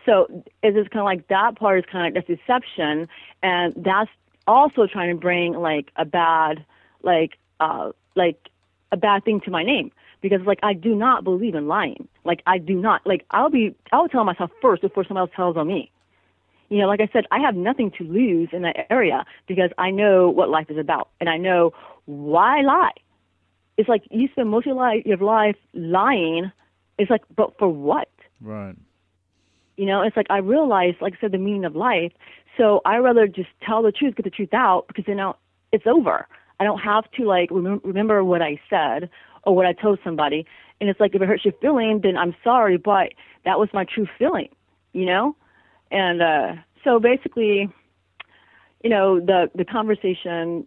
[0.07, 3.09] So it's just kind of like that part is kind of like that's deception,
[3.43, 4.11] and that's
[4.47, 6.65] also trying to bring like a bad,
[7.03, 8.49] like uh, like
[8.93, 9.91] a bad thing to my name
[10.21, 12.09] because like I do not believe in lying.
[12.25, 15.57] Like I do not like I'll be I'll tell myself first before someone else tells
[15.57, 15.91] on me.
[16.69, 19.91] You know, like I said, I have nothing to lose in that area because I
[19.91, 21.73] know what life is about and I know
[22.05, 22.93] why lie.
[23.79, 26.51] It's like you spend most of your life, your life lying.
[26.99, 28.11] It's like, but for what?
[28.41, 28.77] Right.
[29.77, 32.13] You know, it's like I realize, like I said, the meaning of life.
[32.57, 35.37] So I rather just tell the truth, get the truth out, because then now
[35.71, 36.27] it's over.
[36.61, 39.11] I don't have to like remem- remember what I said
[39.45, 40.47] or what I told somebody.
[40.81, 43.13] And it's like if it hurts your feeling, then I'm sorry, but
[43.45, 44.49] that was my true feeling.
[44.93, 45.37] You know,
[45.91, 46.53] and uh,
[46.83, 47.69] so basically,
[48.83, 50.67] you know, the the conversation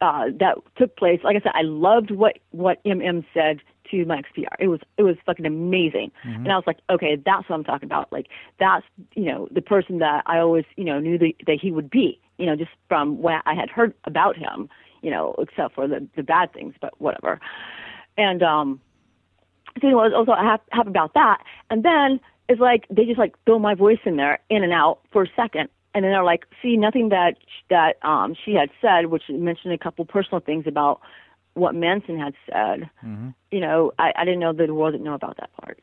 [0.00, 1.20] uh, that took place.
[1.22, 3.60] Like I said, I loved what what MM said
[3.90, 4.54] to my XPR.
[4.58, 6.10] It was it was fucking amazing,
[6.44, 8.12] and I was like, okay, that's what I'm talking about.
[8.12, 8.26] Like
[8.58, 8.84] that's
[9.14, 12.20] you know the person that I always you know knew that, that he would be.
[12.38, 14.68] You know, just from what I had heard about him.
[15.02, 17.40] You know, except for the the bad things, but whatever.
[18.16, 18.80] And um,
[19.80, 21.38] so anyway, I was also happy, about that.
[21.70, 25.00] And then it's like they just like throw my voice in there, in and out
[25.12, 27.36] for a second, and then they're like, see, nothing that
[27.70, 31.00] that um she had said, which mentioned a couple personal things about
[31.54, 32.90] what Manson had said.
[33.50, 35.80] You know, I, I didn't know that the world didn't know about that part.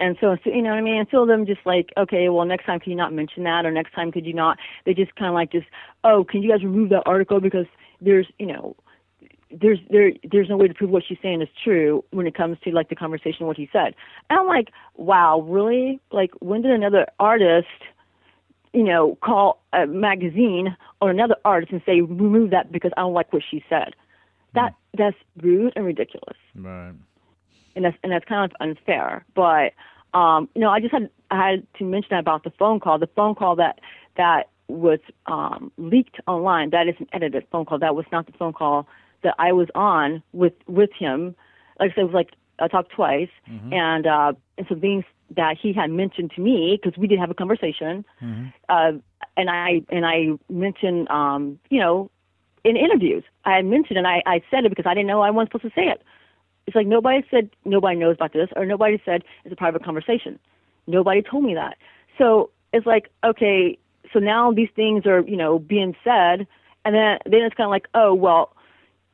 [0.00, 0.98] And so, so, you know what I mean?
[0.98, 3.70] And so them just like, okay, well, next time can you not mention that, or
[3.70, 4.58] next time could you not?
[4.86, 5.66] They just kind of like just,
[6.04, 7.66] oh, can you guys remove that article because
[8.00, 8.74] there's, you know,
[9.50, 12.56] there's there there's no way to prove what she's saying is true when it comes
[12.62, 13.94] to like the conversation what he said.
[14.30, 16.00] And I'm like, wow, really?
[16.12, 17.66] Like, when did another artist,
[18.72, 23.12] you know, call a magazine or another artist and say remove that because I don't
[23.12, 23.94] like what she said?
[24.54, 24.98] That mm.
[24.98, 26.94] that's rude and ridiculous Right.
[27.76, 29.24] And that's and that's kind of unfair.
[29.34, 29.72] But
[30.14, 32.98] um, you know, I just had I had to mention about the phone call.
[32.98, 33.80] The phone call that
[34.16, 36.70] that was um, leaked online.
[36.70, 37.78] That is an edited phone call.
[37.78, 38.86] That was not the phone call
[39.22, 41.34] that I was on with with him.
[41.78, 43.30] Like I said, it was like I talked twice,
[43.72, 45.04] and uh, and some things
[45.36, 48.04] that he had mentioned to me because we did have a conversation.
[48.68, 48.92] Uh,
[49.36, 52.10] and I and I mentioned, um, you know,
[52.64, 55.30] in interviews, I had mentioned and I, I said it because I didn't know I
[55.30, 56.02] wasn't supposed to say it.
[56.70, 60.38] It's like nobody said nobody knows about this, or nobody said it's a private conversation.
[60.86, 61.76] Nobody told me that.
[62.16, 63.76] So it's like, okay,
[64.12, 66.46] so now these things are, you know, being said,
[66.84, 68.54] and then then it's kind of like, oh well,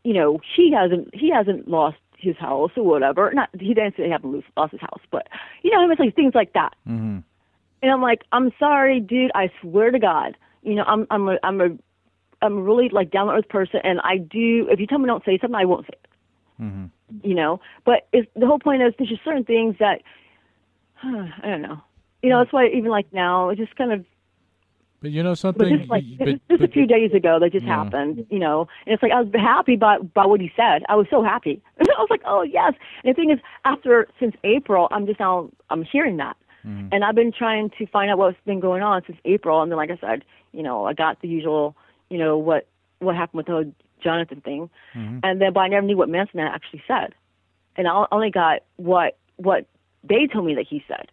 [0.04, 3.32] you know, he hasn't he hasn't lost his house or whatever.
[3.32, 5.28] Not he didn't say he hasn't lose, lost his house, but
[5.62, 6.74] you know, it's like things like that.
[6.86, 7.20] Mm-hmm.
[7.80, 9.30] And I'm like, I'm sorry, dude.
[9.34, 11.68] I swear to God, you know, I'm I'm a I'm a
[12.42, 14.68] I'm a really like down to earth person, and I do.
[14.70, 16.08] If you tell me don't say something, I won't say it.
[17.22, 20.02] You know, but it's, the whole point is there's just certain things that
[20.94, 21.80] huh, I don't know.
[22.22, 24.04] You know, that's why even like now, it's just kind of.
[25.02, 25.78] But you know But something.
[25.78, 27.84] just like but- just, just a but- few days ago, that just Yeah.
[27.84, 28.26] happened.
[28.30, 30.82] You know, and it's like I was happy by by what he said.
[30.88, 31.60] I was so happy.
[31.80, 32.72] I was like, oh yes.
[33.04, 36.36] And the thing is, after since April, I'm just now I'm hearing that.
[36.66, 36.88] Mm-hmm.
[36.92, 39.62] And I've been trying to find out what's been going on since April.
[39.62, 41.76] And then, like I said, you know, I got the usual,
[42.10, 42.66] you know, what
[42.98, 43.72] what happened with the
[44.02, 45.18] Jonathan thing, Mm-hmm.
[45.23, 47.14] and then but I never knew what Manson actually said,
[47.77, 49.66] and I only got what what
[50.05, 51.06] they told me that he said.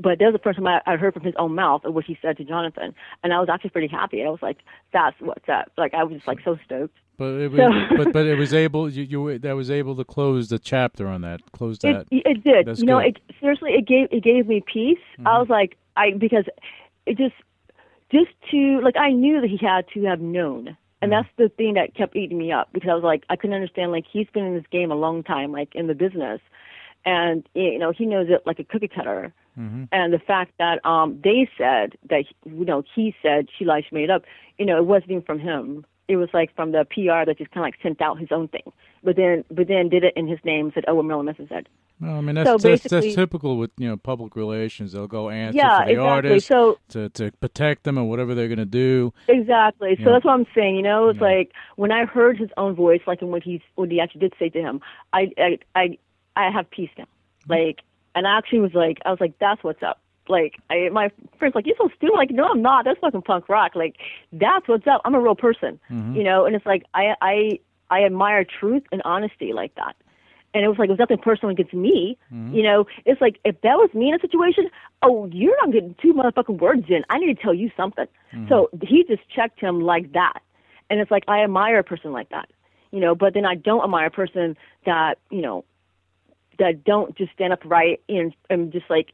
[0.00, 2.18] But that there's a person I, I heard from his own mouth of what he
[2.20, 4.24] said to Jonathan, and I was actually pretty happy.
[4.24, 4.58] I was like,
[4.92, 6.96] "That's what's up!" Like I was just like so stoked.
[7.16, 10.04] But it was, So- but but it was able you, you that was able to
[10.04, 11.40] close the chapter on that.
[11.52, 12.06] Close that.
[12.10, 12.66] It, it did.
[12.66, 13.20] That's you know, good.
[13.28, 14.98] it seriously it gave it gave me peace.
[15.24, 16.44] I was like I because
[17.06, 17.36] it just
[18.10, 20.76] just to like I knew that he had to have known.
[21.04, 23.54] And that's the thing that kept eating me up because I was like I couldn't
[23.54, 26.40] understand like he's been in this game a long time like in the business.
[27.04, 29.32] And you know he knows it like a cookie cutter.
[29.92, 33.94] And the fact that um they said that you know he said she lied she
[33.94, 34.24] made it up
[34.58, 35.84] you know it wasn't even from him.
[36.08, 38.48] It was like from the PR that just kind of like sent out his own
[38.48, 38.72] thing.
[39.02, 41.68] But then but then did it in his name said oh what Marilyn Manson said
[42.00, 44.92] No, I mean that's So that's, that's typical with you know public relations.
[44.92, 46.08] They'll go answer Yeah, for the exactly.
[46.30, 49.12] artist So- to to protect them or whatever they're going to do.
[49.28, 49.96] Exactly.
[49.96, 50.12] So Yeah.
[50.12, 50.76] that's what I'm saying.
[50.76, 51.24] You know, it's Yeah.
[51.26, 54.34] like when I heard his own voice, like in what he what he actually did
[54.38, 54.80] say to him,
[55.12, 55.98] I I I,
[56.36, 57.04] I have peace now.
[57.04, 57.52] Mm-hmm.
[57.52, 57.82] Like,
[58.14, 60.00] and I actually was like, I was like, that's what's up.
[60.28, 62.14] Like, I, my friends like, you're so stupid.
[62.16, 62.86] Like, no, I'm not.
[62.86, 63.72] That's fucking punk rock.
[63.74, 63.96] Like,
[64.32, 65.02] that's what's up.
[65.04, 65.78] I'm a real person.
[65.90, 66.16] Mm-hmm.
[66.16, 67.58] You know, and it's like I I
[67.90, 69.94] I admire truth and honesty like that.
[70.54, 72.16] And it was like it was nothing personal against me.
[72.32, 72.54] Mm-hmm.
[72.54, 74.70] You know, it's like if that was me in a situation,
[75.02, 77.04] oh, you're not getting two motherfucking words in.
[77.10, 78.06] I need to tell you something.
[78.32, 78.48] Mm-hmm.
[78.48, 80.40] So he just checked him like that.
[80.88, 82.48] And it's like I admire a person like that.
[82.92, 84.56] You know, but then I don't admire a person
[84.86, 85.64] that, you know,
[86.60, 89.08] that don't just stand up right and and just like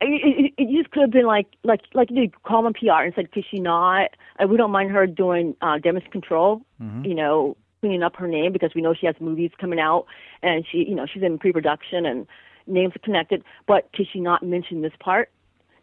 [0.00, 3.14] it, it, it just could have been like like like you call them PR and
[3.14, 4.10] said, could she not?
[4.48, 6.62] We don't mind her doing uh, damage control.
[6.82, 7.04] Mm-hmm.
[7.04, 10.06] You know, cleaning up her name because we know she has movies coming out
[10.42, 12.26] and she you know she's in pre-production and
[12.66, 13.44] names are connected.
[13.66, 15.30] But could she not mention this part?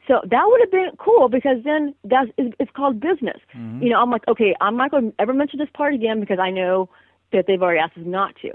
[0.07, 3.37] So that would have been cool because then that's it's, it's called business.
[3.55, 3.83] Mm-hmm.
[3.83, 6.39] You know, I'm like, okay, I'm not going to ever mention this part again because
[6.39, 6.89] I know
[7.33, 8.49] that they've already asked us not to,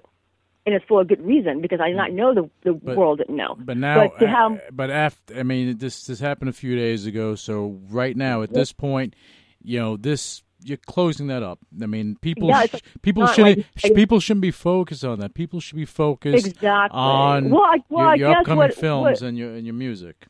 [0.66, 3.18] and it's for a good reason because I did not know the the But- world
[3.18, 3.56] didn't know.
[3.60, 7.36] But now, but have but after, I mean, this this happened a few days ago.
[7.36, 9.14] So right now, at this point,
[9.62, 11.58] you know, this you're closing that up.
[11.82, 15.34] I mean, people Yeah, sh- people shouldn't like- sh- people shouldn't be focused on that.
[15.34, 16.98] People should be focused Exactly.
[16.98, 20.26] on Well, I- well, your, your upcoming what- films what- and your and your music.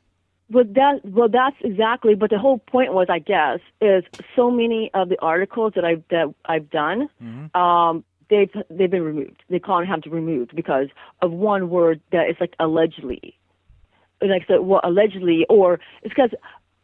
[0.50, 2.14] Well, that well, that's exactly.
[2.14, 4.04] But the whole point was, I guess, is
[4.36, 7.08] so many of the articles that I've that I've done,
[7.54, 9.42] um, they've they've been removed.
[9.50, 10.86] They can't have to removed because
[11.20, 13.36] of one word that is like allegedly,
[14.22, 16.30] like so, well, allegedly, or it's because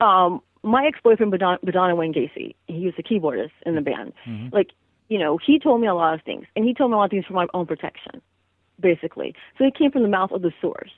[0.01, 4.13] um, my ex-boyfriend, Madon, Madonna Wayne Gacy, he was the keyboardist in the band.
[4.53, 4.71] Like,
[5.09, 7.05] you know, he told me a lot of things, and he told me a lot
[7.05, 8.23] of things for my own protection,
[8.81, 9.35] basically.
[9.59, 10.93] So it came from the mouth of the source.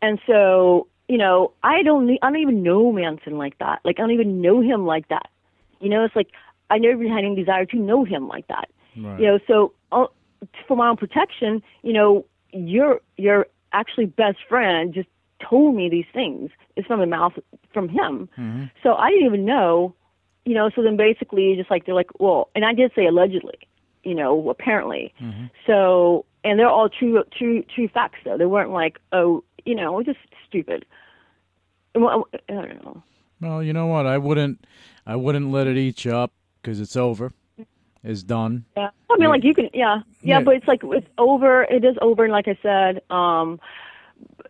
[0.00, 3.80] And so, you know, I don't I don't even know Manson like that.
[3.84, 5.28] Like I don't even know him like that.
[5.80, 6.28] You know, it's like
[6.70, 8.68] I never even had any desire to know him like that.
[8.96, 9.20] Right.
[9.20, 10.06] You know, so uh,
[10.66, 15.08] for my own protection, you know, your your actually best friend just
[15.40, 16.50] told me these things.
[16.76, 17.32] It's from the mouth
[17.72, 18.28] from him.
[18.82, 19.94] So I didn't even know.
[20.44, 23.58] You know, so then basically just like they're like, well, and I did say allegedly.
[24.04, 25.12] You know, apparently.
[25.66, 28.38] So and they're all true true true facts though.
[28.38, 30.86] They weren't like, oh, you know, just stupid.
[31.94, 33.02] Well, I don't know.
[33.40, 34.06] Well, you know what?
[34.06, 34.64] I wouldn't
[35.06, 36.32] I wouldn't let it eat you up
[36.62, 37.32] because it's over.
[38.04, 38.64] It's done.
[38.76, 38.90] Yeah.
[39.10, 40.40] I mean, like you can, yeah, yeah, Yeah.
[40.40, 41.64] but it's like it's over.
[41.64, 43.58] It is over, and like I said, um,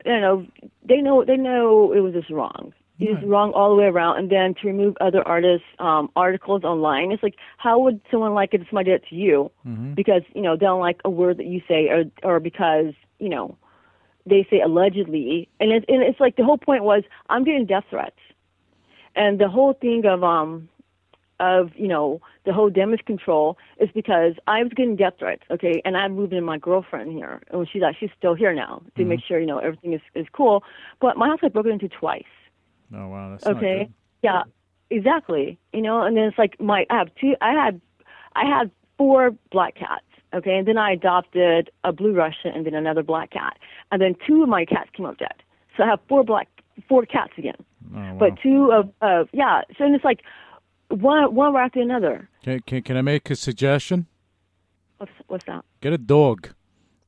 [0.04, 0.46] you know,
[0.88, 2.72] they know they know it was just wrong.
[3.00, 6.64] It was wrong all the way around, and then to remove other artists' um, articles
[6.64, 9.50] online, it's like how would someone like it if somebody did it to you?
[9.94, 13.28] Because you know they don't like a word that you say, or or because you
[13.28, 13.56] know
[14.26, 17.84] they say allegedly, and it's and it's like the whole point was I'm getting death
[17.88, 18.18] threats,
[19.14, 20.68] and the whole thing of um
[21.40, 25.80] of you know the whole damage control is because I was getting death threats, okay,
[25.84, 29.04] and I moved in my girlfriend here, and she's like she's still here now to
[29.04, 29.26] make mm-hmm.
[29.26, 30.64] sure you know everything is is cool.
[31.00, 32.24] But my house got broken into twice,
[32.94, 33.88] Oh wow, that's not okay,
[34.22, 34.42] yeah,
[34.90, 37.80] exactly, you know, and then it's like my I have two, I had
[38.34, 40.04] I had four black cats,
[40.34, 43.58] okay, and then I adopted a blue Russian and then another black cat,
[43.92, 45.34] and then two of my cats came up dead,
[45.76, 46.48] so I have four black
[46.88, 47.56] four cats again,
[47.94, 48.16] Oh, wow.
[48.18, 50.20] but two of of yeah, so and it's like
[50.90, 52.28] one one right after another.
[52.42, 54.06] Can, can can I make a suggestion?
[54.98, 55.64] What's what's that?
[55.80, 56.50] Get a dog,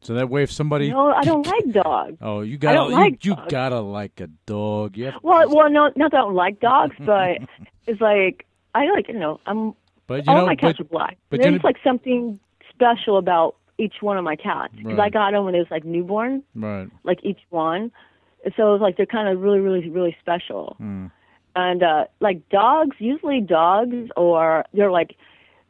[0.00, 2.16] so that way if somebody No, I don't like dogs.
[2.20, 4.96] oh you gotta don't like you, you gotta like a dog.
[4.96, 5.12] Yeah.
[5.22, 7.38] Well, well, no, not that I don't like dogs, but
[7.86, 9.74] it's like I like you know I'm
[10.06, 11.18] but you all know my cats but, are black.
[11.30, 12.38] but There's you know- like something
[12.72, 15.84] special about each one of my cats because I got them when they was like
[15.84, 16.88] newborn, right.
[17.02, 17.90] like each one.
[18.44, 20.76] And so it's like they're kind of really, really, really special.
[20.78, 21.06] Hmm.
[21.56, 25.16] And uh like dogs, usually dogs, or they're like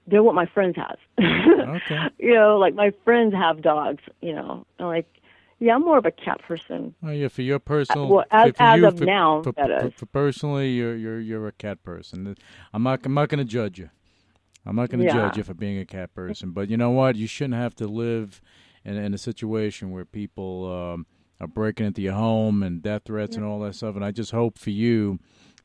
[0.06, 0.98] they're what my friends have.
[1.18, 2.08] Okay.
[2.18, 4.02] you know, like my friends have dogs.
[4.20, 5.06] You know, and like
[5.58, 6.94] yeah, I'm more of a cat person.
[7.02, 8.08] Oh yeah, for your personal.
[8.08, 9.92] well, as- for as you, of for, now, for, that for, is.
[9.94, 12.34] for personally, you're you're you're a cat person.
[12.72, 13.90] I'm not I'm not going to judge you.
[14.66, 15.12] I'm not going to Yeah.
[15.14, 16.50] judge you for being a cat person.
[16.50, 17.16] But you know what?
[17.16, 18.40] You shouldn't have to live
[18.84, 21.06] in in a situation where people um,
[21.40, 23.96] are breaking into your home and death threats and all that stuff.
[23.96, 25.18] And I just hope for you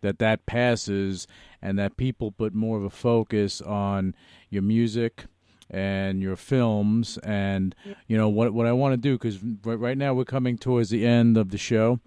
[0.05, 1.27] that that passes
[1.61, 4.15] and that people put more of a focus on
[4.49, 5.25] your music
[5.69, 7.73] and your films and
[8.07, 11.05] you know what what I want to do because right, now we're coming towards the
[11.05, 11.99] end of the show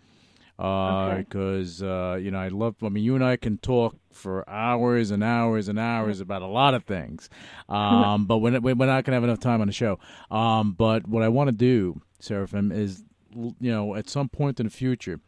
[0.60, 1.18] Okay.
[1.18, 2.74] because uh, you know I love.
[2.82, 6.48] I mean, you and I can talk for hours and hours and hours about a
[6.48, 7.30] lot of things,
[7.68, 10.00] um, but we're, we're not going to have enough time on the show.
[10.32, 14.66] Um, but what I want to do, Seraphim, is you know at some point in
[14.66, 15.20] the future.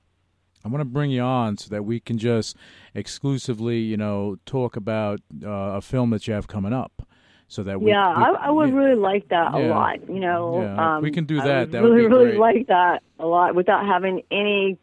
[0.65, 2.57] I want to bring you on so that we can just
[2.95, 7.03] exclusively, you know, talk about uh, a film that you have coming up.
[7.49, 8.77] So that we, yeah, we- I, I would yeah.
[8.77, 9.75] really like that a Yeah.
[9.75, 10.09] lot.
[10.09, 11.59] You know, Yeah, um, we can do I that.
[11.61, 14.79] would That would really, be really like that a lot without having any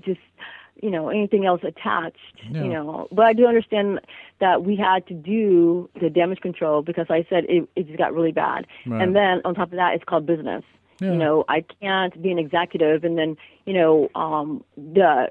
[0.00, 0.20] just
[0.80, 2.16] you know anything else attached.
[2.50, 2.62] Yeah.
[2.62, 3.98] You know, but I do understand
[4.38, 8.14] that we had to do the damage control because I said it it just got
[8.14, 8.66] really bad.
[8.86, 9.02] Right.
[9.02, 10.62] And then on top of that, it's called business.
[11.00, 11.12] Yeah.
[11.12, 15.30] You know, I can't be an executive and then you know um the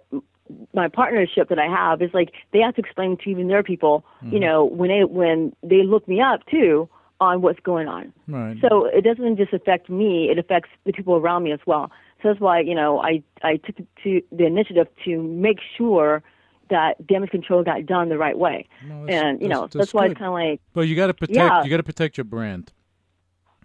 [0.73, 4.05] my partnership that I have is like they have to explain to even their people,
[4.23, 4.33] Mm-hmm.
[4.33, 6.87] you know, when they when they look me up too
[7.19, 8.13] on what's going on.
[8.27, 8.55] Right.
[8.61, 11.91] So it doesn't just affect me; it affects the people around me as well.
[12.21, 16.23] So that's why you know I I took to the initiative to make sure
[16.69, 19.93] that damage control got done the right way, No, and you know that's- that's, that's
[19.93, 20.11] why good.
[20.11, 21.35] it's kind of like But you got to protect.
[21.37, 21.63] Yeah.
[21.63, 22.71] You got to protect your brand.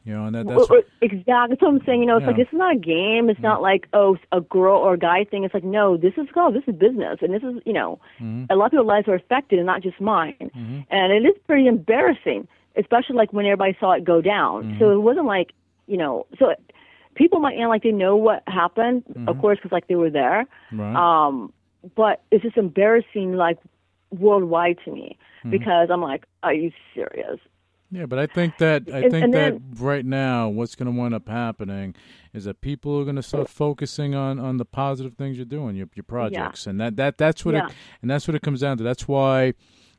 [0.05, 1.55] You know, and that, that's well, exactly.
[1.55, 2.01] That's what I'm saying.
[2.01, 3.31] You know, it's like this is not a game.
[3.31, 5.45] It's not like oh, a girl or a guy thing.
[5.45, 8.47] It's like no, this is oh, this is business, and this is you know, Mm-hmm.
[8.51, 10.51] a lot of people's lives are affected, and not just mine.
[10.91, 14.65] And it is pretty embarrassing, especially like when everybody saw it go down.
[14.65, 14.79] Mm-hmm.
[14.81, 15.53] So it wasn't like
[15.87, 16.53] you know, so
[17.15, 20.47] people might act like they know what happened, of course, because like they were there.
[20.73, 20.81] Mm-hmm.
[20.81, 21.27] right.
[21.29, 21.53] Um,
[21.97, 23.59] but it's just embarrassing, like
[24.11, 25.51] worldwide to me, Mm-hmm.
[25.51, 27.41] because I'm like, are you serious?
[27.95, 30.93] Yeah, but I think that I And- think and that then- right now what's going
[30.93, 31.95] to wind up happening
[32.33, 35.77] is that people are going to start focusing on, on the positive things you're doing,
[35.77, 37.67] your your projects, and that, that that's what Yeah.
[37.67, 38.83] it and that's what it comes down to.
[38.83, 39.53] That's why,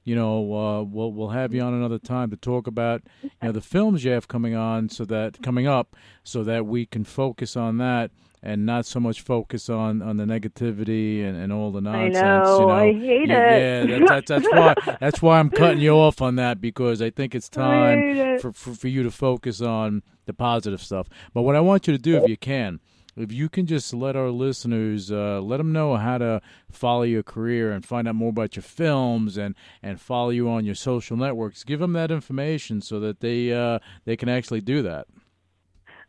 [0.03, 3.52] you know, uh, we'll we'll have you on another time to talk about you know
[3.52, 7.56] the films you have coming on, so that coming up, so that we can focus
[7.56, 8.10] on that.
[8.45, 12.22] And not so much focus on, on the negativity and, and all the I nonsense.
[12.22, 12.74] know, you know.
[12.74, 13.90] I hate yeah, it.
[13.90, 17.10] Yeah, that, that, that's why that's why I'm cutting you off on that because I
[17.10, 21.07] think it's time for, for, for you to focus on the positive stuff.
[21.34, 22.82] But what I want you to do, if you can,
[23.15, 26.41] if you can just let our listeners, uh, let them know how to
[26.72, 30.65] follow your career and find out more about your films and, and follow you on
[30.65, 34.82] your social networks, give them that information so that they uh, they can actually do
[34.82, 35.07] that.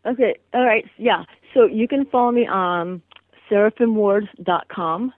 [0.06, 1.24] Okay, all right, yeah.
[1.54, 3.00] So you can follow me on
[3.50, 5.12] seraphimward.com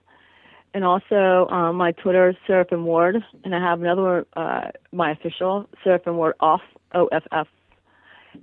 [0.73, 5.11] and also um, my Twitter is Seraphim Ward, and I have another one, uh, my
[5.11, 6.61] official Seraphim Ward off
[6.93, 7.47] O F F,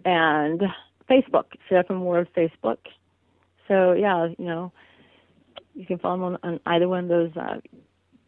[0.05, 0.63] and
[1.09, 2.79] Facebook Seraphim Ward Facebook.
[3.69, 4.73] So yeah, you know,
[5.75, 7.61] you can follow me on, on either one of those uh,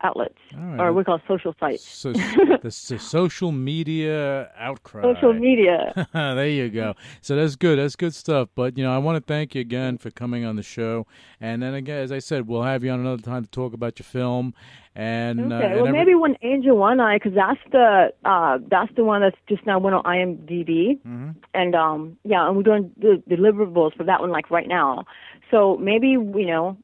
[0.03, 0.81] outlets, right.
[0.81, 2.13] or we call social sites, So
[2.63, 5.03] the, social media outcry.
[5.03, 6.07] social media.
[6.13, 6.95] there you go.
[7.23, 7.79] So that's good.
[7.79, 8.49] That's good stuff.
[8.55, 11.07] But you know, I want to thank you again for coming on the show.
[11.41, 13.99] And then again, as I said, we'll have you on another time to talk about
[13.99, 14.55] your film.
[14.95, 18.59] And uh, Okay, and well every- maybe when Angel One Eye, because that's the uh,
[18.71, 21.31] that's the one that's just now went on IMDb, Mm-hmm.
[21.55, 25.05] and um, yeah, and we're doing the deliverables for that one like right now.
[25.51, 26.79] So maybe you know,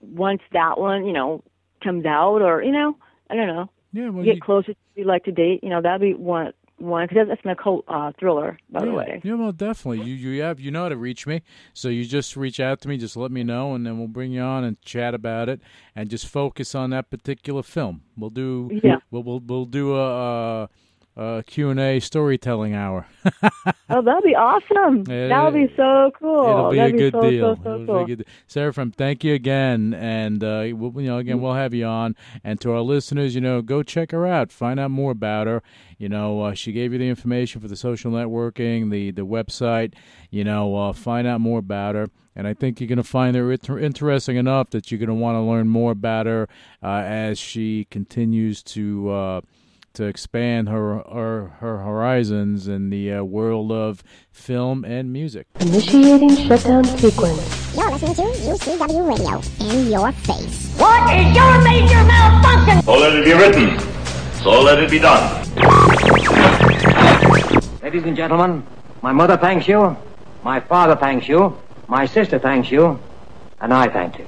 [0.00, 1.44] once that one you know
[1.84, 2.96] comes out, or you know,
[3.30, 6.00] I don't know, yeah, well, get you- closer to like to date, you know, that'd
[6.00, 9.20] be one one because that's an occult uh, thriller, by yeah, the way.
[9.22, 10.04] Yeah, well, definitely.
[10.04, 11.42] You you have you know how to reach me,
[11.72, 14.32] so you just reach out to me, just let me know, and then we'll bring
[14.32, 15.60] you on and chat about it,
[15.94, 18.02] and just focus on that particular film.
[18.16, 18.96] We'll do Yeah.
[19.12, 20.68] We'll we'll, we'll do a, a,
[21.16, 23.06] a Q and A storytelling hour.
[23.90, 25.04] Oh, that'd be awesome.
[25.06, 26.48] Yeah, that would be so cool.
[26.48, 27.56] It'll be a good so, deal.
[27.56, 31.18] So, so, It'll be a good- Seraphim, thank you again, and uh, we'll, you know,
[31.18, 32.16] again, we'll have you on.
[32.42, 35.62] And to our listeners, you know, go check her out, find out more about her.
[35.98, 39.92] You know, uh, she gave you the information for the social networking, the the website.
[40.30, 42.08] You know, uh, find out more about her.
[42.34, 45.14] And I think you're going to find her inter- interesting enough that you're going to
[45.14, 46.48] want to learn more about her
[46.82, 49.10] uh, as she continues to.
[49.10, 49.40] Uh,
[49.94, 55.46] to expand her, her her horizons in the uh, world of film and music.
[55.60, 57.74] Initiating shutdown sequence.
[57.76, 59.34] You're listening to UCW Radio.
[59.70, 60.74] In your face.
[60.76, 62.82] What is your major malfunction?
[62.82, 63.78] So let it be written.
[64.42, 65.42] So let it be done.
[67.82, 68.66] Ladies and gentlemen,
[69.00, 69.96] my mother thanks you,
[70.42, 71.56] my father thanks you,
[71.86, 72.98] my sister thanks you,
[73.60, 74.22] and I thank you.